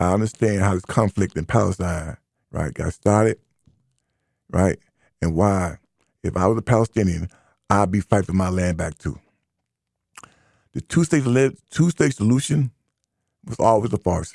I 0.00 0.12
understand 0.12 0.62
how 0.62 0.74
this 0.74 0.84
conflict 0.84 1.36
in 1.36 1.44
Palestine, 1.44 2.16
right, 2.52 2.72
got 2.72 2.92
started, 2.94 3.38
right, 4.50 4.78
and 5.20 5.34
why, 5.34 5.78
if 6.22 6.36
I 6.36 6.46
was 6.46 6.56
a 6.56 6.62
Palestinian, 6.62 7.28
I'd 7.68 7.90
be 7.90 8.00
fighting 8.00 8.26
for 8.26 8.32
my 8.32 8.48
land 8.48 8.78
back 8.78 8.96
too. 8.96 9.18
The 10.74 10.80
two 10.82 11.04
state 11.04 11.24
two 11.70 11.90
state 11.90 12.14
solution 12.14 12.70
was 13.46 13.58
always 13.58 13.92
a 13.92 13.98
farce. 13.98 14.34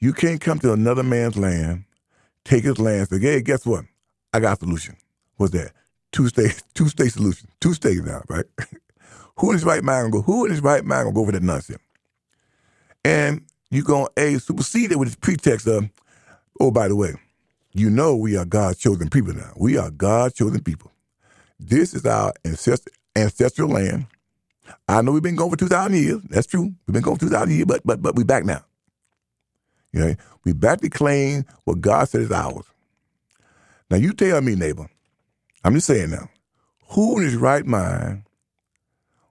You 0.00 0.12
can't 0.12 0.40
come 0.40 0.58
to 0.60 0.72
another 0.72 1.02
man's 1.02 1.36
land, 1.36 1.84
take 2.44 2.64
his 2.64 2.78
land, 2.78 3.08
say, 3.08 3.18
"Hey, 3.18 3.42
guess 3.42 3.66
what? 3.66 3.84
I 4.32 4.40
got 4.40 4.58
a 4.58 4.60
solution." 4.60 4.96
What's 5.36 5.52
that? 5.52 5.72
Two 6.12 6.28
state 6.28 6.62
two 6.74 6.88
state 6.88 7.12
solution. 7.12 7.48
Two 7.60 7.74
states 7.74 8.02
now, 8.02 8.22
right? 8.28 8.46
who 9.38 9.50
in 9.50 9.54
his 9.56 9.64
right 9.64 9.84
mind 9.84 10.12
gonna 10.12 10.22
go? 10.22 10.22
Who 10.22 10.44
in 10.46 10.52
his 10.52 10.62
right 10.62 10.84
mind 10.84 11.06
gonna 11.06 11.14
go 11.14 11.26
for 11.26 11.32
that 11.32 11.42
nonsense? 11.42 11.82
And 13.04 13.42
you 13.70 13.82
gonna 13.84 14.08
a 14.16 14.38
supersede 14.38 14.92
it 14.92 14.98
with 14.98 15.08
this 15.08 15.16
pretext 15.16 15.66
of, 15.66 15.88
oh, 16.60 16.70
by 16.70 16.88
the 16.88 16.96
way, 16.96 17.14
you 17.72 17.90
know 17.90 18.16
we 18.16 18.36
are 18.36 18.44
God's 18.44 18.78
chosen 18.78 19.10
people 19.10 19.34
now. 19.34 19.52
We 19.56 19.78
are 19.78 19.90
God's 19.90 20.34
chosen 20.34 20.62
people. 20.62 20.92
This 21.60 21.94
is 21.94 22.06
our 22.06 22.32
ancestral 23.16 23.70
land. 23.70 24.06
I 24.88 25.02
know 25.02 25.12
we've 25.12 25.22
been 25.22 25.36
going 25.36 25.50
for 25.50 25.56
2,000 25.56 25.96
years. 25.96 26.22
That's 26.30 26.46
true. 26.46 26.72
We've 26.86 26.92
been 26.92 27.02
going 27.02 27.16
for 27.16 27.26
2,000 27.26 27.50
years, 27.50 27.66
but, 27.66 27.82
but, 27.84 28.02
but 28.02 28.14
we're 28.14 28.24
back 28.24 28.44
now. 28.44 28.64
You 29.92 30.00
know, 30.00 30.14
we 30.44 30.52
back 30.52 30.80
to 30.80 30.90
claim 30.90 31.44
what 31.64 31.80
God 31.80 32.08
said 32.08 32.22
is 32.22 32.32
ours. 32.32 32.64
Now, 33.90 33.96
you 33.96 34.12
tell 34.12 34.40
me, 34.40 34.54
neighbor, 34.54 34.88
I'm 35.64 35.74
just 35.74 35.86
saying 35.86 36.10
now, 36.10 36.28
who 36.90 37.18
in 37.18 37.24
his 37.24 37.36
right 37.36 37.64
mind 37.64 38.24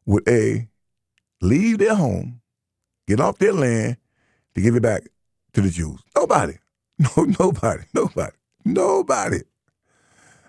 would 0.05 0.27
A, 0.27 0.67
leave 1.41 1.77
their 1.77 1.95
home, 1.95 2.41
get 3.07 3.19
off 3.19 3.38
their 3.38 3.53
land 3.53 3.97
to 4.55 4.61
give 4.61 4.75
it 4.75 4.81
back 4.81 5.03
to 5.53 5.61
the 5.61 5.69
Jews? 5.69 5.99
Nobody. 6.15 6.53
No, 6.99 7.25
nobody. 7.39 7.83
Nobody. 7.93 8.35
Nobody. 8.65 9.41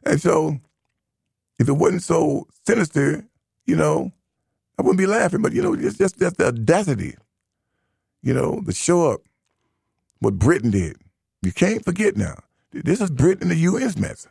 And 0.07 0.19
so, 0.19 0.59
if 1.59 1.69
it 1.69 1.73
wasn't 1.73 2.03
so 2.03 2.47
sinister, 2.67 3.27
you 3.67 3.77
know, 3.77 4.13
I 4.79 4.83
wouldn't 4.83 4.99
be 4.99 5.07
laughing, 5.07 5.43
but 5.43 5.53
you 5.53 5.63
know, 5.63 5.75
it's 5.75 5.99
just 5.99 6.19
that's 6.19 6.37
the 6.37 6.49
audacity, 6.49 7.17
you 8.23 8.35
know, 8.35 8.63
to 8.67 8.73
show 8.73 9.13
up 9.13 9.23
what 10.21 10.39
Britain 10.39 10.71
did. 10.71 10.99
You 11.43 11.53
can't 11.53 11.85
forget 11.85 12.17
now. 12.17 12.37
This 12.73 13.01
is 13.01 13.11
Britain 13.11 13.45
and 13.45 13.51
the 13.53 13.57
U.S. 13.57 13.97
mess. 13.99 14.29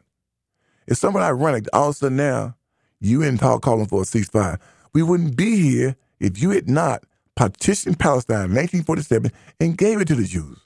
It's 0.88 1.00
somewhat 1.00 1.24
ironic. 1.24 1.66
All 1.74 1.90
of 1.90 1.96
a 1.96 1.98
sudden 1.98 2.18
now, 2.18 2.56
UN 3.02 3.38
talk 3.38 3.62
calling 3.64 3.88
for 3.88 4.02
a 4.04 4.06
ceasefire. 4.06 4.60
We 4.94 5.04
wouldn't 5.04 5.38
be 5.38 5.58
here 5.62 5.96
if 6.20 6.42
you 6.42 6.52
had 6.52 6.70
not 6.70 7.04
partitioned 7.36 8.00
Palestine 8.00 8.46
in 8.52 8.56
1947 8.56 9.32
and 9.60 9.78
gave 9.78 10.02
it 10.02 10.08
to 10.10 10.16
the 10.16 10.26
Jews. 10.26 10.60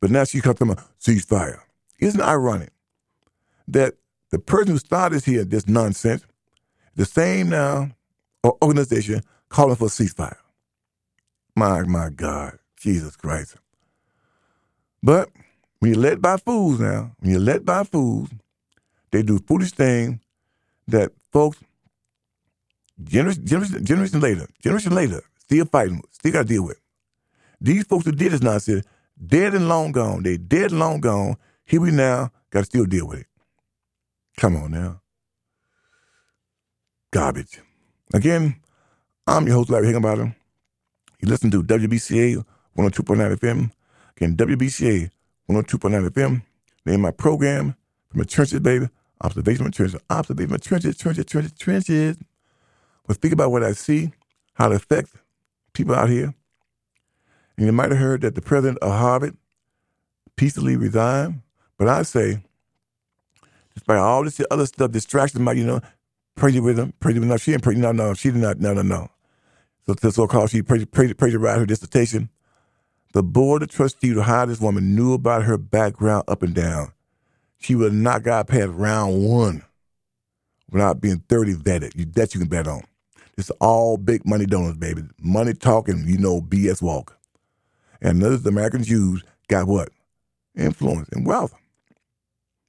But 0.00 0.10
now 0.10 0.24
she 0.24 0.40
comes 0.40 0.58
to 0.58 0.64
a 0.72 0.76
ceasefire. 1.00 1.60
Isn't 2.00 2.20
it 2.20 2.26
ironic 2.26 2.70
that 3.68 3.94
the 4.30 4.38
person 4.38 4.68
who 4.72 4.78
started 4.78 5.24
here 5.24 5.44
this 5.44 5.68
nonsense, 5.68 6.24
the 6.96 7.04
same 7.06 7.50
now 7.50 7.90
organization 8.62 9.22
calling 9.48 9.76
for 9.76 9.86
a 9.86 9.88
ceasefire. 9.88 10.36
My, 11.56 11.82
my 11.82 12.10
God, 12.10 12.58
Jesus 12.76 13.16
Christ. 13.16 13.56
But 15.02 15.30
when 15.78 15.92
you're 15.92 16.02
led 16.02 16.22
by 16.22 16.36
fools 16.38 16.80
now, 16.80 17.12
when 17.20 17.32
you're 17.32 17.40
led 17.40 17.64
by 17.64 17.84
fools, 17.84 18.30
they 19.10 19.22
do 19.22 19.38
foolish 19.38 19.72
things 19.72 20.18
that 20.88 21.12
folks, 21.32 21.58
generation, 23.02 23.46
generation, 23.46 23.84
generation 23.84 24.20
later, 24.20 24.48
generation 24.62 24.94
later, 24.94 25.22
still 25.38 25.66
fighting, 25.66 26.02
still 26.10 26.32
got 26.32 26.42
to 26.42 26.48
deal 26.48 26.64
with. 26.64 26.80
These 27.60 27.84
folks 27.84 28.04
who 28.04 28.12
did 28.12 28.32
this 28.32 28.42
nonsense, 28.42 28.86
dead 29.24 29.54
and 29.54 29.68
long 29.68 29.92
gone. 29.92 30.22
They 30.22 30.36
dead 30.36 30.70
and 30.70 30.80
long 30.80 31.00
gone. 31.00 31.36
Here 31.64 31.80
we 31.80 31.90
now 31.90 32.30
got 32.50 32.60
to 32.60 32.66
still 32.66 32.86
deal 32.86 33.06
with 33.06 33.20
it. 33.20 33.26
Come 34.36 34.56
on 34.56 34.72
now. 34.72 35.00
Garbage. 37.12 37.60
Again, 38.14 38.54
I'm 39.26 39.44
your 39.44 39.56
host, 39.56 39.70
Larry 39.70 39.86
Higginbottom. 39.86 40.36
You 41.20 41.28
listen 41.28 41.50
to 41.50 41.64
WBCA 41.64 42.44
102.9 42.78 43.36
FM. 43.38 43.72
Again, 44.16 44.36
WBCA 44.36 45.10
102.9 45.50 46.10
FM. 46.10 46.42
Name 46.86 47.00
my 47.00 47.10
program 47.10 47.74
from 48.08 48.20
the 48.20 48.24
trenches, 48.24 48.60
baby. 48.60 48.88
Observation 49.20 49.64
from 49.64 49.72
trenches. 49.72 50.00
Observation 50.10 50.48
from 50.48 50.60
trenches, 50.60 50.96
trenches, 50.96 51.24
trenches, 51.24 51.52
trenches. 51.58 52.16
But 53.04 53.16
think 53.16 53.34
about 53.34 53.50
what 53.50 53.64
I 53.64 53.72
see, 53.72 54.12
how 54.52 54.70
it 54.70 54.76
affects 54.76 55.10
people 55.72 55.96
out 55.96 56.08
here. 56.08 56.32
And 57.56 57.66
you 57.66 57.72
might 57.72 57.90
have 57.90 57.98
heard 57.98 58.20
that 58.20 58.36
the 58.36 58.42
president 58.42 58.78
of 58.78 58.92
Harvard 58.92 59.36
peacefully 60.36 60.76
resigned. 60.76 61.42
But 61.78 61.88
I 61.88 62.04
say, 62.04 62.44
despite 63.74 63.98
all 63.98 64.22
this 64.22 64.40
other 64.52 64.66
stuff, 64.66 64.92
distraction, 64.92 65.42
about 65.42 65.56
you 65.56 65.64
know, 65.64 65.80
pray 66.34 66.58
with 66.60 66.78
him, 66.78 66.92
pray 67.00 67.14
with. 67.14 67.24
No, 67.24 67.36
she 67.36 67.52
ain't 67.52 67.62
pray. 67.62 67.74
No, 67.74 67.92
no, 67.92 68.14
she 68.14 68.30
did 68.30 68.40
not. 68.40 68.58
No, 68.60 68.74
no, 68.74 68.82
no. 68.82 69.08
So 69.86 69.94
the 69.94 70.10
so-called 70.10 70.50
she 70.50 70.62
write 70.62 71.58
her 71.58 71.66
dissertation. 71.66 72.30
The 73.12 73.22
board 73.22 73.62
of 73.62 73.68
trustees 73.68 74.14
who 74.14 74.22
hired 74.22 74.48
this 74.48 74.60
woman 74.60 74.96
knew 74.96 75.12
about 75.12 75.44
her 75.44 75.58
background 75.58 76.24
up 76.26 76.42
and 76.42 76.54
down. 76.54 76.92
She 77.58 77.74
would 77.74 77.92
not 77.92 78.22
got 78.22 78.48
past 78.48 78.70
round 78.72 79.24
one 79.24 79.62
without 80.70 81.00
being 81.00 81.22
30 81.28 81.54
vetted. 81.54 81.94
You, 81.94 82.06
that 82.06 82.34
you 82.34 82.40
can 82.40 82.48
bet 82.48 82.66
on. 82.66 82.82
It's 83.38 83.50
all 83.60 83.96
big 83.96 84.26
money 84.26 84.46
donors, 84.46 84.76
baby. 84.76 85.02
Money 85.20 85.54
talking, 85.54 86.04
you 86.06 86.18
know, 86.18 86.40
BS 86.40 86.82
walk. 86.82 87.16
And 88.00 88.20
those 88.20 88.44
American 88.46 88.82
Jews 88.84 89.22
got 89.48 89.66
what? 89.66 89.90
Influence 90.56 91.08
and 91.10 91.26
wealth. 91.26 91.54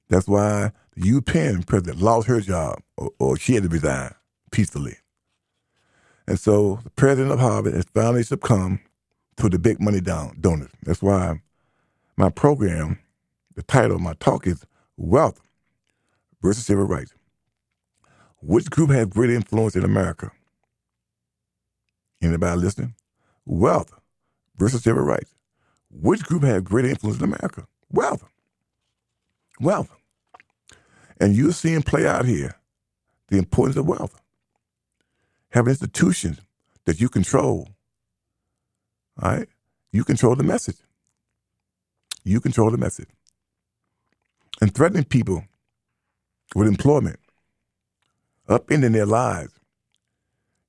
That's 0.08 0.28
why 0.28 0.72
the 0.96 1.64
president 1.66 2.00
lost 2.00 2.26
her 2.26 2.40
job, 2.40 2.80
or, 2.96 3.10
or 3.18 3.36
she 3.36 3.54
had 3.54 3.64
to 3.64 3.68
resign 3.68 4.14
peacefully. 4.50 4.96
And 6.26 6.40
so 6.40 6.80
the 6.82 6.90
president 6.90 7.32
of 7.32 7.38
Harvard 7.38 7.74
has 7.74 7.84
finally 7.94 8.22
succumbed 8.22 8.80
to 9.36 9.48
the 9.48 9.58
big 9.58 9.80
money 9.80 10.00
donors. 10.00 10.70
That's 10.82 11.02
why 11.02 11.40
my 12.16 12.30
program, 12.30 12.98
the 13.54 13.62
title 13.62 13.96
of 13.96 14.02
my 14.02 14.14
talk 14.14 14.46
is 14.46 14.64
Wealth 14.96 15.40
versus 16.42 16.64
Civil 16.64 16.86
Rights. 16.86 17.12
Which 18.40 18.70
group 18.70 18.90
has 18.90 19.06
greater 19.06 19.34
influence 19.34 19.76
in 19.76 19.84
America? 19.84 20.30
Anybody 22.22 22.60
listening? 22.60 22.94
Wealth 23.44 23.92
versus 24.56 24.82
civil 24.82 25.02
rights. 25.02 25.34
Which 25.90 26.24
group 26.24 26.42
has 26.42 26.62
greater 26.62 26.88
influence 26.88 27.18
in 27.18 27.24
America? 27.24 27.66
Wealth. 27.90 28.24
Wealth. 29.60 29.90
And 31.18 31.34
you're 31.34 31.52
seeing 31.52 31.82
play 31.82 32.06
out 32.06 32.26
here 32.26 32.56
the 33.28 33.38
importance 33.38 33.76
of 33.76 33.86
wealth. 33.86 34.20
Having 35.50 35.70
institutions 35.70 36.40
that 36.84 37.00
you 37.00 37.08
control. 37.08 37.68
All 39.22 39.30
right? 39.30 39.48
You 39.92 40.04
control 40.04 40.36
the 40.36 40.44
message. 40.44 40.76
You 42.24 42.40
control 42.40 42.70
the 42.70 42.78
message. 42.78 43.08
And 44.60 44.74
threatening 44.74 45.04
people 45.04 45.44
with 46.54 46.68
employment, 46.68 47.18
upending 48.48 48.92
their 48.92 49.06
lives, 49.06 49.52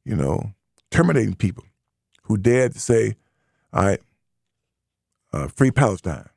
you 0.06 0.16
know, 0.16 0.54
terminating 0.92 1.36
people 1.36 1.64
who 2.24 2.38
dared 2.38 2.74
to 2.74 2.80
say, 2.80 3.16
all 3.74 3.86
right, 3.86 4.02
uh, 5.34 5.48
free 5.48 5.72
Palestine. 5.72 6.30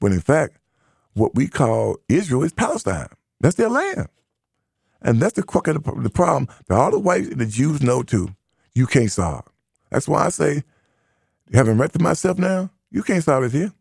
When 0.00 0.12
in 0.12 0.20
fact, 0.20 0.56
what 1.14 1.34
we 1.34 1.48
call 1.48 1.98
Israel 2.08 2.42
is 2.42 2.52
Palestine. 2.52 3.08
That's 3.40 3.56
their 3.56 3.68
land. 3.70 4.08
And 5.02 5.20
that's 5.20 5.34
the 5.34 5.42
crux 5.42 5.68
of 5.70 5.82
the, 6.02 6.10
problem 6.10 6.48
that 6.68 6.76
all 6.76 6.90
the 6.90 6.98
whites 6.98 7.28
and 7.28 7.40
the 7.40 7.46
Jews 7.46 7.82
know 7.82 8.02
too. 8.02 8.34
You 8.74 8.86
can't 8.86 9.10
solve. 9.10 9.44
That's 9.90 10.06
why 10.06 10.26
I 10.26 10.28
say, 10.28 10.62
having 11.52 11.78
read 11.78 11.92
to 11.94 11.98
myself 11.98 12.38
now, 12.38 12.70
you 12.90 13.02
can't 13.02 13.24
solve 13.24 13.44
it 13.44 13.52
here. 13.52 13.72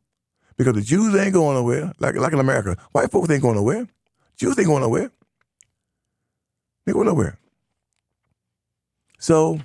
Because 0.58 0.74
the 0.74 0.82
Jews 0.82 1.16
ain't 1.16 1.34
going 1.34 1.56
nowhere, 1.56 1.94
like, 2.00 2.16
like 2.16 2.34
in 2.34 2.40
America. 2.40 2.78
White 2.92 3.12
folks 3.12 3.30
ain't 3.30 3.42
going 3.42 3.56
nowhere. 3.56 3.88
Jews 4.38 4.58
ain't 4.58 4.68
going 4.68 4.82
nowhere. 4.82 5.12
They 6.86 6.94
go 6.94 7.04
nowhere. 7.04 7.38
So 9.20 9.60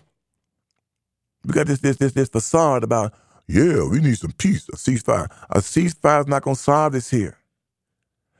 we 1.44 1.52
got 1.52 1.66
this 1.66 1.80
this 1.80 1.96
this 1.96 2.12
this 2.12 2.28
facade 2.28 2.82
about 2.82 3.14
yeah, 3.46 3.86
we 3.88 4.00
need 4.00 4.18
some 4.18 4.32
peace, 4.32 4.68
a 4.68 4.76
ceasefire. 4.76 5.30
A 5.50 5.58
ceasefire 5.58 6.20
is 6.20 6.26
not 6.26 6.44
to 6.44 6.54
solve 6.54 6.92
this 6.92 7.10
here. 7.10 7.36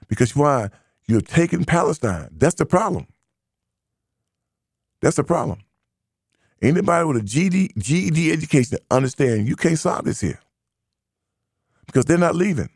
Because 0.08 0.34
why? 0.34 0.70
You're 1.06 1.20
taking 1.20 1.64
Palestine. 1.64 2.28
That's 2.32 2.54
the 2.54 2.66
problem. 2.66 3.06
That's 5.00 5.16
the 5.16 5.24
problem. 5.24 5.60
Anybody 6.62 7.04
with 7.04 7.16
a 7.18 7.22
GED, 7.22 7.72
GED 7.76 8.32
education 8.32 8.78
understand 8.90 9.46
you 9.46 9.56
can't 9.56 9.78
solve 9.78 10.04
this 10.06 10.20
here. 10.20 10.40
Because 11.86 12.06
they're 12.06 12.16
not 12.16 12.34
leaving. 12.34 12.70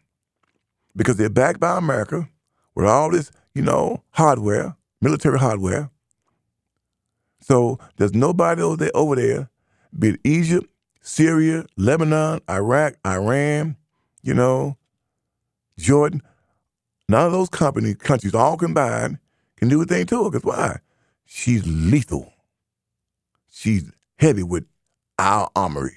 Because 0.94 1.16
they're 1.16 1.30
backed 1.30 1.60
by 1.60 1.78
America 1.78 2.28
with 2.74 2.86
all 2.86 3.10
this, 3.10 3.30
you 3.54 3.62
know, 3.62 4.02
hardware, 4.10 4.76
military 5.00 5.38
hardware. 5.38 5.90
So 7.40 7.78
there's 7.96 8.14
nobody 8.14 8.60
over 8.60 8.76
there, 8.76 8.90
over 8.94 9.16
there 9.16 9.48
be 9.96 10.10
it 10.10 10.20
Egypt, 10.24 10.68
Syria, 11.00 11.64
Lebanon, 11.76 12.40
Iraq, 12.48 12.94
Iran, 13.06 13.76
you 14.22 14.34
know, 14.34 14.76
Jordan. 15.78 16.22
None 17.08 17.26
of 17.26 17.32
those 17.32 17.48
company 17.48 17.94
countries 17.94 18.34
all 18.34 18.56
combined 18.56 19.18
can 19.56 19.68
do 19.68 19.80
a 19.80 19.84
thing 19.84 20.06
to 20.06 20.24
her. 20.24 20.30
Because 20.30 20.44
why? 20.44 20.76
She's 21.24 21.66
lethal. 21.66 22.32
She's 23.50 23.90
heavy 24.16 24.42
with 24.42 24.66
our 25.18 25.50
armory. 25.56 25.96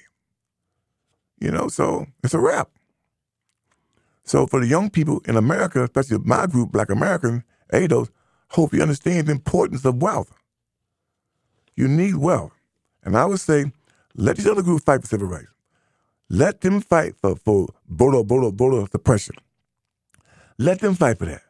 You 1.40 1.50
know, 1.50 1.68
so 1.68 2.06
it's 2.22 2.34
a 2.34 2.38
wrap. 2.38 2.70
So 4.24 4.46
for 4.46 4.60
the 4.60 4.66
young 4.66 4.90
people 4.90 5.20
in 5.26 5.36
America, 5.36 5.82
especially 5.82 6.18
my 6.18 6.46
group, 6.46 6.72
Black 6.72 6.90
American, 6.90 7.44
ADOS, 7.72 8.08
hope 8.48 8.72
you 8.72 8.82
understand 8.82 9.26
the 9.26 9.32
importance 9.32 9.84
of 9.84 10.00
wealth. 10.00 10.32
You 11.74 11.88
need 11.88 12.16
wealth. 12.16 12.52
And 13.02 13.16
I 13.16 13.24
would 13.26 13.40
say 13.40 13.72
let 14.14 14.36
these 14.36 14.46
other 14.46 14.62
groups 14.62 14.84
fight 14.84 15.00
for 15.00 15.08
civil 15.08 15.28
rights. 15.28 15.48
Let 16.28 16.60
them 16.60 16.80
fight 16.80 17.14
for, 17.16 17.36
for 17.36 17.68
voter, 17.88 18.22
voter, 18.22 18.54
voter 18.54 18.86
suppression. 18.90 19.34
Let 20.58 20.80
them 20.80 20.94
fight 20.94 21.18
for 21.18 21.26
that. 21.26 21.42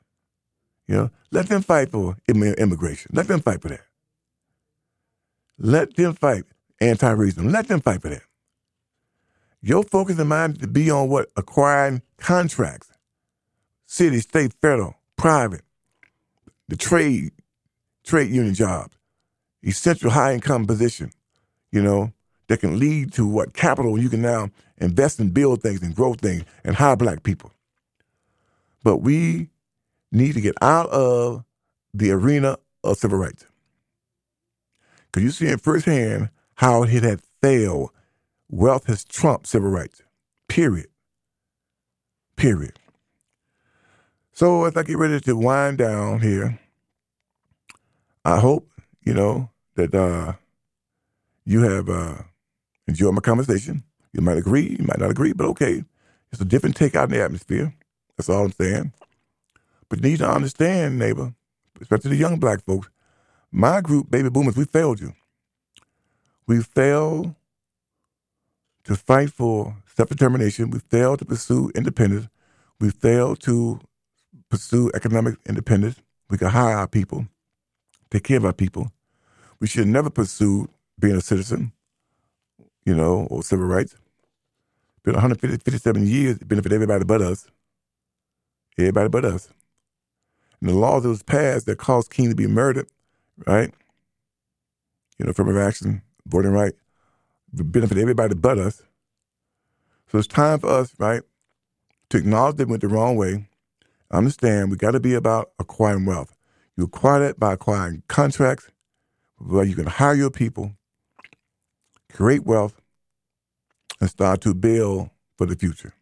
You 0.86 0.96
know, 0.96 1.11
let 1.30 1.48
them 1.48 1.62
fight 1.62 1.90
for 1.90 2.16
immigration. 2.28 3.11
Let 3.14 3.28
them 3.28 3.40
fight 3.40 3.62
for 3.62 3.68
that. 3.68 3.84
Let 5.59 5.96
them 5.96 6.14
fight 6.14 6.44
anti-racism. 6.80 7.53
Let 7.53 7.68
them 7.68 7.80
fight 7.80 8.03
for 8.03 8.09
that. 8.09 8.22
Your 9.61 9.84
focus 9.84 10.18
and 10.18 10.28
mind 10.28 10.61
to 10.61 10.66
be 10.66 10.90
on 10.90 11.09
what? 11.09 11.30
Acquiring 11.36 12.03
contracts. 12.18 12.90
City, 13.86 14.20
state, 14.20 14.53
federal, 14.61 14.96
private, 15.16 15.62
the 16.68 16.76
trade, 16.76 17.30
trade 18.05 18.30
union 18.30 18.55
jobs, 18.55 18.96
essential 19.62 20.11
high 20.11 20.34
income 20.34 20.66
position, 20.66 21.12
you 21.70 21.82
know, 21.82 22.12
that 22.48 22.61
can 22.61 22.78
lead 22.78 23.12
to 23.12 23.26
what 23.26 23.55
capital 23.55 23.98
you 23.98 24.09
can 24.09 24.22
now 24.22 24.50
invest 24.78 25.20
and 25.20 25.32
build 25.32 25.62
things 25.62 25.82
and 25.82 25.94
grow 25.94 26.14
things 26.14 26.42
and 26.64 26.74
hire 26.74 26.96
black 26.96 27.22
people. 27.22 27.53
But 28.82 28.98
we 28.98 29.48
need 30.10 30.34
to 30.34 30.40
get 30.40 30.54
out 30.60 30.88
of 30.90 31.44
the 31.94 32.10
arena 32.10 32.58
of 32.84 32.96
civil 32.96 33.18
rights. 33.18 33.46
Because 35.06 35.24
you 35.24 35.30
see 35.30 35.48
in 35.52 35.58
firsthand 35.58 36.30
how 36.54 36.84
it 36.84 37.02
had 37.02 37.20
failed. 37.42 37.90
Wealth 38.48 38.86
has 38.86 39.04
trumped 39.04 39.46
civil 39.46 39.70
rights. 39.70 40.02
Period. 40.48 40.88
Period. 42.36 42.78
So 44.32 44.64
as 44.64 44.76
I 44.76 44.82
get 44.82 44.98
ready 44.98 45.20
to 45.20 45.36
wind 45.36 45.78
down 45.78 46.20
here, 46.20 46.58
I 48.24 48.38
hope, 48.38 48.68
you 49.04 49.14
know, 49.14 49.50
that 49.74 49.94
uh, 49.94 50.34
you 51.44 51.62
have 51.62 51.88
uh, 51.88 52.22
enjoy 52.86 53.10
my 53.12 53.20
conversation. 53.20 53.82
You 54.12 54.20
might 54.20 54.38
agree, 54.38 54.76
you 54.78 54.84
might 54.86 54.98
not 54.98 55.10
agree, 55.10 55.32
but 55.32 55.46
okay. 55.46 55.84
It's 56.30 56.40
a 56.40 56.46
different 56.46 56.76
take 56.76 56.94
out 56.94 57.10
in 57.10 57.10
the 57.10 57.22
atmosphere. 57.22 57.74
That's 58.16 58.28
all 58.28 58.44
I'm 58.46 58.52
saying. 58.52 58.92
But 59.88 60.02
you 60.02 60.10
need 60.10 60.18
to 60.18 60.30
understand, 60.30 60.98
neighbor, 60.98 61.34
especially 61.80 62.10
the 62.10 62.16
young 62.16 62.38
black 62.38 62.64
folks, 62.64 62.88
my 63.50 63.80
group, 63.80 64.10
baby 64.10 64.30
boomers, 64.30 64.56
we 64.56 64.64
failed 64.64 65.00
you. 65.00 65.14
We 66.46 66.62
failed 66.62 67.34
to 68.84 68.96
fight 68.96 69.30
for 69.30 69.76
self-determination. 69.94 70.70
We 70.70 70.80
failed 70.80 71.20
to 71.20 71.24
pursue 71.24 71.70
independence. 71.74 72.28
We 72.80 72.90
failed 72.90 73.40
to 73.40 73.80
pursue 74.48 74.90
economic 74.94 75.36
independence. 75.46 75.96
We 76.30 76.38
could 76.38 76.48
hire 76.48 76.76
our 76.76 76.88
people, 76.88 77.26
take 78.10 78.24
care 78.24 78.38
of 78.38 78.44
our 78.44 78.52
people. 78.52 78.90
We 79.60 79.66
should 79.66 79.86
never 79.86 80.10
pursue 80.10 80.68
being 80.98 81.16
a 81.16 81.20
citizen 81.20 81.72
you 82.84 82.94
know, 82.94 83.26
or 83.30 83.42
civil 83.42 83.66
rights. 83.66 83.96
Been 85.04 85.14
157 85.14 86.06
years, 86.06 86.36
it 86.36 86.48
benefited 86.48 86.74
everybody 86.76 87.04
but 87.04 87.22
us. 87.22 87.46
Everybody 88.78 89.08
but 89.08 89.24
us. 89.24 89.52
And 90.60 90.70
the 90.70 90.74
laws 90.74 91.02
that 91.02 91.08
was 91.08 91.22
passed 91.22 91.66
that 91.66 91.78
caused 91.78 92.10
King 92.10 92.30
to 92.30 92.34
be 92.34 92.46
murdered, 92.46 92.86
right? 93.46 93.72
You 95.18 95.26
know, 95.26 95.30
affirmative 95.30 95.60
action, 95.60 96.02
voting 96.26 96.52
right, 96.52 96.74
benefit 97.52 97.98
everybody 97.98 98.34
but 98.34 98.58
us. 98.58 98.82
So 100.10 100.18
it's 100.18 100.26
time 100.26 100.58
for 100.58 100.68
us, 100.68 100.94
right, 100.98 101.22
to 102.10 102.18
acknowledge 102.18 102.56
that 102.56 102.66
we 102.66 102.72
went 102.72 102.82
the 102.82 102.88
wrong 102.88 103.16
way. 103.16 103.48
Understand 104.10 104.70
we 104.70 104.76
got 104.76 104.90
to 104.92 105.00
be 105.00 105.14
about 105.14 105.52
acquiring 105.58 106.06
wealth. 106.06 106.34
You 106.76 106.84
acquire 106.84 107.20
that 107.20 107.40
by 107.40 107.54
acquiring 107.54 108.02
contracts 108.08 108.70
where 109.38 109.64
you 109.64 109.74
can 109.74 109.86
hire 109.86 110.14
your 110.14 110.30
people 110.30 110.72
create 112.12 112.44
wealth, 112.44 112.80
and 114.00 114.10
start 114.10 114.40
to 114.42 114.54
build 114.54 115.10
for 115.36 115.46
the 115.46 115.56
future. 115.56 115.94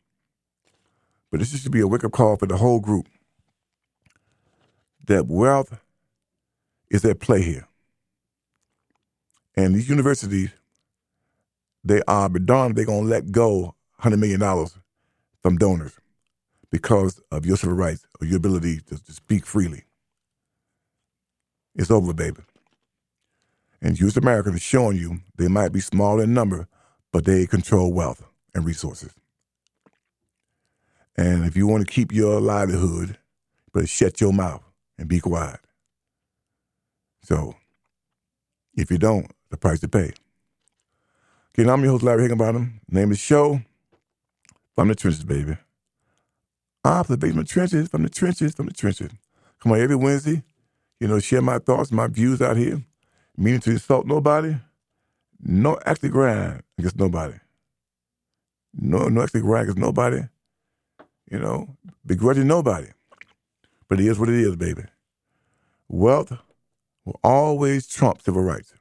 But 1.31 1.41
this 1.41 1.61
should 1.61 1.73
be 1.73 1.81
a 1.81 1.87
wake 1.87 2.05
up 2.05 2.13
call 2.13 2.37
for 2.37 2.47
the 2.47 2.57
whole 2.57 2.81
group 2.81 3.07
that 5.07 5.27
wealth 5.27 5.81
is 6.91 7.05
at 7.05 7.21
play 7.21 7.43
here. 7.43 7.67
And 9.57 9.75
these 9.75 9.89
universities, 9.89 10.51
they 11.85 12.03
are 12.09 12.29
but 12.29 12.47
darn 12.47 12.75
they're 12.75 12.85
gonna 12.85 13.07
let 13.07 13.33
go 13.33 13.75
hundred 13.99 14.19
million 14.19 14.41
dollars 14.41 14.79
from 15.43 15.57
donors 15.57 15.93
because 16.71 17.21
of 17.31 17.47
your 17.47 17.57
civil 17.57 17.77
rights 17.77 18.07
or 18.21 18.27
your 18.27 18.37
ability 18.37 18.81
to, 18.81 19.03
to 19.05 19.13
speak 19.13 19.47
freely. 19.47 19.85
It's 21.75 21.91
over, 21.91 22.13
baby. 22.13 22.43
And 23.83 23.99
U.S. 24.01 24.17
Americans 24.17 24.57
are 24.57 24.61
showing 24.61 24.97
you 24.99 25.21
they 25.37 25.49
might 25.49 25.73
be 25.73 25.81
small 25.81 26.21
in 26.21 26.35
number, 26.35 26.69
but 27.13 27.25
they 27.25 27.47
control 27.47 27.93
wealth 27.93 28.23
and 28.55 28.65
resources. 28.65 29.13
And 31.17 31.45
if 31.45 31.57
you 31.57 31.67
want 31.67 31.87
to 31.87 31.93
keep 31.93 32.13
your 32.13 32.41
livelihood, 32.41 33.19
but 33.73 33.89
shut 33.89 34.21
your 34.21 34.33
mouth 34.33 34.63
and 34.99 35.09
be 35.09 35.21
quiet. 35.21 35.61
So, 37.23 37.57
if 38.75 38.91
you 38.91 38.99
don't, 38.99 39.31
the 39.51 39.57
price 39.57 39.81
to 39.81 39.89
pay. 39.89 40.13
Okay, 41.53 41.65
now 41.65 41.75
I'm 41.75 41.83
your 41.83 41.93
host, 41.93 42.05
Larry 42.05 42.23
Higginbottom. 42.23 42.81
Name 42.89 43.05
of 43.05 43.11
the 43.11 43.17
show, 43.17 43.61
From 44.75 44.89
the 44.89 44.95
Trenches, 44.95 45.25
baby. 45.25 45.57
Ah, 46.85 47.01
Off 47.01 47.09
the 47.09 47.19
basement 47.19 47.49
trenches, 47.49 47.89
from 47.89 48.03
the 48.03 48.09
trenches, 48.09 48.55
from 48.55 48.67
the 48.67 48.73
trenches. 48.73 49.11
Come 49.61 49.73
on, 49.73 49.81
every 49.81 49.97
Wednesday, 49.97 50.43
you 50.99 51.09
know, 51.09 51.19
share 51.19 51.43
my 51.43 51.59
thoughts, 51.59 51.93
my 51.93 52.07
views 52.07 52.41
out 52.41 52.57
here. 52.57 52.83
Meaning 53.37 53.61
to 53.61 53.71
insult 53.73 54.07
nobody. 54.07 54.57
No 55.43 55.79
actually 55.87 56.11
grind 56.11 56.63
against 56.79 56.97
nobody. 56.99 57.35
No, 58.75 59.09
no 59.09 59.23
actually 59.23 59.43
grind 59.43 59.65
against 59.65 59.79
nobody. 59.79 60.23
You 61.31 61.39
know, 61.39 61.77
begrudging 62.05 62.47
nobody. 62.47 62.89
But 63.89 64.01
it 64.01 64.07
is 64.07 64.19
what 64.19 64.29
it 64.29 64.35
is, 64.35 64.57
baby. 64.57 64.83
Wealth 65.89 66.33
will 67.05 67.19
always 67.25 67.87
trump 67.87 68.23
civil 68.23 68.43
rights. 68.43 68.75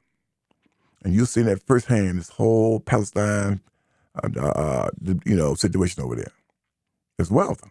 And 1.02 1.14
you've 1.14 1.28
seen 1.28 1.46
that 1.46 1.62
firsthand, 1.66 2.18
this 2.18 2.28
whole 2.28 2.80
Palestine, 2.80 3.60
uh, 4.22 4.40
uh, 4.40 4.90
you 5.24 5.36
know, 5.36 5.54
situation 5.54 6.02
over 6.02 6.16
there. 6.16 6.32
It's 7.18 7.30
wealth. 7.30 7.62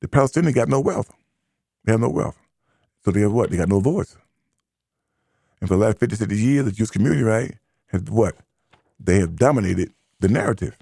The 0.00 0.08
Palestinians 0.08 0.54
got 0.54 0.68
no 0.68 0.80
wealth. 0.80 1.12
They 1.84 1.92
have 1.92 2.00
no 2.00 2.10
wealth. 2.10 2.38
So 3.04 3.10
they 3.10 3.20
have 3.20 3.32
what? 3.32 3.50
They 3.50 3.56
got 3.56 3.68
no 3.68 3.80
voice. 3.80 4.16
And 5.60 5.68
for 5.68 5.76
the 5.76 5.84
last 5.84 5.98
50, 5.98 6.16
60 6.16 6.36
years, 6.36 6.64
the 6.64 6.72
Jewish 6.72 6.90
community, 6.90 7.22
right, 7.22 7.54
has 7.88 8.02
what? 8.02 8.36
They 8.98 9.18
have 9.18 9.36
dominated 9.36 9.92
the 10.20 10.28
narrative. 10.28 10.76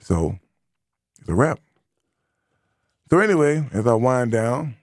So 0.00 0.38
it's 1.28 1.34
a 1.34 1.36
wrap. 1.36 1.60
So 3.10 3.18
anyway, 3.18 3.68
as 3.72 3.86
I 3.86 3.92
wind 3.92 4.32
down, 4.32 4.76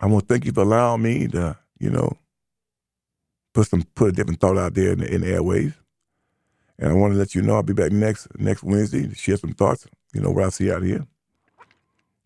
I 0.00 0.06
want 0.06 0.28
to 0.28 0.34
thank 0.34 0.44
you 0.44 0.52
for 0.52 0.60
allowing 0.60 1.00
me 1.00 1.28
to, 1.28 1.56
you 1.78 1.88
know, 1.88 2.12
put 3.54 3.68
some 3.68 3.82
put 3.94 4.10
a 4.10 4.12
different 4.12 4.38
thought 4.38 4.58
out 4.58 4.74
there 4.74 4.92
in 4.92 4.98
the, 4.98 5.14
in 5.14 5.22
the 5.22 5.28
airways. 5.28 5.72
And 6.78 6.90
I 6.90 6.94
want 6.94 7.14
to 7.14 7.18
let 7.18 7.34
you 7.34 7.40
know 7.40 7.54
I'll 7.54 7.62
be 7.62 7.72
back 7.72 7.90
next 7.90 8.28
next 8.38 8.62
Wednesday 8.62 9.08
to 9.08 9.14
share 9.14 9.38
some 9.38 9.54
thoughts, 9.54 9.86
you 10.12 10.20
know, 10.20 10.30
what 10.30 10.44
I 10.44 10.48
see 10.50 10.70
out 10.70 10.82
here. 10.82 11.06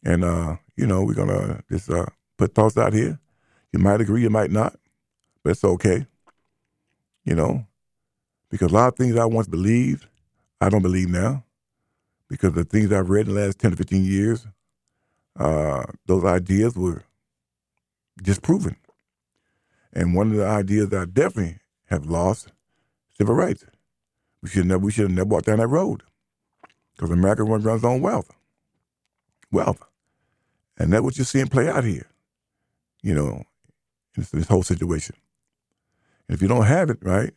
And 0.05 0.25
uh, 0.25 0.57
you 0.77 0.87
know, 0.89 1.05
we're 1.05 1.15
gonna 1.15 1.63
just 1.71 1.89
uh, 1.89 2.07
put 2.37 2.53
thoughts 2.53 2.77
out 2.77 2.95
here. 2.95 3.21
You 3.73 3.79
might 3.79 4.01
agree, 4.01 4.23
you 4.23 4.31
might 4.31 4.51
not, 4.51 4.77
but 5.45 5.51
it's 5.51 5.63
okay. 5.63 6.07
You 7.25 7.37
know, 7.37 7.65
because 8.51 8.73
a 8.73 8.75
lot 8.75 8.89
of 8.89 8.97
things 8.97 9.17
I 9.17 9.25
once 9.25 9.47
believed, 9.47 10.09
I 10.61 10.69
don't 10.69 10.83
believe 10.83 11.11
now. 11.11 11.45
Because 12.29 12.53
the 12.53 12.65
things 12.65 12.93
I've 12.93 13.11
read 13.11 13.29
in 13.29 13.35
the 13.35 13.41
last 13.41 13.59
10 13.59 13.73
to 13.73 13.77
15 13.77 14.05
years, 14.05 14.47
uh, 15.39 15.85
those 16.07 16.25
ideas 16.25 16.75
were 16.77 17.05
disproven. 18.23 18.77
And 19.93 20.15
one 20.15 20.33
of 20.33 20.37
the 20.37 20.47
ideas 20.47 20.93
I 20.93 21.05
definitely 21.05 21.59
have 21.87 22.07
lost 22.07 22.49
civil 23.17 23.35
rights. 23.35 23.65
We 24.43 24.49
should 24.49 24.67
never 24.67 24.81
we 24.81 24.93
should 24.93 25.05
have 25.05 25.17
never 25.17 25.29
walked 25.29 25.47
down 25.47 25.59
that 25.59 25.69
road. 25.69 26.03
Because 26.95 27.11
America 27.11 27.45
runs 27.45 27.67
on 27.67 27.77
its 27.77 27.85
own 27.85 28.01
wealth. 28.01 28.31
Wealth. 29.51 29.83
And 30.79 30.93
that's 30.93 31.03
what 31.03 31.17
you're 31.17 31.25
seeing 31.25 31.47
play 31.49 31.69
out 31.69 31.85
here, 31.85 32.07
you 33.03 33.15
know, 33.15 33.45
this, 34.15 34.31
this 34.31 34.49
whole 34.49 34.63
situation. 34.63 35.17
And 36.29 36.35
if 36.35 36.43
you 36.43 36.49
don't 36.49 36.67
have 36.67 36.91
it, 36.91 36.99
right, 37.03 37.33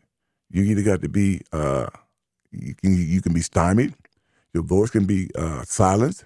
you 0.50 0.64
either 0.64 0.82
got 0.82 1.02
to 1.02 1.10
be, 1.10 1.42
uh, 1.54 1.88
you 2.52 2.76
can 2.76 2.98
you 2.98 3.22
can 3.22 3.34
be 3.34 3.42
stymied, 3.42 3.96
your 4.54 4.64
voice 4.64 4.90
can 4.90 5.06
be 5.06 5.30
uh, 5.36 5.64
silenced 5.64 6.26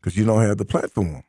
because 0.00 0.16
you 0.16 0.24
don't 0.24 0.42
have 0.42 0.58
the 0.58 0.64
platform. 0.64 1.22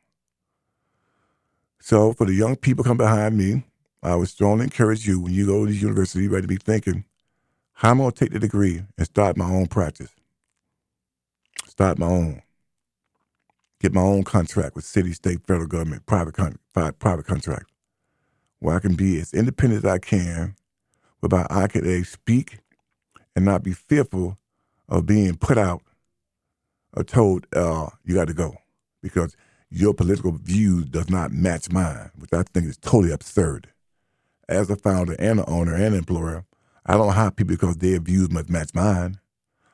So 1.79 2.13
for 2.13 2.25
the 2.25 2.33
young 2.33 2.55
people 2.55 2.83
come 2.83 2.97
behind 2.97 3.37
me, 3.37 3.63
I 4.03 4.15
would 4.15 4.29
strongly 4.29 4.65
encourage 4.65 5.07
you 5.07 5.19
when 5.19 5.33
you 5.33 5.45
go 5.45 5.65
to 5.65 5.71
university, 5.71 6.23
you 6.23 6.29
ready 6.29 6.43
to 6.43 6.47
be 6.47 6.57
thinking, 6.57 7.05
how 7.73 7.91
am 7.91 8.01
I 8.01 8.03
going 8.03 8.11
to 8.11 8.19
take 8.19 8.31
the 8.31 8.39
degree 8.39 8.83
and 8.97 9.07
start 9.07 9.37
my 9.37 9.49
own 9.49 9.67
practice? 9.67 10.09
Start 11.67 11.97
my 11.97 12.07
own. 12.07 12.41
Get 13.81 13.93
my 13.93 14.01
own 14.01 14.23
contract 14.23 14.75
with 14.75 14.85
city, 14.85 15.13
state, 15.13 15.39
federal 15.47 15.67
government, 15.67 16.05
private, 16.05 16.33
con- 16.33 16.59
private 16.73 17.25
contract, 17.25 17.71
where 18.59 18.75
I 18.75 18.79
can 18.79 18.95
be 18.95 19.19
as 19.19 19.33
independent 19.33 19.85
as 19.85 19.91
I 19.91 19.99
can, 19.99 20.55
whereby 21.21 21.47
I 21.49 21.67
can 21.67 21.85
a, 21.85 22.03
speak 22.03 22.59
and 23.35 23.45
not 23.45 23.63
be 23.63 23.71
fearful 23.73 24.37
of 24.89 25.05
being 25.05 25.37
put 25.37 25.57
out 25.57 25.81
or 26.93 27.03
told, 27.03 27.45
uh, 27.55 27.89
you 28.05 28.15
got 28.15 28.27
to 28.27 28.33
go 28.33 28.55
because 29.01 29.35
your 29.69 29.93
political 29.93 30.31
views 30.31 30.85
does 30.85 31.09
not 31.09 31.31
match 31.31 31.71
mine, 31.71 32.11
which 32.17 32.33
I 32.33 32.43
think 32.43 32.67
is 32.67 32.77
totally 32.77 33.11
absurd. 33.11 33.69
As 34.47 34.69
a 34.69 34.75
founder 34.75 35.15
and 35.19 35.39
an 35.39 35.45
owner 35.47 35.75
and 35.75 35.93
an 35.93 35.95
employer, 35.95 36.45
I 36.85 36.97
don't 36.97 37.13
hire 37.13 37.29
people 37.29 37.55
because 37.55 37.77
their 37.77 37.99
views 37.99 38.31
must 38.31 38.49
match 38.49 38.73
mine. 38.73 39.19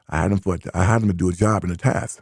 I 0.10 0.22
had 0.22 0.32
them 0.32 0.40
for 0.40 0.58
I 0.74 0.84
had 0.84 1.02
them 1.02 1.08
to 1.08 1.16
do 1.16 1.30
a 1.30 1.34
job 1.34 1.64
and 1.64 1.72
a 1.72 1.78
task. 1.78 2.22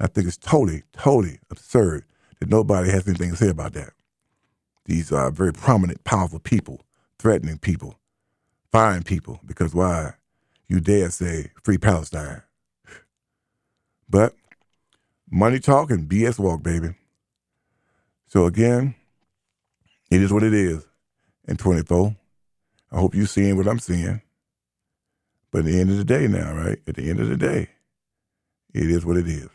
I 0.00 0.06
think 0.06 0.26
it's 0.26 0.38
totally, 0.38 0.82
totally 0.92 1.38
absurd 1.50 2.04
that 2.40 2.48
nobody 2.48 2.90
has 2.90 3.06
anything 3.06 3.30
to 3.30 3.36
say 3.36 3.48
about 3.50 3.74
that. 3.74 3.90
These 4.86 5.12
are 5.12 5.30
very 5.30 5.52
prominent, 5.52 6.02
powerful 6.04 6.40
people, 6.40 6.82
threatening 7.18 7.58
people, 7.58 7.98
firing 8.72 9.02
people 9.02 9.40
because 9.46 9.74
why? 9.74 10.14
You 10.66 10.80
dare 10.80 11.10
say 11.10 11.52
free 11.62 11.78
Palestine. 11.78 12.42
But 14.08 14.34
money 15.30 15.60
talk 15.60 15.90
and 15.90 16.08
BS 16.08 16.38
walk, 16.38 16.62
baby. 16.62 16.94
So 18.26 18.46
again, 18.46 18.94
it 20.10 20.20
is 20.20 20.32
what 20.32 20.42
it 20.42 20.54
is 20.54 20.86
in 21.46 21.56
24. 21.56 22.14
I 22.92 22.96
hope 22.98 23.14
you're 23.14 23.26
seeing 23.26 23.56
what 23.56 23.66
I'm 23.66 23.78
seeing. 23.78 24.20
But 25.50 25.60
at 25.60 25.64
the 25.66 25.80
end 25.80 25.90
of 25.90 25.98
the 25.98 26.04
day 26.04 26.26
now, 26.26 26.52
right? 26.52 26.78
At 26.86 26.96
the 26.96 27.08
end 27.08 27.20
of 27.20 27.28
the 27.28 27.36
day, 27.36 27.68
it 28.72 28.90
is 28.90 29.04
what 29.04 29.16
it 29.16 29.28
is. 29.28 29.48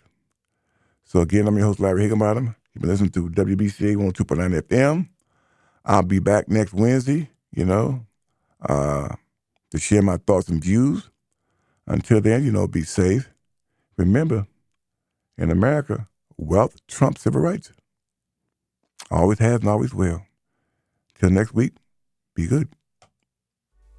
So 1.04 1.22
again, 1.22 1.47
I'm 1.47 1.58
your 1.58 1.68
host, 1.68 1.80
Larry 1.80 2.04
Higginbottom. 2.04 2.56
You've 2.74 2.82
been 2.82 2.89
listening 2.89 3.12
to 3.12 3.30
WBCA 3.30 3.95
102.9 3.95 4.62
FM. 4.62 5.10
I'll 5.84 6.04
be 6.04 6.20
back 6.20 6.47
next 6.47 6.74
Wednesday, 6.74 7.30
you 7.52 7.66
know, 7.66 8.06
uh, 8.62 9.10
to 9.72 9.78
share 9.80 10.02
my 10.02 10.18
thoughts 10.18 10.50
and 10.50 10.64
views. 10.64 11.10
Until 11.88 12.22
then, 12.22 12.45
you 12.45 12.52
know, 12.52 12.68
be 12.68 12.84
safe. 12.84 13.30
Remember, 14.00 14.47
in 15.38 15.52
America, 15.52 16.08
wealth 16.38 16.78
trumps 16.88 17.24
civil 17.24 17.41
rights. 17.41 17.74
Always 19.12 19.39
has 19.39 19.60
and 19.60 19.68
always 19.68 19.93
will. 19.93 20.22
Till 21.16 21.30
next 21.30 21.54
week, 21.54 21.74
be 22.34 22.47
good. 22.47 22.70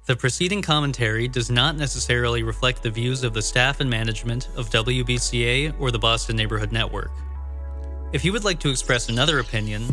The 0.07 0.15
preceding 0.15 0.63
commentary 0.63 1.27
does 1.27 1.51
not 1.51 1.77
necessarily 1.77 2.41
reflect 2.41 2.81
the 2.81 2.89
views 2.89 3.23
of 3.23 3.35
the 3.35 3.43
staff 3.43 3.79
and 3.79 3.87
management 3.87 4.49
of 4.57 4.71
WBCA 4.71 5.79
or 5.79 5.91
the 5.91 5.99
Boston 5.99 6.35
Neighborhood 6.35 6.71
Network. 6.71 7.11
If 8.11 8.25
you 8.25 8.31
would 8.31 8.43
like 8.43 8.59
to 8.61 8.71
express 8.71 9.07
another 9.07 9.37
opinion, 9.37 9.83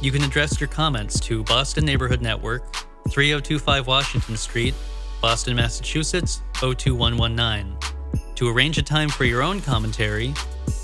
you 0.00 0.10
can 0.10 0.22
address 0.22 0.58
your 0.58 0.68
comments 0.68 1.20
to 1.20 1.44
Boston 1.44 1.84
Neighborhood 1.84 2.22
Network, 2.22 2.74
3025 3.10 3.86
Washington 3.86 4.38
Street, 4.38 4.74
Boston, 5.20 5.56
Massachusetts 5.56 6.40
02119. 6.54 7.97
To 8.38 8.48
arrange 8.48 8.78
a 8.78 8.82
time 8.82 9.08
for 9.08 9.24
your 9.24 9.42
own 9.42 9.60
commentary, 9.60 10.32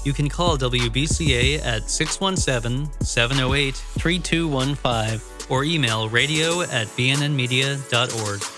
you 0.05 0.13
can 0.13 0.29
call 0.29 0.59
WBCA 0.59 1.65
at 1.65 1.89
617 1.89 2.91
708 3.01 3.77
3215 3.77 5.47
or 5.49 5.63
email 5.63 6.09
radio 6.09 6.63
at 6.63 6.89
bnnmedia.org. 6.89 8.54